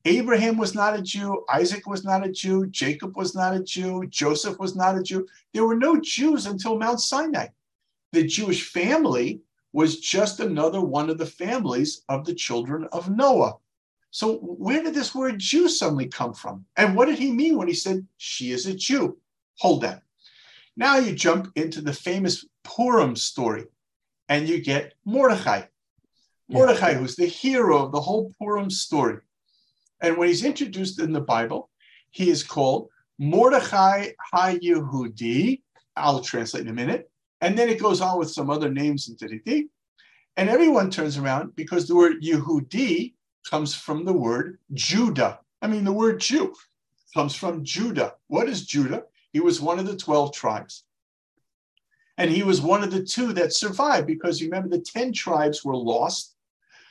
Abraham 0.06 0.56
was 0.56 0.72
not 0.72 0.96
a 0.96 1.02
Jew. 1.02 1.44
Isaac 1.52 1.88
was 1.88 2.04
not 2.04 2.24
a 2.24 2.30
Jew. 2.30 2.68
Jacob 2.68 3.16
was 3.16 3.34
not 3.34 3.56
a 3.56 3.62
Jew. 3.62 4.06
Joseph 4.06 4.56
was 4.60 4.76
not 4.76 4.96
a 4.96 5.02
Jew. 5.02 5.26
There 5.52 5.66
were 5.66 5.76
no 5.76 6.00
Jews 6.00 6.46
until 6.46 6.78
Mount 6.78 7.00
Sinai. 7.00 7.48
The 8.12 8.24
Jewish 8.24 8.70
family 8.70 9.40
was 9.72 9.98
just 9.98 10.38
another 10.38 10.80
one 10.80 11.10
of 11.10 11.18
the 11.18 11.26
families 11.26 12.02
of 12.08 12.24
the 12.24 12.34
children 12.34 12.86
of 12.92 13.10
Noah. 13.10 13.56
So 14.12 14.36
where 14.36 14.80
did 14.80 14.94
this 14.94 15.12
word 15.12 15.40
Jew 15.40 15.68
suddenly 15.68 16.06
come 16.06 16.32
from? 16.32 16.64
And 16.76 16.94
what 16.94 17.06
did 17.06 17.18
he 17.18 17.32
mean 17.32 17.58
when 17.58 17.66
he 17.66 17.74
said 17.74 18.06
she 18.16 18.52
is 18.52 18.66
a 18.66 18.74
Jew? 18.74 19.18
Hold 19.58 19.82
that. 19.82 20.02
Now 20.76 20.98
you 20.98 21.16
jump 21.16 21.50
into 21.56 21.80
the 21.80 21.92
famous 21.92 22.46
Purim 22.62 23.16
story 23.16 23.64
and 24.28 24.48
you 24.48 24.60
get 24.60 24.94
Mordecai. 25.04 25.62
Mordecai, 26.48 26.90
yeah. 26.90 26.98
who's 26.98 27.16
the 27.16 27.26
hero 27.26 27.84
of 27.84 27.90
the 27.90 28.00
whole 28.00 28.32
Purim 28.38 28.70
story. 28.70 29.18
And 30.00 30.16
when 30.16 30.28
he's 30.28 30.44
introduced 30.44 31.00
in 31.00 31.12
the 31.12 31.20
Bible, 31.20 31.70
he 32.10 32.30
is 32.30 32.42
called 32.42 32.88
Mordechai 33.18 34.10
HaYehudi. 34.32 35.62
I'll 35.96 36.20
translate 36.20 36.62
in 36.62 36.68
a 36.68 36.74
minute. 36.74 37.10
And 37.40 37.56
then 37.56 37.68
it 37.68 37.80
goes 37.80 38.00
on 38.00 38.18
with 38.18 38.30
some 38.30 38.50
other 38.50 38.70
names 38.70 39.08
and 39.08 39.18
da 39.18 39.62
And 40.36 40.48
everyone 40.48 40.90
turns 40.90 41.18
around 41.18 41.54
because 41.56 41.86
the 41.86 41.94
word 41.94 42.22
Yehudi 42.22 43.14
comes 43.48 43.74
from 43.74 44.04
the 44.04 44.12
word 44.12 44.58
Judah. 44.74 45.40
I 45.62 45.66
mean, 45.66 45.84
the 45.84 45.92
word 45.92 46.20
Jew 46.20 46.54
comes 47.14 47.34
from 47.34 47.64
Judah. 47.64 48.14
What 48.26 48.48
is 48.48 48.66
Judah? 48.66 49.04
He 49.32 49.40
was 49.40 49.60
one 49.60 49.78
of 49.78 49.86
the 49.86 49.96
12 49.96 50.32
tribes. 50.32 50.84
And 52.18 52.30
he 52.30 52.42
was 52.42 52.60
one 52.60 52.82
of 52.82 52.90
the 52.90 53.02
two 53.02 53.32
that 53.34 53.52
survived 53.52 54.06
because 54.06 54.42
remember, 54.42 54.68
the 54.68 54.80
10 54.80 55.12
tribes 55.12 55.64
were 55.64 55.76
lost. 55.76 56.34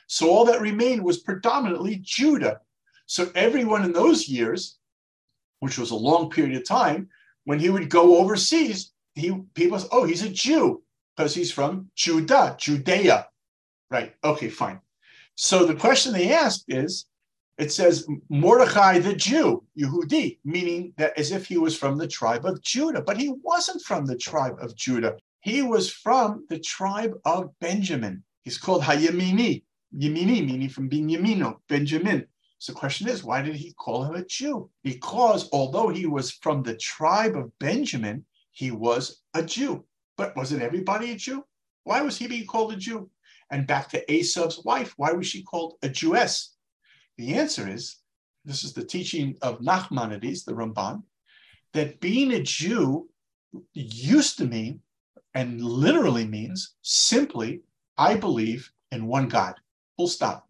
So 0.06 0.30
all 0.30 0.44
that 0.44 0.60
remained 0.60 1.02
was 1.02 1.18
predominantly 1.18 2.00
Judah. 2.02 2.60
So 3.06 3.30
everyone 3.34 3.84
in 3.84 3.92
those 3.92 4.28
years, 4.28 4.78
which 5.60 5.78
was 5.78 5.90
a 5.90 5.96
long 5.96 6.30
period 6.30 6.56
of 6.56 6.66
time, 6.66 7.08
when 7.44 7.58
he 7.58 7.70
would 7.70 7.88
go 7.88 8.18
overseas, 8.18 8.92
he 9.14 9.32
people 9.54 9.78
say, 9.78 9.88
oh, 9.92 10.04
he's 10.04 10.22
a 10.22 10.28
Jew 10.28 10.82
because 11.16 11.34
he's 11.34 11.52
from 11.52 11.90
Judah, 11.94 12.56
Judea. 12.58 13.28
Right. 13.90 14.14
Okay, 14.22 14.48
fine. 14.48 14.80
So 15.36 15.64
the 15.64 15.74
question 15.74 16.12
they 16.12 16.32
ask 16.32 16.64
is, 16.68 17.06
it 17.58 17.72
says 17.72 18.06
Mordechai 18.28 18.98
the 18.98 19.14
Jew, 19.14 19.64
Yehudi, 19.78 20.38
meaning 20.44 20.92
that 20.98 21.18
as 21.18 21.30
if 21.30 21.46
he 21.46 21.56
was 21.56 21.76
from 21.76 21.96
the 21.96 22.08
tribe 22.08 22.44
of 22.44 22.60
Judah, 22.60 23.00
but 23.00 23.16
he 23.16 23.32
wasn't 23.42 23.82
from 23.82 24.04
the 24.04 24.16
tribe 24.16 24.56
of 24.60 24.76
Judah. 24.76 25.16
He 25.40 25.62
was 25.62 25.90
from 25.90 26.44
the 26.50 26.58
tribe 26.58 27.14
of 27.24 27.50
Benjamin. 27.60 28.24
He's 28.42 28.58
called 28.58 28.82
Hayemini, 28.82 29.62
Yemini, 29.96 30.44
meaning 30.44 30.68
from 30.68 30.90
Binyamino, 30.90 31.56
Benjamin. 31.68 32.26
So 32.58 32.72
the 32.72 32.78
question 32.78 33.08
is, 33.08 33.22
why 33.22 33.42
did 33.42 33.56
he 33.56 33.74
call 33.74 34.04
him 34.04 34.14
a 34.14 34.24
Jew? 34.24 34.70
Because 34.82 35.48
although 35.52 35.88
he 35.88 36.06
was 36.06 36.32
from 36.32 36.62
the 36.62 36.76
tribe 36.76 37.36
of 37.36 37.56
Benjamin, 37.58 38.24
he 38.52 38.70
was 38.70 39.22
a 39.34 39.42
Jew. 39.42 39.84
But 40.16 40.34
wasn't 40.36 40.62
everybody 40.62 41.12
a 41.12 41.16
Jew? 41.16 41.44
Why 41.84 42.00
was 42.00 42.16
he 42.16 42.26
being 42.26 42.46
called 42.46 42.72
a 42.72 42.76
Jew? 42.76 43.10
And 43.50 43.66
back 43.66 43.88
to 43.90 44.12
Esau's 44.12 44.64
wife, 44.64 44.94
why 44.96 45.12
was 45.12 45.26
she 45.26 45.42
called 45.42 45.74
a 45.82 45.88
Jewess? 45.88 46.56
The 47.18 47.34
answer 47.34 47.68
is 47.68 47.98
this 48.44 48.64
is 48.64 48.72
the 48.72 48.84
teaching 48.84 49.36
of 49.42 49.60
Nachmanides, 49.60 50.44
the 50.44 50.52
Ramban, 50.52 51.02
that 51.74 52.00
being 52.00 52.32
a 52.32 52.42
Jew 52.42 53.08
used 53.74 54.38
to 54.38 54.46
mean 54.46 54.80
and 55.34 55.60
literally 55.60 56.26
means 56.26 56.74
simply, 56.82 57.60
I 57.98 58.16
believe 58.16 58.70
in 58.90 59.06
one 59.06 59.28
God. 59.28 59.54
Full 59.96 60.08
stop. 60.08 60.48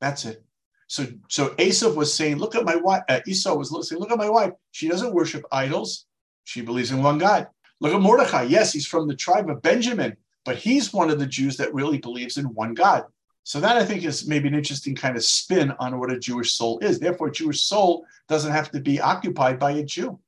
That's 0.00 0.24
it. 0.24 0.45
So, 0.88 1.06
so 1.28 1.54
Esau 1.58 1.92
was 1.92 2.14
saying, 2.14 2.36
look 2.36 2.54
at 2.54 2.64
my 2.64 2.76
wife. 2.76 3.02
Uh, 3.08 3.20
Esau 3.26 3.54
was 3.54 3.88
saying, 3.88 4.00
look 4.00 4.12
at 4.12 4.18
my 4.18 4.30
wife. 4.30 4.52
She 4.70 4.88
doesn't 4.88 5.12
worship 5.12 5.44
idols. 5.50 6.06
She 6.44 6.60
believes 6.62 6.92
in 6.92 7.02
one 7.02 7.18
God. 7.18 7.48
Look 7.80 7.92
at 7.92 8.00
Mordecai. 8.00 8.44
Yes, 8.44 8.72
he's 8.72 8.86
from 8.86 9.08
the 9.08 9.16
tribe 9.16 9.50
of 9.50 9.62
Benjamin 9.62 10.16
but 10.46 10.56
he's 10.56 10.92
one 10.92 11.10
of 11.10 11.18
the 11.18 11.26
Jews 11.26 11.58
that 11.58 11.74
really 11.74 11.98
believes 11.98 12.38
in 12.38 12.46
one 12.54 12.72
God. 12.72 13.04
So 13.42 13.60
that 13.60 13.76
I 13.76 13.84
think 13.84 14.04
is 14.04 14.26
maybe 14.26 14.48
an 14.48 14.54
interesting 14.54 14.94
kind 14.94 15.16
of 15.16 15.24
spin 15.24 15.72
on 15.78 15.98
what 15.98 16.10
a 16.10 16.18
Jewish 16.18 16.52
soul 16.52 16.78
is. 16.78 16.98
Therefore, 16.98 17.28
a 17.28 17.32
Jewish 17.32 17.62
soul 17.62 18.06
doesn't 18.28 18.52
have 18.52 18.70
to 18.70 18.80
be 18.80 19.00
occupied 19.00 19.58
by 19.58 19.72
a 19.72 19.82
Jew. 19.82 20.18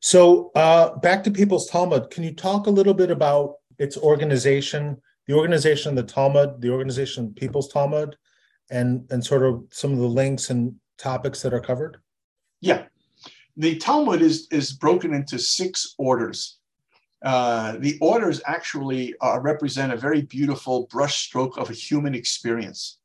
So 0.00 0.50
uh, 0.54 0.96
back 0.96 1.24
to 1.24 1.30
People's 1.30 1.68
Talmud, 1.70 2.10
can 2.10 2.24
you 2.24 2.34
talk 2.34 2.66
a 2.66 2.70
little 2.70 2.94
bit 2.94 3.10
about 3.10 3.54
its 3.78 3.96
organization, 3.96 5.00
the 5.26 5.34
organization 5.34 5.90
of 5.90 6.06
the 6.06 6.12
Talmud, 6.12 6.60
the 6.60 6.70
organization 6.70 7.26
of 7.26 7.36
People's 7.36 7.68
Talmud, 7.68 8.16
and 8.70 9.06
and 9.10 9.24
sort 9.24 9.42
of 9.42 9.64
some 9.70 9.92
of 9.92 9.98
the 9.98 10.06
links 10.06 10.50
and 10.50 10.74
topics 10.98 11.42
that 11.42 11.54
are 11.54 11.60
covered? 11.60 11.98
Yeah, 12.60 12.84
the 13.56 13.76
Talmud 13.76 14.22
is 14.22 14.48
is 14.50 14.72
broken 14.72 15.14
into 15.14 15.38
six 15.38 15.94
orders. 15.98 16.58
Uh, 17.22 17.76
the 17.78 17.98
orders 18.00 18.40
actually 18.46 19.14
uh, 19.20 19.38
represent 19.38 19.92
a 19.92 19.96
very 19.96 20.22
beautiful 20.22 20.88
brushstroke 20.88 21.56
of 21.56 21.70
a 21.70 21.74
human 21.74 22.14
experience. 22.14 22.98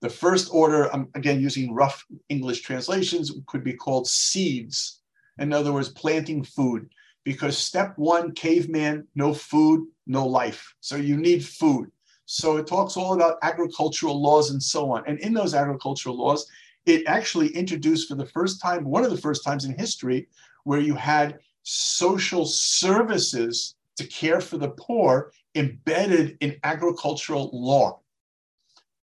The 0.00 0.10
first 0.10 0.48
order, 0.52 0.90
again 1.14 1.40
using 1.40 1.74
rough 1.74 2.04
English 2.28 2.60
translations, 2.62 3.32
could 3.46 3.64
be 3.64 3.72
called 3.72 4.06
seeds. 4.06 5.00
In 5.38 5.52
other 5.52 5.72
words, 5.72 5.88
planting 5.88 6.44
food. 6.44 6.90
Because 7.24 7.56
step 7.56 7.94
one, 7.96 8.32
caveman, 8.32 9.08
no 9.14 9.32
food, 9.32 9.88
no 10.06 10.26
life. 10.26 10.74
So 10.80 10.96
you 10.96 11.16
need 11.16 11.42
food. 11.44 11.90
So 12.26 12.56
it 12.56 12.66
talks 12.66 12.96
all 12.96 13.14
about 13.14 13.38
agricultural 13.42 14.20
laws 14.20 14.50
and 14.50 14.62
so 14.62 14.90
on. 14.90 15.04
And 15.06 15.18
in 15.20 15.32
those 15.32 15.54
agricultural 15.54 16.16
laws, 16.16 16.46
it 16.86 17.06
actually 17.06 17.48
introduced 17.48 18.08
for 18.08 18.14
the 18.14 18.26
first 18.26 18.60
time, 18.60 18.84
one 18.84 19.04
of 19.04 19.10
the 19.10 19.16
first 19.16 19.44
times 19.44 19.64
in 19.64 19.78
history, 19.78 20.28
where 20.64 20.80
you 20.80 20.94
had 20.94 21.38
social 21.62 22.44
services 22.44 23.76
to 23.96 24.06
care 24.06 24.40
for 24.40 24.58
the 24.58 24.70
poor 24.70 25.32
embedded 25.54 26.36
in 26.40 26.56
agricultural 26.64 27.50
law 27.52 28.00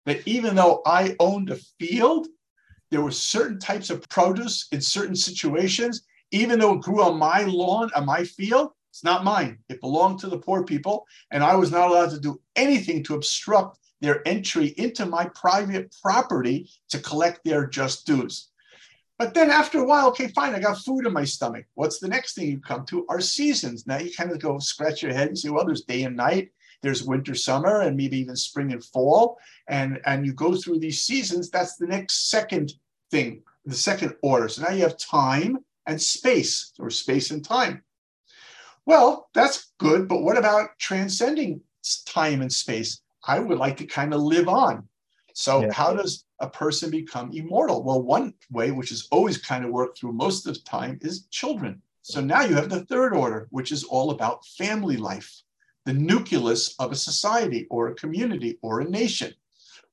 that 0.09 0.27
even 0.27 0.55
though 0.55 0.81
I 0.87 1.14
owned 1.21 1.51
a 1.51 1.57
field, 1.79 2.29
there 2.91 3.03
were 3.03 3.11
certain 3.11 3.59
types 3.59 3.91
of 3.91 4.09
produce 4.09 4.66
in 4.73 4.81
certain 4.81 5.14
situations, 5.14 6.03
even 6.31 6.59
though 6.59 6.75
it 6.75 6.81
grew 6.81 7.03
on 7.03 7.19
my 7.19 7.43
lawn, 7.43 7.91
on 7.95 8.07
my 8.07 8.25
field, 8.25 8.71
it's 8.99 9.05
not 9.05 9.22
mine. 9.22 9.59
It 9.68 9.80
belonged 9.80 10.18
to 10.20 10.26
the 10.26 10.40
poor 10.40 10.64
people, 10.64 11.07
and 11.30 11.44
I 11.44 11.55
was 11.55 11.70
not 11.70 11.88
allowed 11.88 12.11
to 12.11 12.18
do 12.18 12.40
anything 12.57 13.05
to 13.05 13.14
obstruct 13.14 13.78
their 14.01 14.26
entry 14.26 14.74
into 14.76 15.07
my 15.07 15.26
private 15.36 15.94
property 16.03 16.68
to 16.88 16.99
collect 16.99 17.44
their 17.44 17.68
just 17.68 18.07
dues. 18.07 18.49
But 19.16 19.34
then 19.34 19.51
after 19.51 19.78
a 19.78 19.84
while, 19.84 20.09
okay, 20.09 20.26
fine, 20.28 20.53
I 20.53 20.59
got 20.59 20.78
food 20.78 21.07
in 21.07 21.12
my 21.12 21.22
stomach. 21.22 21.66
What's 21.74 22.01
the 22.01 22.09
next 22.09 22.34
thing 22.34 22.49
you 22.49 22.59
come 22.59 22.84
to? 22.86 23.07
Are 23.09 23.20
seasons. 23.20 23.86
Now 23.86 23.99
you 23.99 24.12
kind 24.12 24.32
of 24.32 24.40
go 24.40 24.59
scratch 24.59 25.01
your 25.01 25.12
head 25.12 25.28
and 25.28 25.38
say, 25.38 25.51
well, 25.51 25.64
there's 25.64 25.82
day 25.82 26.03
and 26.03 26.16
night 26.16 26.51
there's 26.82 27.05
winter, 27.05 27.34
summer, 27.36 27.82
and 27.82 27.96
maybe 27.96 28.18
even 28.18 28.36
spring 28.36 28.72
and 28.72 28.84
fall. 28.84 29.38
And, 29.68 30.01
and 30.07 30.26
you 30.26 30.32
go 30.32 30.57
through 30.57 30.80
these 30.80 31.03
seasons, 31.03 31.51
that's 31.51 31.76
the 31.76 31.86
next 31.86 32.30
second 32.30 32.72
thing, 33.11 33.42
the 33.64 33.74
second 33.74 34.14
order. 34.22 34.49
So 34.49 34.62
now 34.62 34.70
you 34.70 34.82
have 34.82 34.96
time 34.96 35.59
and 35.86 36.01
space, 36.01 36.72
or 36.78 36.90
space 36.90 37.30
and 37.30 37.44
time. 37.44 37.82
Well, 38.89 39.28
that's 39.34 39.74
good, 39.76 40.09
but 40.09 40.22
what 40.22 40.39
about 40.39 40.70
transcending 40.78 41.61
time 42.07 42.41
and 42.41 42.51
space? 42.51 43.03
I 43.22 43.39
would 43.39 43.59
like 43.59 43.76
to 43.76 43.84
kind 43.84 44.14
of 44.14 44.22
live 44.22 44.49
on. 44.49 44.89
So, 45.34 45.61
yeah. 45.61 45.72
how 45.74 45.93
does 45.93 46.24
a 46.41 46.49
person 46.49 46.91
become 46.91 47.30
immortal? 47.34 47.82
Well, 47.82 48.01
one 48.01 48.32
way, 48.51 48.70
which 48.70 48.91
is 48.91 49.07
always 49.11 49.36
kind 49.36 49.62
of 49.62 49.72
worked 49.72 49.99
through 49.99 50.14
most 50.14 50.47
of 50.47 50.55
the 50.55 50.61
time, 50.61 50.99
is 51.03 51.26
children. 51.26 51.82
So 52.01 52.22
now 52.22 52.41
you 52.41 52.55
have 52.55 52.70
the 52.70 52.86
third 52.86 53.12
order, 53.12 53.47
which 53.51 53.72
is 53.72 53.84
all 53.84 54.11
about 54.11 54.47
family 54.47 54.97
life 54.97 55.43
the 55.84 55.93
nucleus 55.93 56.74
of 56.78 56.91
a 56.91 56.97
society 56.97 57.66
or 57.68 57.89
a 57.89 57.95
community 57.95 58.59
or 58.62 58.80
a 58.80 58.89
nation. 58.89 59.34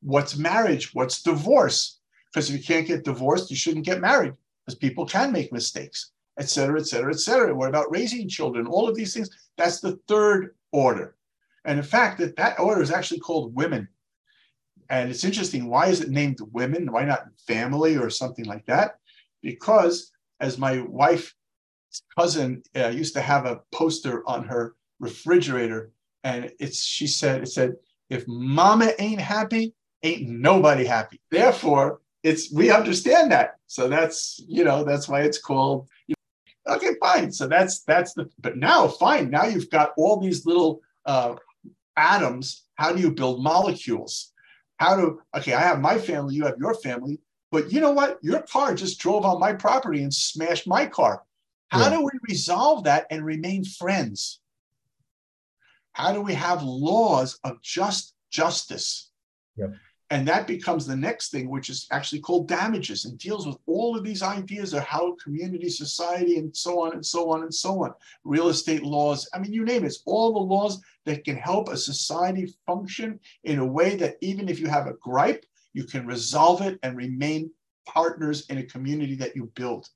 What's 0.01 0.37
marriage? 0.37 0.93
What's 0.93 1.21
divorce? 1.21 1.99
Because 2.27 2.49
if 2.49 2.55
you 2.57 2.63
can't 2.63 2.87
get 2.87 3.03
divorced, 3.03 3.49
you 3.49 3.57
shouldn't 3.57 3.85
get 3.85 3.99
married 3.99 4.35
because 4.65 4.79
people 4.79 5.05
can 5.05 5.33
make 5.33 5.51
mistakes, 5.51 6.11
et 6.37 6.49
cetera, 6.49 6.79
et 6.79 6.87
cetera, 6.87 7.11
et 7.11 7.19
cetera. 7.19 7.55
What 7.55 7.69
about 7.69 7.91
raising 7.91 8.27
children? 8.27 8.67
All 8.67 8.87
of 8.87 8.95
these 8.95 9.13
things. 9.13 9.29
That's 9.57 9.79
the 9.79 9.97
third 10.07 10.55
order. 10.71 11.15
And 11.63 11.79
in 11.79 11.85
fact, 11.85 12.19
that, 12.19 12.35
that 12.35 12.59
order 12.59 12.81
is 12.81 12.91
actually 12.91 13.21
called 13.21 13.55
women. 13.55 13.87
And 14.89 15.09
it's 15.09 15.23
interesting. 15.23 15.67
Why 15.67 15.87
is 15.87 16.01
it 16.01 16.09
named 16.09 16.39
women? 16.51 16.91
Why 16.91 17.05
not 17.05 17.27
family 17.47 17.97
or 17.97 18.09
something 18.09 18.45
like 18.45 18.65
that? 18.67 18.99
Because 19.41 20.11
as 20.39 20.57
my 20.57 20.81
wife's 20.81 21.33
cousin 22.17 22.61
uh, 22.75 22.89
used 22.89 23.13
to 23.15 23.21
have 23.21 23.45
a 23.45 23.61
poster 23.71 24.27
on 24.27 24.43
her 24.45 24.75
refrigerator, 24.99 25.91
and 26.23 26.51
it's 26.59 26.83
she 26.83 27.07
said 27.07 27.43
it 27.43 27.47
said 27.47 27.75
if 28.09 28.27
mama 28.27 28.91
ain't 28.99 29.21
happy, 29.21 29.73
ain't 30.03 30.27
nobody 30.27 30.85
happy. 30.85 31.19
Therefore, 31.31 32.01
it's 32.23 32.51
we 32.51 32.71
understand 32.71 33.31
that. 33.31 33.55
So 33.67 33.87
that's 33.87 34.41
you 34.47 34.63
know 34.63 34.83
that's 34.83 35.07
why 35.07 35.21
it's 35.21 35.39
called. 35.39 35.87
Okay, 36.67 36.95
fine. 36.99 37.31
So 37.31 37.47
that's 37.47 37.83
that's 37.83 38.13
the. 38.13 38.29
But 38.39 38.57
now, 38.57 38.87
fine. 38.87 39.29
Now 39.29 39.45
you've 39.45 39.69
got 39.69 39.93
all 39.97 40.19
these 40.19 40.45
little 40.45 40.81
uh, 41.05 41.35
atoms. 41.95 42.63
How 42.75 42.91
do 42.91 43.01
you 43.01 43.11
build 43.11 43.43
molecules? 43.43 44.31
How 44.77 44.97
do 44.97 45.21
okay? 45.37 45.53
I 45.53 45.61
have 45.61 45.79
my 45.79 45.97
family. 45.97 46.35
You 46.35 46.45
have 46.45 46.57
your 46.59 46.73
family. 46.75 47.19
But 47.51 47.71
you 47.71 47.79
know 47.79 47.91
what? 47.91 48.17
Your 48.21 48.41
car 48.41 48.73
just 48.75 48.99
drove 48.99 49.25
on 49.25 49.39
my 49.39 49.53
property 49.53 50.01
and 50.01 50.13
smashed 50.13 50.67
my 50.67 50.87
car. 50.87 51.23
How 51.69 51.89
yeah. 51.89 51.97
do 51.97 52.03
we 52.03 52.11
resolve 52.27 52.83
that 52.85 53.05
and 53.09 53.23
remain 53.23 53.63
friends? 53.63 54.39
How 55.93 56.11
do 56.11 56.21
we 56.21 56.33
have 56.33 56.63
laws 56.63 57.39
of 57.43 57.61
just 57.61 58.13
justice? 58.29 59.09
Yep. 59.55 59.75
And 60.15 60.25
that 60.29 60.47
becomes 60.47 60.87
the 60.87 60.95
next 60.95 61.29
thing, 61.29 61.49
which 61.49 61.69
is 61.69 61.87
actually 61.91 62.21
called 62.21 62.47
damages 62.47 63.03
and 63.03 63.17
deals 63.17 63.45
with 63.45 63.57
all 63.65 63.97
of 63.97 64.05
these 64.05 64.23
ideas 64.23 64.73
of 64.73 64.81
how 64.83 65.17
community, 65.21 65.67
society, 65.67 66.37
and 66.37 66.55
so 66.55 66.79
on 66.83 66.93
and 66.93 67.05
so 67.05 67.29
on 67.31 67.41
and 67.41 67.53
so 67.53 67.83
on. 67.83 67.93
Real 68.23 68.47
estate 68.47 68.81
laws, 68.81 69.27
I 69.33 69.39
mean, 69.39 69.51
you 69.51 69.65
name 69.65 69.83
it, 69.83 69.87
it's 69.87 70.03
all 70.05 70.31
the 70.31 70.39
laws 70.39 70.81
that 71.03 71.25
can 71.25 71.35
help 71.35 71.67
a 71.67 71.75
society 71.75 72.55
function 72.65 73.19
in 73.43 73.59
a 73.59 73.65
way 73.65 73.97
that 73.97 74.15
even 74.21 74.47
if 74.47 74.57
you 74.57 74.67
have 74.67 74.87
a 74.87 74.93
gripe, 75.01 75.45
you 75.73 75.83
can 75.83 76.07
resolve 76.07 76.61
it 76.61 76.79
and 76.81 76.95
remain 76.95 77.51
partners 77.85 78.45
in 78.49 78.59
a 78.59 78.63
community 78.63 79.15
that 79.15 79.35
you 79.35 79.51
build. 79.53 79.89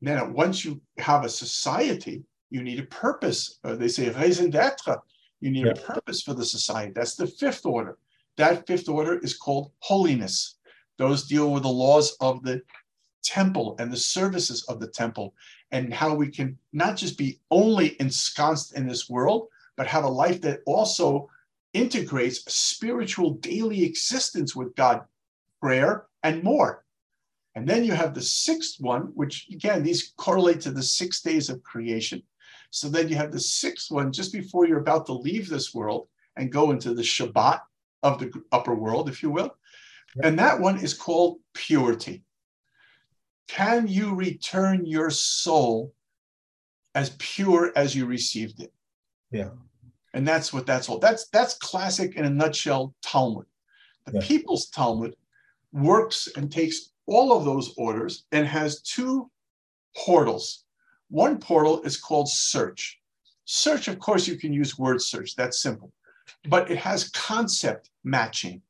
Then 0.00 0.32
once 0.32 0.64
you 0.64 0.80
have 0.96 1.22
a 1.22 1.28
society, 1.28 2.24
you 2.48 2.62
need 2.62 2.80
a 2.80 2.86
purpose. 2.86 3.58
Uh, 3.62 3.74
they 3.74 3.88
say 3.88 4.08
raison 4.08 4.50
d'être. 4.50 5.02
You 5.40 5.50
need 5.50 5.66
yeah. 5.66 5.72
a 5.72 5.76
purpose 5.76 6.22
for 6.22 6.32
the 6.32 6.46
society. 6.46 6.92
That's 6.94 7.14
the 7.14 7.26
fifth 7.26 7.66
order. 7.66 7.98
That 8.36 8.66
fifth 8.66 8.88
order 8.88 9.18
is 9.18 9.34
called 9.34 9.72
holiness. 9.80 10.56
Those 10.98 11.26
deal 11.26 11.52
with 11.52 11.62
the 11.62 11.68
laws 11.68 12.16
of 12.20 12.42
the 12.42 12.62
temple 13.22 13.76
and 13.78 13.92
the 13.92 13.96
services 13.96 14.64
of 14.64 14.78
the 14.80 14.88
temple 14.88 15.34
and 15.72 15.92
how 15.92 16.14
we 16.14 16.28
can 16.28 16.56
not 16.72 16.96
just 16.96 17.18
be 17.18 17.40
only 17.50 18.00
ensconced 18.00 18.76
in 18.76 18.86
this 18.86 19.10
world, 19.10 19.48
but 19.76 19.86
have 19.86 20.04
a 20.04 20.08
life 20.08 20.40
that 20.42 20.60
also 20.66 21.28
integrates 21.72 22.44
spiritual 22.52 23.32
daily 23.34 23.84
existence 23.84 24.54
with 24.54 24.74
God, 24.76 25.02
prayer, 25.60 26.06
and 26.22 26.42
more. 26.42 26.84
And 27.54 27.66
then 27.66 27.84
you 27.84 27.92
have 27.92 28.14
the 28.14 28.22
sixth 28.22 28.80
one, 28.80 29.12
which 29.14 29.48
again, 29.50 29.82
these 29.82 30.12
correlate 30.16 30.60
to 30.62 30.70
the 30.70 30.82
six 30.82 31.22
days 31.22 31.48
of 31.48 31.62
creation. 31.62 32.22
So 32.70 32.88
then 32.88 33.08
you 33.08 33.16
have 33.16 33.32
the 33.32 33.40
sixth 33.40 33.90
one 33.90 34.12
just 34.12 34.32
before 34.32 34.66
you're 34.66 34.80
about 34.80 35.06
to 35.06 35.12
leave 35.12 35.48
this 35.48 35.74
world 35.74 36.08
and 36.36 36.52
go 36.52 36.70
into 36.70 36.94
the 36.94 37.02
Shabbat 37.02 37.60
of 38.06 38.18
the 38.18 38.30
upper 38.52 38.74
world, 38.74 39.08
if 39.08 39.22
you 39.22 39.30
will. 39.30 39.56
And 40.22 40.38
that 40.38 40.60
one 40.60 40.78
is 40.78 40.94
called 40.94 41.40
purity. 41.52 42.24
Can 43.48 43.86
you 43.86 44.14
return 44.14 44.86
your 44.86 45.10
soul 45.10 45.92
as 46.94 47.16
pure 47.18 47.72
as 47.76 47.94
you 47.94 48.06
received 48.06 48.60
it? 48.60 48.72
Yeah. 49.30 49.50
And 50.14 50.26
that's 50.26 50.52
what 50.52 50.66
that's 50.66 50.88
all. 50.88 50.98
That's 50.98 51.28
that's 51.28 51.54
classic 51.58 52.16
in 52.16 52.24
a 52.24 52.30
nutshell 52.30 52.94
Talmud. 53.02 53.46
The 54.06 54.14
yeah. 54.14 54.20
People's 54.22 54.70
Talmud 54.70 55.14
works 55.72 56.28
and 56.36 56.50
takes 56.50 56.92
all 57.06 57.36
of 57.36 57.44
those 57.44 57.74
orders 57.76 58.24
and 58.32 58.46
has 58.46 58.80
two 58.80 59.30
portals 59.94 60.64
one 61.08 61.38
portal 61.38 61.82
is 61.82 61.96
called 61.96 62.28
search. 62.28 63.00
Search, 63.44 63.88
of 63.88 63.98
course, 63.98 64.26
you 64.26 64.36
can 64.36 64.52
use 64.52 64.78
word 64.78 65.00
search, 65.00 65.36
that's 65.36 65.62
simple, 65.62 65.92
but 66.48 66.70
it 66.70 66.78
has 66.78 67.10
concept 67.10 67.90
matching. 68.04 68.62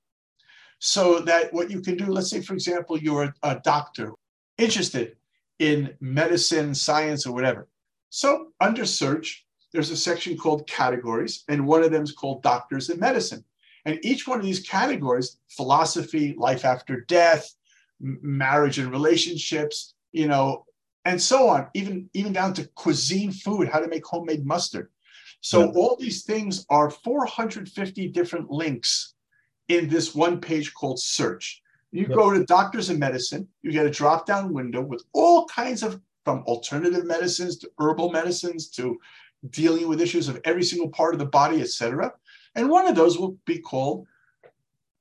So 0.78 1.20
that 1.20 1.52
what 1.52 1.70
you 1.70 1.80
can 1.80 1.96
do, 1.96 2.06
let's 2.06 2.30
say, 2.30 2.40
for 2.40 2.54
example, 2.54 2.98
you're 2.98 3.34
a, 3.42 3.60
doctor 3.64 4.12
interested 4.58 5.16
in 5.58 5.94
medicine, 6.00 6.74
science, 6.74 7.26
or 7.26 7.32
whatever. 7.32 7.68
So 8.10 8.48
under 8.60 8.84
search, 8.84 9.46
there's 9.72 9.90
a 9.90 9.96
section 9.96 10.36
called 10.36 10.66
categories, 10.66 11.44
and 11.48 11.66
one 11.66 11.82
of 11.82 11.90
them 11.90 12.02
is 12.02 12.12
called 12.12 12.42
doctors 12.42 12.88
in 12.90 13.00
medicine. 13.00 13.44
And 13.84 13.98
each 14.02 14.26
one 14.26 14.38
of 14.38 14.44
these 14.44 14.60
categories, 14.60 15.38
philosophy, 15.48 16.34
life 16.38 16.64
after 16.64 17.02
death, 17.02 17.54
marriage 18.00 18.78
and 18.78 18.90
relationships, 18.90 19.94
you 20.12 20.28
know, 20.28 20.64
and 21.04 21.20
so 21.22 21.48
on, 21.48 21.68
even, 21.74 22.10
even 22.14 22.32
down 22.32 22.52
to 22.54 22.66
cuisine 22.74 23.32
food, 23.32 23.68
how 23.68 23.78
to 23.78 23.88
make 23.88 24.04
homemade 24.04 24.44
mustard. 24.44 24.90
So 25.46 25.70
all 25.76 25.94
these 25.94 26.24
things 26.24 26.66
are 26.70 26.90
450 26.90 28.08
different 28.08 28.50
links 28.50 29.14
in 29.68 29.88
this 29.88 30.12
one 30.12 30.40
page 30.40 30.74
called 30.74 30.98
search. 30.98 31.62
You 31.92 32.08
go 32.08 32.32
to 32.32 32.44
doctors 32.44 32.90
of 32.90 32.98
medicine, 32.98 33.46
you 33.62 33.70
get 33.70 33.86
a 33.86 33.90
drop 33.90 34.26
down 34.26 34.52
window 34.52 34.80
with 34.80 35.04
all 35.12 35.46
kinds 35.46 35.84
of 35.84 36.00
from 36.24 36.40
alternative 36.48 37.04
medicines 37.04 37.58
to 37.58 37.70
herbal 37.78 38.10
medicines 38.10 38.70
to 38.70 38.98
dealing 39.50 39.86
with 39.86 40.00
issues 40.00 40.26
of 40.26 40.40
every 40.44 40.64
single 40.64 40.88
part 40.88 41.14
of 41.14 41.20
the 41.20 41.26
body, 41.26 41.60
etc. 41.60 42.12
And 42.56 42.68
one 42.68 42.88
of 42.88 42.96
those 42.96 43.16
will 43.16 43.38
be 43.44 43.60
called 43.60 44.04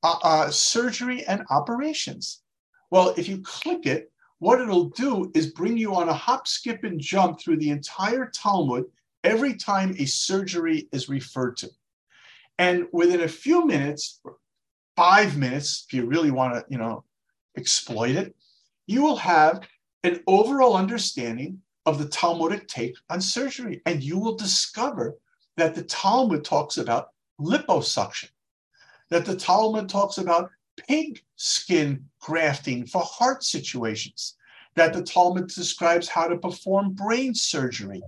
uh, 0.03 0.19
uh, 0.21 0.51
surgery 0.51 1.25
and 1.25 1.41
operations. 1.49 2.43
Well, 2.91 3.15
if 3.17 3.27
you 3.27 3.41
click 3.41 3.87
it, 3.87 4.11
what 4.37 4.61
it'll 4.61 4.89
do 4.89 5.31
is 5.33 5.47
bring 5.47 5.75
you 5.75 5.95
on 5.95 6.09
a 6.09 6.13
hop, 6.13 6.47
skip, 6.47 6.83
and 6.83 6.99
jump 6.99 7.39
through 7.39 7.57
the 7.57 7.71
entire 7.71 8.27
Talmud 8.27 8.85
every 9.25 9.55
time 9.55 9.95
a 9.97 10.05
surgery 10.05 10.87
is 10.91 11.09
referred 11.09 11.57
to. 11.57 11.69
And 12.57 12.85
within 12.93 13.21
a 13.21 13.27
few 13.27 13.65
minutes, 13.65 14.21
five 14.95 15.37
minutes, 15.37 15.85
if 15.87 15.93
you 15.93 16.05
really 16.05 16.31
want 16.31 16.53
to, 16.53 16.63
you 16.69 16.77
know, 16.77 17.03
exploit 17.57 18.11
it, 18.11 18.35
you 18.87 19.01
will 19.01 19.17
have 19.17 19.67
an 20.03 20.21
overall 20.27 20.77
understanding 20.77 21.59
of 21.85 21.97
the 21.97 22.07
Talmudic 22.07 22.67
take 22.67 22.95
on 23.09 23.19
surgery. 23.19 23.81
And 23.85 24.03
you 24.03 24.17
will 24.17 24.35
discover 24.35 25.17
that 25.57 25.75
the 25.75 25.83
Talmud 25.83 26.45
talks 26.45 26.77
about 26.77 27.09
liposuction, 27.41 28.29
that 29.09 29.25
the 29.25 29.35
Talmud 29.35 29.89
talks 29.89 30.17
about 30.17 30.51
pig 30.77 31.21
skin 31.35 32.05
grafting 32.19 32.85
for 32.85 33.01
heart 33.01 33.43
situations, 33.43 34.35
that 34.75 34.93
the 34.93 35.03
Talmud 35.03 35.47
describes 35.47 36.07
how 36.07 36.27
to 36.27 36.37
perform 36.37 36.93
brain 36.93 37.33
surgery 37.33 38.01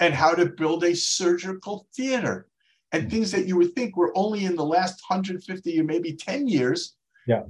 and 0.00 0.14
how 0.14 0.34
to 0.34 0.46
build 0.46 0.84
a 0.84 0.94
surgical 0.94 1.86
theater 1.94 2.48
and 2.92 3.06
mm. 3.06 3.10
things 3.10 3.30
that 3.32 3.46
you 3.46 3.56
would 3.56 3.74
think 3.74 3.96
were 3.96 4.16
only 4.16 4.44
in 4.44 4.56
the 4.56 4.64
last 4.64 5.02
150 5.08 5.80
or 5.80 5.84
maybe 5.84 6.14
10 6.14 6.46
years. 6.48 6.94
Yeah. 7.26 7.42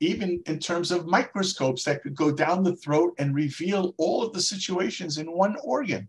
Even 0.00 0.42
in 0.46 0.58
terms 0.58 0.90
of 0.90 1.06
microscopes 1.06 1.84
that 1.84 2.02
could 2.02 2.14
go 2.14 2.32
down 2.32 2.64
the 2.64 2.76
throat 2.76 3.14
and 3.18 3.34
reveal 3.34 3.94
all 3.96 4.22
of 4.22 4.32
the 4.32 4.40
situations 4.40 5.18
in 5.18 5.30
one 5.30 5.56
organ. 5.62 6.08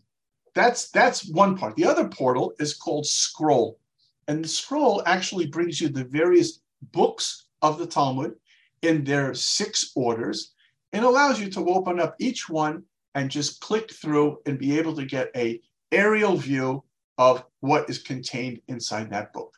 That's 0.56 0.90
that's 0.90 1.30
one 1.30 1.56
part. 1.58 1.76
The 1.76 1.86
other 1.86 2.08
portal 2.08 2.54
is 2.60 2.74
called 2.74 3.06
scroll. 3.06 3.80
And 4.28 4.44
the 4.44 4.50
scroll 4.50 5.04
actually 5.06 5.48
brings 5.48 5.80
you 5.80 5.90
the 5.90 6.06
various 6.06 6.62
books 6.92 7.46
of 7.62 7.78
the 7.78 7.86
Talmud 7.86 8.36
in 8.82 9.04
their 9.04 9.34
six 9.34 9.92
orders 9.96 10.54
and 10.92 11.06
allows 11.06 11.40
you 11.40 11.50
to 11.52 11.70
open 11.70 12.00
up 12.00 12.16
each 12.20 12.50
one 12.50 12.84
and 13.16 13.30
just 13.30 13.62
click 13.62 13.92
through 13.92 14.40
and 14.46 14.58
be 14.58 14.78
able 14.78 14.96
to 14.96 15.06
get 15.06 15.30
a 15.36 15.62
aerial 15.94 16.36
view 16.36 16.84
of 17.18 17.46
what 17.60 17.90
is 17.90 18.00
contained 18.00 18.60
inside 18.68 19.10
that 19.12 19.32
book. 19.34 19.54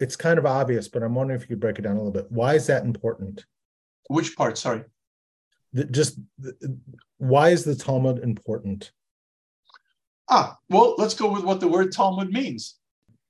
It's 0.00 0.16
kind 0.16 0.38
of 0.38 0.46
obvious, 0.46 0.88
but 0.88 1.02
I'm 1.02 1.14
wondering 1.14 1.40
if 1.40 1.42
you 1.42 1.48
could 1.48 1.60
break 1.60 1.78
it 1.78 1.82
down 1.82 1.94
a 1.94 1.98
little 1.98 2.12
bit. 2.12 2.30
Why 2.30 2.54
is 2.54 2.66
that 2.68 2.84
important? 2.84 3.44
Which 4.08 4.36
part? 4.36 4.56
Sorry. 4.56 4.84
The, 5.72 5.84
just 5.84 6.18
the, 6.38 6.78
why 7.18 7.50
is 7.50 7.64
the 7.64 7.74
Talmud 7.74 8.20
important? 8.20 8.92
Ah, 10.30 10.56
well, 10.70 10.94
let's 10.98 11.14
go 11.14 11.30
with 11.30 11.44
what 11.44 11.60
the 11.60 11.68
word 11.68 11.92
Talmud 11.92 12.30
means. 12.30 12.76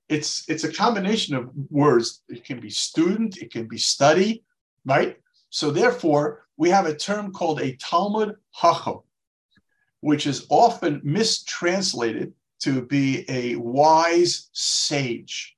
It's 0.09 0.49
it's 0.49 0.65
a 0.65 0.73
combination 0.73 1.35
of 1.35 1.51
words. 1.71 2.23
It 2.29 2.45
can 2.45 2.61
be 2.61 2.71
student, 2.71 3.39
it 3.39 3.53
can 3.53 3.67
be 3.67 3.79
study, 3.79 4.45
right? 4.85 5.17
So 5.51 5.71
therefore, 5.71 6.47
we 6.57 6.71
have 6.71 6.87
a 6.87 6.95
term 6.95 7.33
called 7.33 7.61
a 7.61 7.77
Talmid 7.77 8.35
Chacham, 8.55 9.01
which 10.01 10.27
is 10.27 10.47
often 10.49 11.01
mistranslated 11.03 12.33
to 12.61 12.83
be 12.83 13.25
a 13.29 13.57
wise 13.57 14.49
sage. 14.53 15.57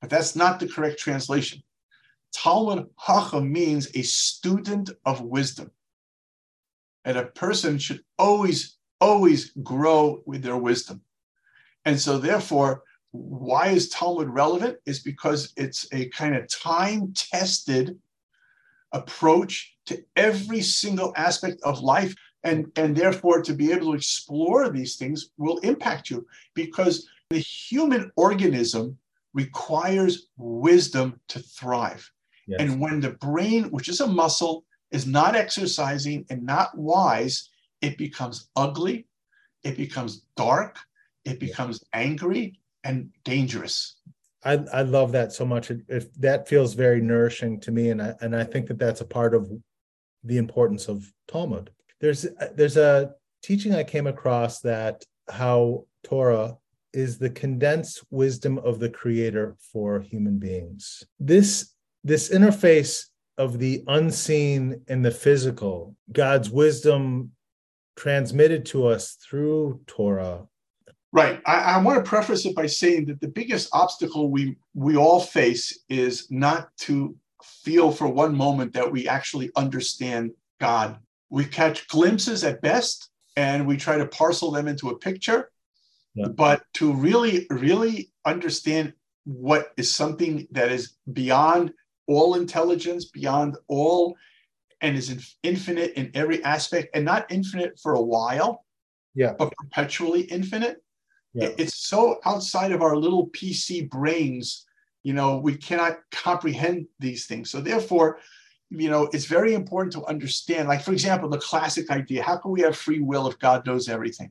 But 0.00 0.10
that's 0.10 0.36
not 0.36 0.60
the 0.60 0.68
correct 0.68 0.98
translation. 0.98 1.62
Talmid 2.34 2.88
Chacham 3.04 3.50
means 3.50 3.88
a 3.94 4.02
student 4.02 4.90
of 5.04 5.22
wisdom. 5.22 5.70
And 7.04 7.16
a 7.16 7.26
person 7.26 7.78
should 7.78 8.02
always, 8.18 8.76
always 9.00 9.52
grow 9.62 10.22
with 10.26 10.42
their 10.42 10.58
wisdom. 10.58 11.00
And 11.84 11.98
so, 11.98 12.18
therefore, 12.18 12.82
why 13.12 13.68
is 13.68 13.88
Talmud 13.88 14.28
relevant? 14.28 14.78
Is 14.84 15.00
because 15.00 15.52
it's 15.56 15.88
a 15.92 16.08
kind 16.10 16.36
of 16.36 16.48
time 16.48 17.12
tested 17.14 17.98
approach 18.92 19.74
to 19.86 20.04
every 20.16 20.60
single 20.60 21.12
aspect 21.16 21.60
of 21.62 21.80
life 21.80 22.14
and 22.44 22.70
and 22.76 22.96
therefore 22.96 23.42
to 23.42 23.52
be 23.52 23.72
able 23.72 23.92
to 23.92 23.94
explore 23.94 24.68
these 24.68 24.96
things 24.96 25.30
will 25.38 25.58
impact 25.58 26.10
you 26.10 26.26
because 26.54 27.08
the 27.30 27.38
human 27.38 28.10
organism 28.16 28.96
requires 29.34 30.28
wisdom 30.36 31.20
to 31.28 31.38
thrive. 31.38 32.10
Yes. 32.46 32.60
and 32.62 32.80
when 32.80 33.00
the 33.00 33.10
brain 33.10 33.64
which 33.64 33.88
is 33.88 34.00
a 34.00 34.06
muscle 34.06 34.64
is 34.90 35.06
not 35.06 35.36
exercising 35.36 36.24
and 36.30 36.42
not 36.42 36.76
wise 36.78 37.50
it 37.82 37.98
becomes 37.98 38.48
ugly 38.56 39.06
it 39.64 39.76
becomes 39.76 40.22
dark 40.34 40.78
it 41.24 41.38
becomes 41.38 41.84
angry 41.92 42.58
and 42.84 43.10
dangerous. 43.24 43.96
I, 44.44 44.64
I 44.72 44.82
love 44.82 45.12
that 45.12 45.32
so 45.32 45.44
much. 45.44 45.70
It, 45.70 45.80
it, 45.88 46.20
that 46.20 46.48
feels 46.48 46.74
very 46.74 47.00
nourishing 47.00 47.60
to 47.60 47.70
me, 47.70 47.90
and 47.90 48.00
I 48.00 48.14
and 48.20 48.34
I 48.34 48.44
think 48.44 48.68
that 48.68 48.78
that's 48.78 49.00
a 49.00 49.06
part 49.06 49.34
of 49.34 49.50
the 50.24 50.38
importance 50.38 50.88
of 50.88 51.12
Talmud 51.26 51.70
there's 52.00 52.26
uh, 52.26 52.48
there's 52.54 52.76
a 52.76 53.14
teaching 53.42 53.74
I 53.74 53.84
came 53.84 54.06
across 54.06 54.60
that 54.60 55.04
how 55.28 55.86
Torah 56.04 56.56
is 56.92 57.18
the 57.18 57.30
condensed 57.30 58.04
wisdom 58.10 58.58
of 58.58 58.78
the 58.78 58.88
creator 58.88 59.56
for 59.72 60.00
human 60.00 60.38
beings. 60.38 61.04
This 61.18 61.74
this 62.04 62.30
interface 62.30 63.04
of 63.36 63.58
the 63.58 63.84
unseen 63.86 64.82
and 64.88 65.04
the 65.04 65.10
physical, 65.10 65.94
God's 66.12 66.50
wisdom 66.50 67.32
transmitted 67.96 68.64
to 68.66 68.86
us 68.86 69.16
through 69.28 69.80
Torah. 69.86 70.46
Right. 71.12 71.40
I, 71.46 71.54
I, 71.54 71.78
want 71.78 72.04
to 72.04 72.08
preface 72.08 72.44
it 72.44 72.54
by 72.54 72.66
saying 72.66 73.06
that 73.06 73.20
the 73.20 73.28
biggest 73.28 73.68
obstacle 73.72 74.30
we 74.30 74.56
we 74.74 74.96
all 74.96 75.20
face 75.20 75.80
is 75.88 76.30
not 76.30 76.68
to 76.78 77.16
feel 77.42 77.90
for 77.90 78.08
one 78.08 78.34
moment 78.36 78.72
that 78.74 78.90
we 78.90 79.08
actually 79.08 79.50
understand 79.56 80.32
God 80.60 80.98
we 81.30 81.44
catch 81.44 81.88
glimpses 81.88 82.44
at 82.44 82.62
best 82.62 83.10
and 83.36 83.66
we 83.66 83.76
try 83.76 83.98
to 83.98 84.06
parcel 84.06 84.50
them 84.50 84.68
into 84.68 84.88
a 84.90 84.98
picture. 84.98 85.50
Yeah. 86.14 86.28
But 86.28 86.62
to 86.74 86.92
really, 86.92 87.46
really 87.50 88.10
understand 88.24 88.94
what 89.24 89.72
is 89.76 89.94
something 89.94 90.48
that 90.52 90.72
is 90.72 90.94
beyond 91.12 91.72
all 92.06 92.34
intelligence, 92.34 93.04
beyond 93.04 93.56
all, 93.68 94.16
and 94.80 94.96
is 94.96 95.36
infinite 95.42 95.92
in 95.94 96.10
every 96.14 96.42
aspect, 96.44 96.88
and 96.94 97.04
not 97.04 97.30
infinite 97.30 97.78
for 97.78 97.94
a 97.94 98.00
while, 98.00 98.64
yeah, 99.14 99.34
but 99.38 99.52
perpetually 99.56 100.22
infinite. 100.22 100.82
Yeah. 101.34 101.50
It's 101.58 101.86
so 101.86 102.20
outside 102.24 102.72
of 102.72 102.80
our 102.80 102.96
little 102.96 103.28
PC 103.30 103.90
brains, 103.90 104.64
you 105.02 105.12
know, 105.12 105.38
we 105.38 105.56
cannot 105.56 105.98
comprehend 106.10 106.86
these 106.98 107.26
things. 107.26 107.50
So 107.50 107.60
therefore, 107.60 108.18
you 108.70 108.90
know, 108.90 109.08
it's 109.12 109.24
very 109.24 109.54
important 109.54 109.92
to 109.94 110.04
understand. 110.04 110.68
Like, 110.68 110.82
for 110.82 110.92
example, 110.92 111.28
the 111.28 111.38
classic 111.38 111.90
idea 111.90 112.22
how 112.22 112.36
can 112.36 112.50
we 112.50 112.60
have 112.62 112.76
free 112.76 113.00
will 113.00 113.26
if 113.28 113.38
God 113.38 113.66
knows 113.66 113.88
everything? 113.88 114.30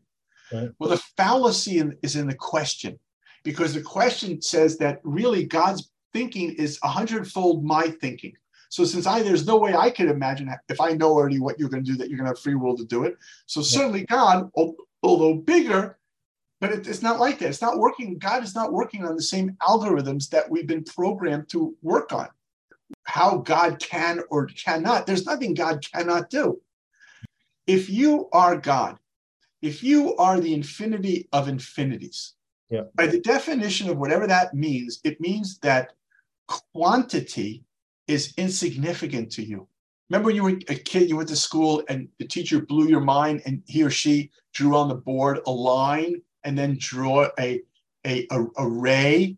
Right. 0.52 0.70
Well, 0.80 0.90
the 0.90 0.98
fallacy 1.18 1.80
in, 1.80 1.98
is 2.04 2.16
in 2.16 2.28
the 2.28 2.36
question 2.36 3.00
because 3.44 3.74
the 3.74 3.82
question 3.82 4.42
says 4.42 4.78
that 4.78 5.00
really 5.04 5.46
God's 5.46 5.90
thinking 6.14 6.54
is 6.54 6.80
a 6.84 6.88
hundredfold 6.88 7.64
my 7.64 7.90
thinking. 7.90 8.34
So 8.70 8.84
since 8.84 9.08
I 9.08 9.22
there's 9.22 9.48
no 9.48 9.58
way 9.58 9.74
I 9.76 9.90
could 9.90 10.10
imagine 10.10 10.54
if 10.70 10.82
I 10.82 10.92
know 10.92 11.12
already 11.12 11.40
what 11.40 11.58
you're 11.58 11.70
going 11.70 11.84
to 11.84 11.92
do 11.92 11.98
that 11.98 12.10
you're 12.10 12.18
going 12.18 12.26
to 12.26 12.32
have 12.32 12.40
free 12.40 12.56
will 12.56 12.78
to 12.78 12.86
do 12.86 13.04
it. 13.04 13.18
So 13.46 13.62
certainly 13.62 14.06
God, 14.06 14.50
although 15.04 15.36
bigger, 15.36 15.98
but 16.60 16.72
it, 16.72 16.88
it's 16.88 17.02
not 17.02 17.20
like 17.20 17.40
that. 17.40 17.50
It's 17.50 17.62
not 17.62 17.78
working. 17.78 18.18
God 18.18 18.44
is 18.44 18.56
not 18.56 18.74
working 18.74 19.06
on 19.06 19.16
the 19.16 19.22
same 19.22 19.56
algorithms 19.62 20.30
that 20.30 20.50
we've 20.50 20.68
been 20.68 20.84
programmed 20.84 21.50
to 21.50 21.76
work 21.82 22.12
on 22.12 22.28
how 23.08 23.38
God 23.38 23.80
can 23.80 24.22
or 24.30 24.47
cannot. 24.47 25.08
There's 25.08 25.26
nothing 25.26 25.53
God 25.53 25.84
cannot 25.93 26.30
do. 26.30 26.62
If 27.66 27.89
you 27.89 28.30
are 28.34 28.58
God, 28.58 28.97
if 29.62 29.82
you 29.82 30.16
are 30.18 30.39
the 30.39 30.53
infinity 30.53 31.28
of 31.32 31.47
infinities, 31.47 32.34
yeah. 32.70 32.84
by 32.95 33.08
the 33.08 33.20
definition 33.22 33.89
of 33.89 33.97
whatever 33.97 34.28
that 34.28 34.53
means, 34.53 34.99
it 35.03 35.20
means 35.22 35.58
that 35.60 35.93
quantity 36.74 37.64
is 38.08 38.34
insignificant 38.38 39.32
to 39.32 39.43
you. 39.43 39.68
Remember 40.10 40.28
when 40.28 40.36
you 40.36 40.43
were 40.43 40.60
a 40.70 40.76
kid, 40.76 41.10
you 41.10 41.18
went 41.18 41.30
to 41.30 41.36
school 41.36 41.84
and 41.89 42.08
the 42.20 42.28
teacher 42.28 42.62
blew 42.62 42.88
your 42.88 43.01
mind 43.01 43.41
and 43.45 43.64
he 43.68 43.84
or 43.84 43.89
she 43.89 44.32
drew 44.53 44.76
on 44.76 44.89
the 44.89 44.95
board 44.95 45.39
a 45.45 45.51
line 45.51 46.22
and 46.43 46.58
then 46.58 46.78
draw 46.80 47.30
a, 47.39 47.62
a, 48.05 48.28
a, 48.32 48.45
a 48.58 48.68
ray 48.68 49.38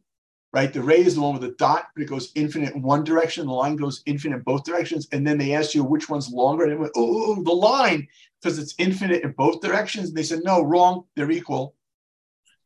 right? 0.51 0.73
The 0.73 0.81
ray 0.81 1.05
is 1.05 1.15
the 1.15 1.21
one 1.21 1.33
with 1.33 1.43
the 1.43 1.55
dot, 1.57 1.89
but 1.93 2.01
it 2.01 2.09
goes 2.09 2.31
infinite 2.35 2.73
in 2.73 2.81
one 2.81 3.03
direction. 3.03 3.45
The 3.45 3.53
line 3.53 3.75
goes 3.75 4.01
infinite 4.05 4.37
in 4.37 4.41
both 4.41 4.63
directions. 4.63 5.07
And 5.11 5.25
then 5.25 5.37
they 5.37 5.53
asked 5.53 5.75
you 5.75 5.83
which 5.83 6.09
one's 6.09 6.31
longer. 6.31 6.63
And 6.63 6.73
it 6.73 6.79
went, 6.79 6.91
oh, 6.95 7.43
the 7.43 7.51
line, 7.51 8.07
because 8.41 8.57
it's 8.57 8.73
infinite 8.79 9.23
in 9.23 9.31
both 9.33 9.61
directions. 9.61 10.09
And 10.09 10.17
they 10.17 10.23
said, 10.23 10.41
no, 10.43 10.61
wrong. 10.61 11.03
They're 11.15 11.31
equal. 11.31 11.75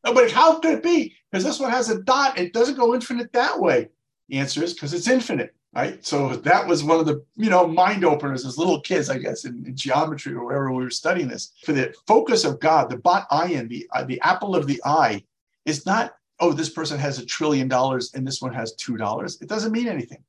No, 0.06 0.14
but 0.14 0.32
how 0.32 0.60
could 0.60 0.76
it 0.76 0.84
be? 0.84 1.16
Because 1.32 1.44
this 1.44 1.60
one 1.60 1.72
has 1.72 1.90
a 1.90 2.02
dot. 2.02 2.38
It 2.38 2.54
doesn't 2.54 2.78
go 2.78 2.94
infinite 2.94 3.34
that 3.34 3.60
way. 3.60 3.90
The 4.30 4.38
answer 4.38 4.64
is 4.64 4.74
because 4.74 4.94
it's 4.94 5.10
infinite, 5.10 5.54
right? 5.74 6.06
So 6.06 6.38
that 6.38 6.66
was 6.66 6.84
one 6.84 7.00
of 7.00 7.06
the, 7.06 7.26
you 7.36 7.50
know, 7.50 7.68
mind 7.68 8.06
openers 8.06 8.46
as 8.46 8.58
little 8.58 8.80
kids, 8.80 9.10
I 9.10 9.18
guess, 9.18 9.44
in, 9.44 9.64
in 9.66 9.76
geometry 9.76 10.34
or 10.34 10.46
wherever 10.46 10.72
we 10.72 10.84
were 10.84 10.90
studying 10.90 11.28
this. 11.28 11.52
For 11.66 11.74
the 11.74 11.94
focus 12.08 12.46
of 12.46 12.62
God, 12.62 12.90
the 12.90 12.98
bat 12.98 13.28
ayin, 13.30 13.68
the, 13.68 13.88
uh, 13.94 14.04
the 14.06 14.22
apple 14.22 14.56
of 14.56 14.68
the 14.68 14.82
eye, 14.86 15.24
is 15.66 15.86
not 15.86 16.16
oh, 16.40 16.54
this 16.54 16.70
person 16.70 17.00
has 17.00 17.20
a 17.20 17.26
trillion 17.26 17.68
dollars 17.68 18.12
and 18.14 18.26
this 18.26 18.42
one 18.42 18.54
has 18.54 18.76
two 18.76 18.98
dollars. 18.98 19.42
It 19.42 19.50
doesn't 19.50 19.72
mean 19.72 19.88
anything. 19.88 20.24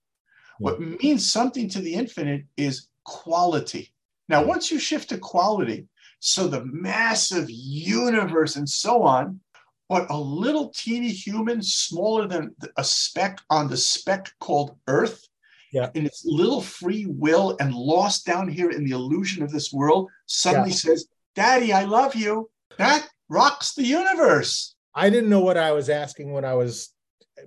What 0.59 0.81
means 0.81 1.31
something 1.31 1.69
to 1.71 1.81
the 1.81 1.95
infinite 1.95 2.45
is 2.57 2.89
quality. 3.05 3.93
Now, 4.29 4.45
once 4.45 4.71
you 4.71 4.79
shift 4.79 5.09
to 5.11 5.19
quality, 5.19 5.89
so 6.21 6.47
the 6.47 6.65
massive 6.65 7.47
universe 7.51 8.57
and 8.57 8.69
so 8.69 9.03
on, 9.03 9.41
but 9.89 10.11
a 10.11 10.19
little 10.19 10.71
teeny 10.71 11.11
human, 11.11 11.61
smaller 11.61 12.27
than 12.27 12.55
a 12.79 12.85
speck 12.85 13.41
on 13.51 13.69
the 13.69 13.77
speck 13.77 14.33
called 14.41 14.77
Earth, 14.87 15.29
yeah. 15.73 15.91
in 15.95 16.07
its 16.07 16.25
little 16.25 16.63
free 16.63 17.05
will 17.07 17.57
and 17.61 17.75
lost 17.75 18.25
down 18.25 18.49
here 18.49 18.71
in 18.71 18.85
the 18.85 18.93
illusion 18.93 19.43
of 19.43 19.51
this 19.51 19.73
world, 19.73 20.09
suddenly 20.27 20.71
yeah. 20.71 20.77
says, 20.77 21.09
Daddy, 21.35 21.73
I 21.73 21.85
love 21.85 22.15
you. 22.15 22.49
That 22.79 23.09
rocks 23.29 23.75
the 23.75 23.85
universe. 23.85 24.74
I 24.95 25.11
didn't 25.11 25.31
know 25.31 25.41
what 25.41 25.57
I 25.57 25.73
was 25.73 25.91
asking 25.91 26.33
when 26.33 26.45
I 26.45 26.55
was, 26.55 26.91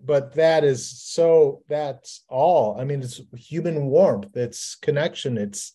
but 0.04 0.36
that 0.36 0.64
is 0.64 0.90
so, 1.02 1.64
that's 1.70 2.24
all. 2.28 2.80
I 2.80 2.84
mean, 2.84 3.02
it's 3.02 3.22
human 3.36 3.86
warmth, 3.86 4.36
it's 4.36 4.76
connection, 4.76 5.38
it's 5.38 5.74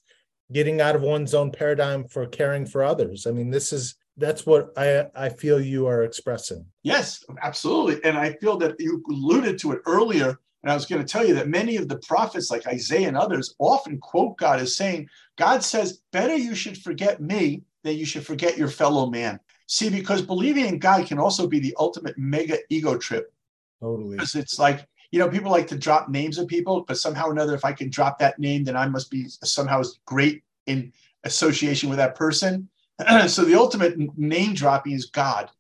getting 0.53 0.81
out 0.81 0.97
of 0.97 1.03
one's 1.03 1.35
own 1.35 1.51
paradigm 1.51 2.07
for 2.09 2.27
caring 2.27 2.67
for 2.67 2.83
others. 2.83 3.27
I 3.27 3.31
mean, 3.31 3.51
this 3.51 3.73
is, 3.73 3.95
that's 4.19 4.45
what 4.45 4.71
I, 4.77 5.07
I 5.15 5.31
feel 5.31 5.61
you 5.61 5.87
are 5.87 6.03
expressing. 6.03 6.67
Yes, 6.83 7.25
absolutely. 7.43 8.05
And 8.05 8.19
I 8.19 8.33
feel 8.35 8.59
that 8.59 8.79
you 8.79 9.03
alluded 9.09 9.59
to 9.61 9.73
it 9.73 9.81
earlier. 9.87 10.39
And 10.63 10.71
I 10.71 10.75
was 10.75 10.85
going 10.87 11.03
to 11.03 11.09
tell 11.11 11.27
you 11.27 11.35
that 11.35 11.49
many 11.49 11.77
of 11.77 11.89
the 11.89 11.99
prophets, 11.99 12.51
like 12.51 12.67
Isaiah 12.67 13.09
and 13.09 13.17
others, 13.17 13.55
often 13.59 13.99
quote 13.99 14.37
God 14.37 14.61
as 14.61 14.77
saying, 14.77 15.09
God 15.39 15.65
says, 15.65 16.03
better 16.13 16.37
you 16.37 16.55
should 16.55 16.77
forget 16.77 17.21
me 17.21 17.63
than 17.83 17.97
you 17.97 18.05
should 18.05 18.27
forget 18.27 18.59
your 18.59 18.69
fellow 18.69 19.11
man. 19.11 19.41
See, 19.67 19.91
because 19.91 20.23
believing 20.23 20.67
in 20.67 20.79
God 20.79 21.07
can 21.07 21.19
also 21.19 21.47
be 21.47 21.61
the 21.61 21.75
ultimate 21.79 22.19
mega 22.19 22.59
ego 22.69 22.97
trip. 22.97 23.33
Totally. 23.81 24.17
Because 24.17 24.35
it's 24.35 24.59
like, 24.59 24.87
you 25.11 25.19
know, 25.19 25.29
people 25.29 25.51
like 25.51 25.67
to 25.69 25.79
drop 25.79 26.09
names 26.09 26.39
of 26.39 26.49
people, 26.49 26.85
but 26.87 26.99
somehow 26.99 27.27
or 27.27 27.33
another, 27.33 27.55
if 27.55 27.65
I 27.65 27.73
can 27.73 27.91
drop 27.91 28.19
that 28.19 28.39
name, 28.39 28.65
then 28.65 28.77
I 28.77 28.87
must 28.87 29.11
be 29.11 29.27
somehow 29.29 29.83
great 30.07 30.43
in 30.67 30.93
association 31.25 31.89
with 31.89 31.99
that 31.99 32.15
person. 32.15 32.69
so 33.27 33.45
the 33.45 33.59
ultimate 33.59 33.97
name 34.19 34.55
dropping 34.55 34.93
is 34.93 35.07
God. 35.07 35.51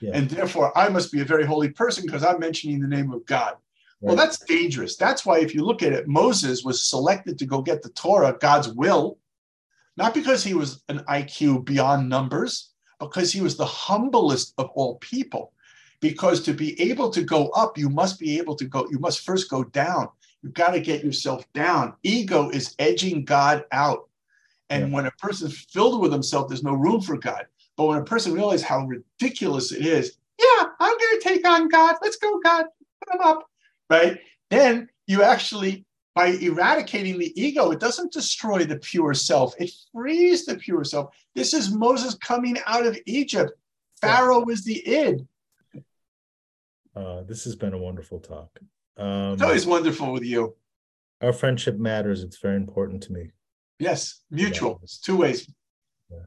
Yeah. 0.00 0.12
And 0.14 0.28
therefore, 0.28 0.76
I 0.76 0.88
must 0.88 1.12
be 1.12 1.20
a 1.20 1.24
very 1.24 1.46
holy 1.46 1.70
person 1.70 2.04
because 2.04 2.24
I'm 2.24 2.38
mentioning 2.38 2.80
the 2.80 2.88
name 2.88 3.12
of 3.12 3.24
God. 3.26 3.54
Right. 3.54 4.08
Well, 4.08 4.16
that's 4.16 4.38
dangerous. 4.40 4.96
That's 4.96 5.24
why, 5.24 5.38
if 5.38 5.54
you 5.54 5.64
look 5.64 5.82
at 5.82 5.92
it, 5.92 6.06
Moses 6.06 6.62
was 6.62 6.88
selected 6.88 7.38
to 7.38 7.46
go 7.46 7.62
get 7.62 7.82
the 7.82 7.88
Torah, 7.90 8.36
God's 8.38 8.68
will, 8.68 9.18
not 9.96 10.12
because 10.12 10.44
he 10.44 10.54
was 10.54 10.82
an 10.88 11.00
IQ 11.08 11.64
beyond 11.64 12.08
numbers, 12.08 12.70
because 12.98 13.32
he 13.32 13.40
was 13.40 13.56
the 13.56 13.66
humblest 13.66 14.54
of 14.58 14.70
all 14.74 14.96
people. 14.96 15.52
Because 16.00 16.42
to 16.42 16.52
be 16.52 16.80
able 16.80 17.10
to 17.10 17.22
go 17.22 17.48
up, 17.50 17.78
you 17.78 17.88
must 17.88 18.18
be 18.18 18.38
able 18.38 18.54
to 18.56 18.64
go, 18.64 18.86
you 18.90 18.98
must 18.98 19.24
first 19.24 19.48
go 19.48 19.64
down. 19.64 20.08
You've 20.42 20.54
got 20.54 20.72
to 20.72 20.80
get 20.80 21.02
yourself 21.02 21.50
down. 21.54 21.94
Ego 22.02 22.50
is 22.50 22.74
edging 22.78 23.24
God 23.24 23.64
out. 23.72 24.08
And 24.68 24.88
yeah. 24.88 24.94
when 24.94 25.06
a 25.06 25.10
person's 25.12 25.66
filled 25.70 26.00
with 26.00 26.12
himself, 26.12 26.48
there's 26.48 26.62
no 26.62 26.74
room 26.74 27.00
for 27.00 27.16
God. 27.16 27.46
But 27.76 27.86
when 27.86 27.98
a 27.98 28.04
person 28.04 28.34
realizes 28.34 28.64
how 28.64 28.86
ridiculous 28.86 29.72
it 29.72 29.86
is, 29.86 30.16
yeah, 30.38 30.66
I'm 30.80 30.98
going 30.98 31.20
to 31.20 31.20
take 31.22 31.48
on 31.48 31.68
God. 31.68 31.96
Let's 32.02 32.16
go, 32.16 32.38
God. 32.40 32.66
Put 33.04 33.14
him 33.14 33.20
up. 33.22 33.48
Right? 33.88 34.18
Then 34.50 34.88
you 35.06 35.22
actually 35.22 35.84
by 36.14 36.28
eradicating 36.28 37.18
the 37.18 37.32
ego, 37.40 37.72
it 37.72 37.80
doesn't 37.80 38.12
destroy 38.12 38.64
the 38.64 38.78
pure 38.78 39.14
self, 39.14 39.54
it 39.58 39.70
frees 39.92 40.46
the 40.46 40.56
pure 40.56 40.84
self. 40.84 41.14
This 41.34 41.52
is 41.52 41.72
Moses 41.72 42.14
coming 42.14 42.56
out 42.66 42.86
of 42.86 42.96
Egypt. 43.06 43.52
Pharaoh 44.00 44.48
is 44.48 44.64
the 44.64 44.86
id. 44.86 45.26
Uh, 46.94 47.22
this 47.22 47.44
has 47.44 47.56
been 47.56 47.74
a 47.74 47.78
wonderful 47.78 48.20
talk. 48.20 48.58
Um, 48.96 49.32
it's 49.32 49.42
always 49.42 49.66
wonderful 49.66 50.12
with 50.12 50.22
you. 50.22 50.54
Our 51.20 51.32
friendship 51.32 51.78
matters. 51.78 52.22
It's 52.22 52.38
very 52.38 52.56
important 52.56 53.02
to 53.04 53.12
me. 53.12 53.30
Yes, 53.80 54.20
mutual. 54.30 54.78
It's 54.82 54.98
two 54.98 55.16
ways. 55.16 55.50
Yeah. 56.10 56.18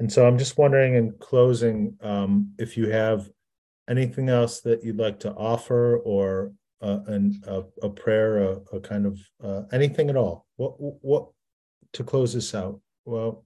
And 0.00 0.12
so 0.12 0.26
I'm 0.26 0.38
just 0.38 0.58
wondering 0.58 0.94
in 0.94 1.14
closing 1.20 1.96
um, 2.00 2.52
if 2.58 2.76
you 2.76 2.90
have 2.90 3.30
anything 3.88 4.28
else 4.28 4.60
that 4.62 4.82
you'd 4.82 4.98
like 4.98 5.20
to 5.20 5.32
offer 5.32 5.98
or 5.98 6.52
uh, 6.80 7.00
an, 7.06 7.40
a, 7.46 7.62
a 7.82 7.88
prayer, 7.88 8.38
a, 8.38 8.60
a 8.72 8.80
kind 8.80 9.06
of 9.06 9.18
uh, 9.42 9.62
anything 9.72 10.10
at 10.10 10.16
all. 10.16 10.46
What 10.56 10.74
what 10.78 11.28
to 11.94 12.04
close 12.04 12.32
this 12.34 12.54
out? 12.54 12.80
Well, 13.04 13.44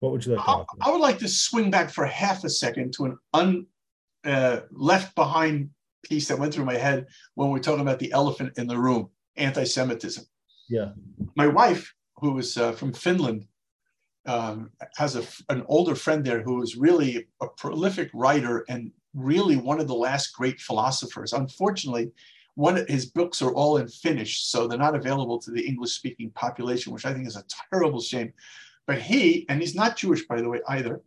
what 0.00 0.12
would 0.12 0.24
you 0.24 0.34
like 0.34 0.44
to 0.44 0.50
I, 0.50 0.64
I 0.82 0.90
would 0.90 1.00
like 1.00 1.18
to 1.18 1.28
swing 1.28 1.70
back 1.70 1.90
for 1.90 2.06
half 2.06 2.44
a 2.44 2.50
second 2.50 2.92
to 2.94 3.06
an 3.06 3.18
un 3.32 3.66
uh, 4.24 4.60
left 4.70 5.14
behind 5.14 5.70
piece 6.02 6.28
that 6.28 6.38
went 6.38 6.54
through 6.54 6.64
my 6.64 6.76
head 6.76 7.06
when 7.34 7.50
we 7.50 7.58
are 7.58 7.62
talking 7.62 7.80
about 7.80 7.98
the 7.98 8.12
elephant 8.12 8.52
in 8.56 8.66
the 8.66 8.78
room, 8.78 9.08
anti-Semitism. 9.36 10.24
Yeah, 10.68 10.92
my 11.36 11.46
wife, 11.46 11.92
who 12.16 12.38
is 12.38 12.56
uh, 12.56 12.72
from 12.72 12.92
Finland, 12.92 13.46
um, 14.26 14.70
has 14.96 15.16
a, 15.16 15.24
an 15.50 15.64
older 15.66 15.94
friend 15.94 16.24
there 16.24 16.42
who 16.42 16.62
is 16.62 16.76
really 16.76 17.26
a 17.42 17.48
prolific 17.48 18.10
writer 18.14 18.64
and 18.68 18.90
really 19.14 19.56
one 19.56 19.80
of 19.80 19.88
the 19.88 19.94
last 19.94 20.34
great 20.34 20.60
philosophers. 20.60 21.32
Unfortunately, 21.32 22.10
one 22.54 22.76
of 22.76 22.88
his 22.88 23.06
books 23.06 23.42
are 23.42 23.52
all 23.54 23.78
in 23.78 23.88
Finnish, 23.88 24.44
so 24.44 24.66
they're 24.66 24.78
not 24.78 24.94
available 24.94 25.38
to 25.40 25.50
the 25.50 25.66
English 25.66 25.92
speaking 25.92 26.30
population, 26.30 26.92
which 26.92 27.04
I 27.04 27.12
think 27.12 27.26
is 27.26 27.36
a 27.36 27.44
terrible 27.70 28.00
shame. 28.00 28.32
But 28.86 29.00
he, 29.00 29.46
and 29.48 29.60
he's 29.60 29.74
not 29.74 29.96
Jewish, 29.96 30.26
by 30.26 30.40
the 30.40 30.48
way, 30.48 30.60
either, 30.68 31.00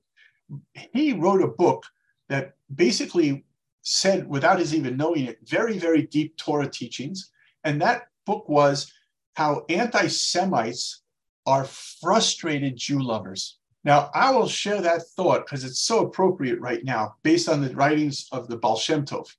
he 0.94 1.14
wrote 1.14 1.42
a 1.42 1.48
book 1.48 1.86
that 2.30 2.56
basically 2.74 3.46
said, 3.82 4.28
without 4.28 4.60
his 4.60 4.76
even 4.76 4.98
knowing 4.98 5.26
it, 5.26 5.40
very, 5.44 5.78
very 5.78 6.04
deep 6.04 6.36
Torah 6.38 6.70
teachings. 6.70 7.32
And 7.64 7.82
that 7.82 8.08
book 8.26 8.50
was 8.50 8.92
how 9.36 9.66
anti 9.70 10.08
Semites 10.08 11.02
are 11.46 11.66
frustrated 11.66 12.76
Jew 12.76 13.00
lovers. 13.00 13.57
Now, 13.88 14.12
I 14.14 14.32
will 14.32 14.50
share 14.50 14.82
that 14.82 15.08
thought 15.16 15.46
because 15.46 15.64
it's 15.64 15.80
so 15.80 16.06
appropriate 16.06 16.60
right 16.60 16.84
now, 16.84 17.16
based 17.24 17.48
on 17.48 17.62
the 17.62 17.74
writings 17.74 18.28
of 18.34 18.50
the 18.50 18.58
Baal 18.58 18.76
Shem 18.76 19.06
Tov. 19.06 19.34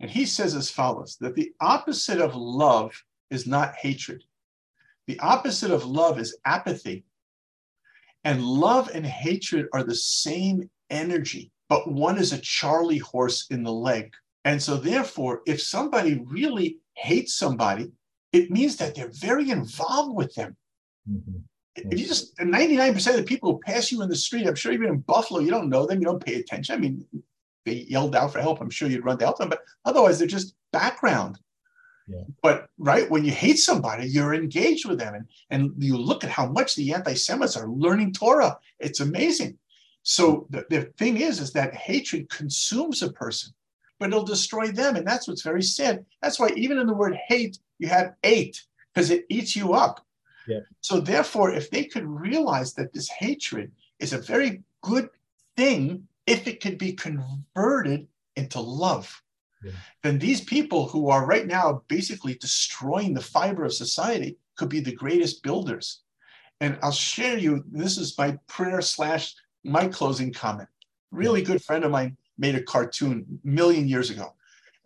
And 0.00 0.10
he 0.10 0.24
says 0.24 0.54
as 0.54 0.70
follows 0.70 1.18
that 1.20 1.34
the 1.34 1.52
opposite 1.60 2.18
of 2.18 2.34
love 2.34 3.04
is 3.28 3.46
not 3.46 3.74
hatred, 3.74 4.24
the 5.06 5.20
opposite 5.20 5.70
of 5.70 5.84
love 5.84 6.18
is 6.18 6.38
apathy. 6.46 7.04
And 8.24 8.42
love 8.42 8.90
and 8.94 9.04
hatred 9.04 9.66
are 9.74 9.84
the 9.84 9.94
same 9.94 10.70
energy, 10.88 11.50
but 11.68 11.92
one 11.92 12.16
is 12.16 12.32
a 12.32 12.38
Charlie 12.38 12.96
horse 12.96 13.46
in 13.50 13.62
the 13.62 13.72
leg. 13.72 14.14
And 14.46 14.62
so, 14.62 14.78
therefore, 14.78 15.42
if 15.46 15.60
somebody 15.60 16.24
really 16.24 16.78
hates 16.94 17.34
somebody, 17.34 17.92
it 18.32 18.50
means 18.50 18.78
that 18.78 18.94
they're 18.94 19.12
very 19.12 19.50
involved 19.50 20.16
with 20.16 20.34
them. 20.34 20.56
Mm-hmm 21.06 21.40
if 21.76 21.98
you 21.98 22.06
just 22.06 22.36
99% 22.38 23.10
of 23.10 23.16
the 23.16 23.22
people 23.22 23.52
who 23.52 23.60
pass 23.60 23.92
you 23.92 24.02
in 24.02 24.08
the 24.08 24.16
street, 24.16 24.46
I'm 24.46 24.54
sure 24.54 24.72
even 24.72 24.88
in 24.88 24.98
Buffalo, 24.98 25.40
you 25.40 25.50
don't 25.50 25.68
know 25.68 25.86
them, 25.86 26.00
you 26.00 26.06
don't 26.06 26.24
pay 26.24 26.36
attention. 26.36 26.74
I 26.74 26.78
mean, 26.78 27.04
they 27.64 27.86
yelled 27.88 28.16
out 28.16 28.32
for 28.32 28.40
help, 28.40 28.60
I'm 28.60 28.70
sure 28.70 28.88
you'd 28.88 29.04
run 29.04 29.18
to 29.18 29.24
help 29.24 29.38
them, 29.38 29.48
but 29.48 29.60
otherwise 29.84 30.18
they're 30.18 30.28
just 30.28 30.54
background. 30.72 31.38
Yeah. 32.08 32.22
But 32.42 32.68
right 32.78 33.10
when 33.10 33.24
you 33.24 33.32
hate 33.32 33.58
somebody, 33.58 34.08
you're 34.08 34.34
engaged 34.34 34.88
with 34.88 34.98
them, 34.98 35.14
and 35.14 35.26
and 35.50 35.72
you 35.82 35.96
look 35.96 36.22
at 36.22 36.30
how 36.30 36.46
much 36.46 36.76
the 36.76 36.94
anti-Semites 36.94 37.56
are 37.56 37.68
learning 37.68 38.12
Torah. 38.12 38.56
It's 38.78 39.00
amazing. 39.00 39.58
So 40.04 40.46
the, 40.50 40.64
the 40.70 40.82
thing 40.98 41.16
is, 41.16 41.40
is 41.40 41.52
that 41.54 41.74
hatred 41.74 42.30
consumes 42.30 43.02
a 43.02 43.12
person, 43.12 43.52
but 43.98 44.10
it'll 44.10 44.22
destroy 44.24 44.68
them, 44.68 44.94
and 44.94 45.04
that's 45.04 45.26
what's 45.26 45.42
very 45.42 45.62
sad. 45.62 46.06
That's 46.22 46.38
why 46.38 46.50
even 46.54 46.78
in 46.78 46.86
the 46.86 46.94
word 46.94 47.18
hate, 47.28 47.58
you 47.80 47.88
have 47.88 48.14
eight 48.22 48.62
because 48.94 49.10
it 49.10 49.26
eats 49.28 49.56
you 49.56 49.72
up. 49.72 50.05
Yeah. 50.46 50.60
So 50.80 51.00
therefore, 51.00 51.52
if 51.52 51.70
they 51.70 51.84
could 51.84 52.06
realize 52.06 52.74
that 52.74 52.92
this 52.92 53.08
hatred 53.08 53.72
is 53.98 54.12
a 54.12 54.18
very 54.18 54.62
good 54.82 55.08
thing 55.56 56.06
if 56.26 56.46
it 56.46 56.60
could 56.60 56.78
be 56.78 56.92
converted 56.92 58.06
into 58.36 58.60
love, 58.60 59.22
yeah. 59.62 59.72
then 60.02 60.18
these 60.18 60.40
people 60.40 60.88
who 60.88 61.08
are 61.08 61.26
right 61.26 61.46
now 61.46 61.82
basically 61.88 62.34
destroying 62.34 63.14
the 63.14 63.20
fiber 63.20 63.64
of 63.64 63.72
society 63.72 64.36
could 64.56 64.68
be 64.68 64.80
the 64.80 64.94
greatest 64.94 65.42
builders. 65.42 66.02
And 66.60 66.78
I'll 66.82 66.92
share 66.92 67.38
you, 67.38 67.64
this 67.70 67.98
is 67.98 68.16
my 68.16 68.38
prayer 68.46 68.80
slash 68.80 69.34
my 69.64 69.86
closing 69.88 70.32
comment. 70.32 70.68
Really 71.10 71.42
good 71.42 71.62
friend 71.62 71.84
of 71.84 71.90
mine 71.90 72.16
made 72.38 72.54
a 72.54 72.62
cartoon 72.62 73.40
a 73.44 73.48
million 73.48 73.88
years 73.88 74.10
ago. 74.10 74.34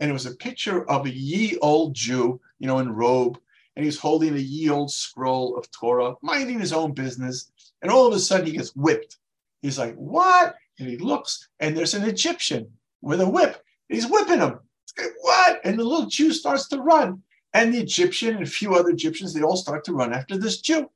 And 0.01 0.11
it 0.11 0.15
was 0.15 0.27
a 0.27 0.35
picture 0.37 0.89
of 0.89 1.07
a 1.07 1.11
ye 1.11 1.59
old 1.59 1.95
Jew, 1.95 2.41
you 2.59 2.67
know, 2.67 2.79
in 2.79 2.91
robe, 2.91 3.39
and 3.81 3.87
he's 3.87 3.99
holding 3.99 4.35
a 4.35 4.39
ye 4.39 4.69
old 4.69 4.93
scroll 4.93 5.57
of 5.57 5.71
Torah, 5.71 6.13
minding 6.21 6.61
his 6.61 6.75
own 6.75 6.93
business. 6.93 7.51
And 7.81 7.91
all 7.91 8.07
of 8.07 8.13
a 8.13 8.19
sudden 8.19 8.45
he 8.45 8.53
gets 8.53 8.77
whipped. 8.77 9.17
He's 9.63 9.79
like, 9.79 9.95
What? 9.95 10.55
And 10.79 10.87
he 10.87 10.99
looks, 10.99 11.49
and 11.61 11.75
there's 11.75 11.95
an 11.95 12.05
Egyptian 12.05 12.71
with 13.01 13.23
a 13.23 13.29
whip. 13.29 13.65
He's 13.89 14.07
whipping 14.07 14.41
him. 14.41 14.59
Like, 14.99 15.13
what? 15.23 15.61
And 15.65 15.79
the 15.79 15.85
little 15.85 16.09
Jew 16.11 16.31
starts 16.35 16.69
to 16.69 16.83
run. 16.83 17.23
And 17.55 17.73
the 17.73 17.81
Egyptian 17.81 18.35
and 18.35 18.43
a 18.43 18.51
few 18.51 18.75
other 18.75 18.91
Egyptians, 18.91 19.33
they 19.33 19.41
all 19.41 19.57
start 19.57 19.83
to 19.85 19.95
run 19.95 20.13
after 20.13 20.37
this 20.37 20.61
Jew. 20.61 20.91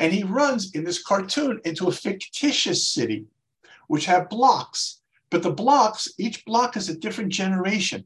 And 0.00 0.12
he 0.12 0.24
runs 0.24 0.74
in 0.74 0.82
this 0.82 1.00
cartoon 1.00 1.60
into 1.64 1.86
a 1.86 1.92
fictitious 1.92 2.84
city, 2.84 3.26
which 3.86 4.06
have 4.06 4.28
blocks. 4.28 5.02
But 5.30 5.44
the 5.44 5.52
blocks, 5.52 6.08
each 6.18 6.44
block 6.44 6.76
is 6.76 6.88
a 6.88 6.98
different 6.98 7.30
generation. 7.30 8.04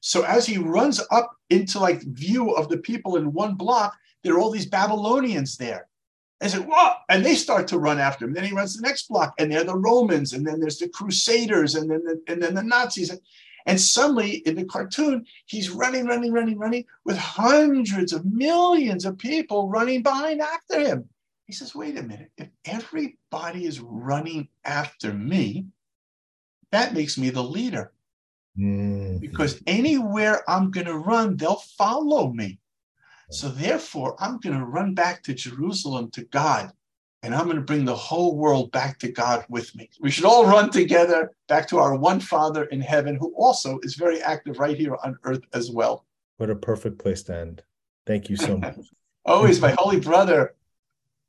So 0.00 0.22
as 0.22 0.46
he 0.46 0.58
runs 0.58 1.00
up 1.10 1.32
into 1.50 1.78
like 1.78 2.02
view 2.02 2.52
of 2.52 2.68
the 2.68 2.78
people 2.78 3.16
in 3.16 3.32
one 3.32 3.54
block, 3.54 3.94
there 4.22 4.34
are 4.34 4.40
all 4.40 4.50
these 4.50 4.66
Babylonians 4.66 5.56
there. 5.56 5.88
I 6.40 6.48
said, 6.48 6.66
what? 6.66 6.98
And 7.08 7.24
they 7.24 7.34
start 7.34 7.66
to 7.68 7.78
run 7.78 7.98
after 7.98 8.24
him. 8.24 8.34
Then 8.34 8.44
he 8.44 8.52
runs 8.52 8.76
the 8.76 8.82
next 8.82 9.08
block, 9.08 9.34
and 9.38 9.50
they're 9.50 9.64
the 9.64 9.74
Romans, 9.74 10.34
and 10.34 10.46
then 10.46 10.60
there's 10.60 10.78
the 10.78 10.88
Crusaders, 10.88 11.76
and 11.76 11.90
then 11.90 12.04
the, 12.04 12.20
and 12.28 12.42
then 12.42 12.54
the 12.54 12.62
Nazis. 12.62 13.10
And 13.64 13.80
suddenly 13.80 14.36
in 14.46 14.54
the 14.54 14.64
cartoon, 14.64 15.26
he's 15.46 15.70
running, 15.70 16.06
running, 16.06 16.32
running, 16.32 16.58
running 16.58 16.84
with 17.04 17.16
hundreds 17.16 18.12
of 18.12 18.26
millions 18.26 19.06
of 19.06 19.18
people 19.18 19.68
running 19.68 20.02
behind 20.02 20.40
after 20.40 20.78
him. 20.78 21.08
He 21.46 21.52
says, 21.52 21.74
wait 21.74 21.96
a 21.96 22.02
minute, 22.02 22.30
if 22.36 22.48
everybody 22.64 23.64
is 23.64 23.80
running 23.80 24.48
after 24.64 25.12
me, 25.12 25.66
that 26.70 26.92
makes 26.92 27.16
me 27.16 27.30
the 27.30 27.42
leader. 27.42 27.92
Mm-hmm. 28.58 29.18
Because 29.18 29.60
anywhere 29.66 30.48
I'm 30.48 30.70
going 30.70 30.86
to 30.86 30.98
run, 30.98 31.36
they'll 31.36 31.62
follow 31.78 32.32
me. 32.32 32.58
So 33.30 33.48
therefore, 33.48 34.16
I'm 34.20 34.38
going 34.38 34.58
to 34.58 34.64
run 34.64 34.94
back 34.94 35.22
to 35.24 35.34
Jerusalem 35.34 36.10
to 36.12 36.22
God, 36.24 36.70
and 37.22 37.34
I'm 37.34 37.46
going 37.46 37.56
to 37.56 37.62
bring 37.62 37.84
the 37.84 37.94
whole 37.94 38.36
world 38.36 38.70
back 38.70 38.98
to 39.00 39.10
God 39.10 39.44
with 39.48 39.74
me. 39.74 39.90
We 40.00 40.10
should 40.10 40.24
all 40.24 40.46
run 40.46 40.70
together 40.70 41.32
back 41.48 41.68
to 41.68 41.78
our 41.78 41.96
one 41.96 42.20
Father 42.20 42.64
in 42.64 42.80
heaven, 42.80 43.16
who 43.16 43.34
also 43.36 43.78
is 43.82 43.96
very 43.96 44.22
active 44.22 44.58
right 44.58 44.76
here 44.76 44.96
on 45.02 45.18
earth 45.24 45.42
as 45.52 45.70
well. 45.70 46.06
What 46.36 46.50
a 46.50 46.54
perfect 46.54 46.98
place 46.98 47.24
to 47.24 47.36
end. 47.36 47.62
Thank 48.06 48.30
you 48.30 48.36
so 48.36 48.56
much. 48.58 48.76
Always, 49.24 49.60
my 49.60 49.74
holy 49.76 49.98
brother. 49.98 50.54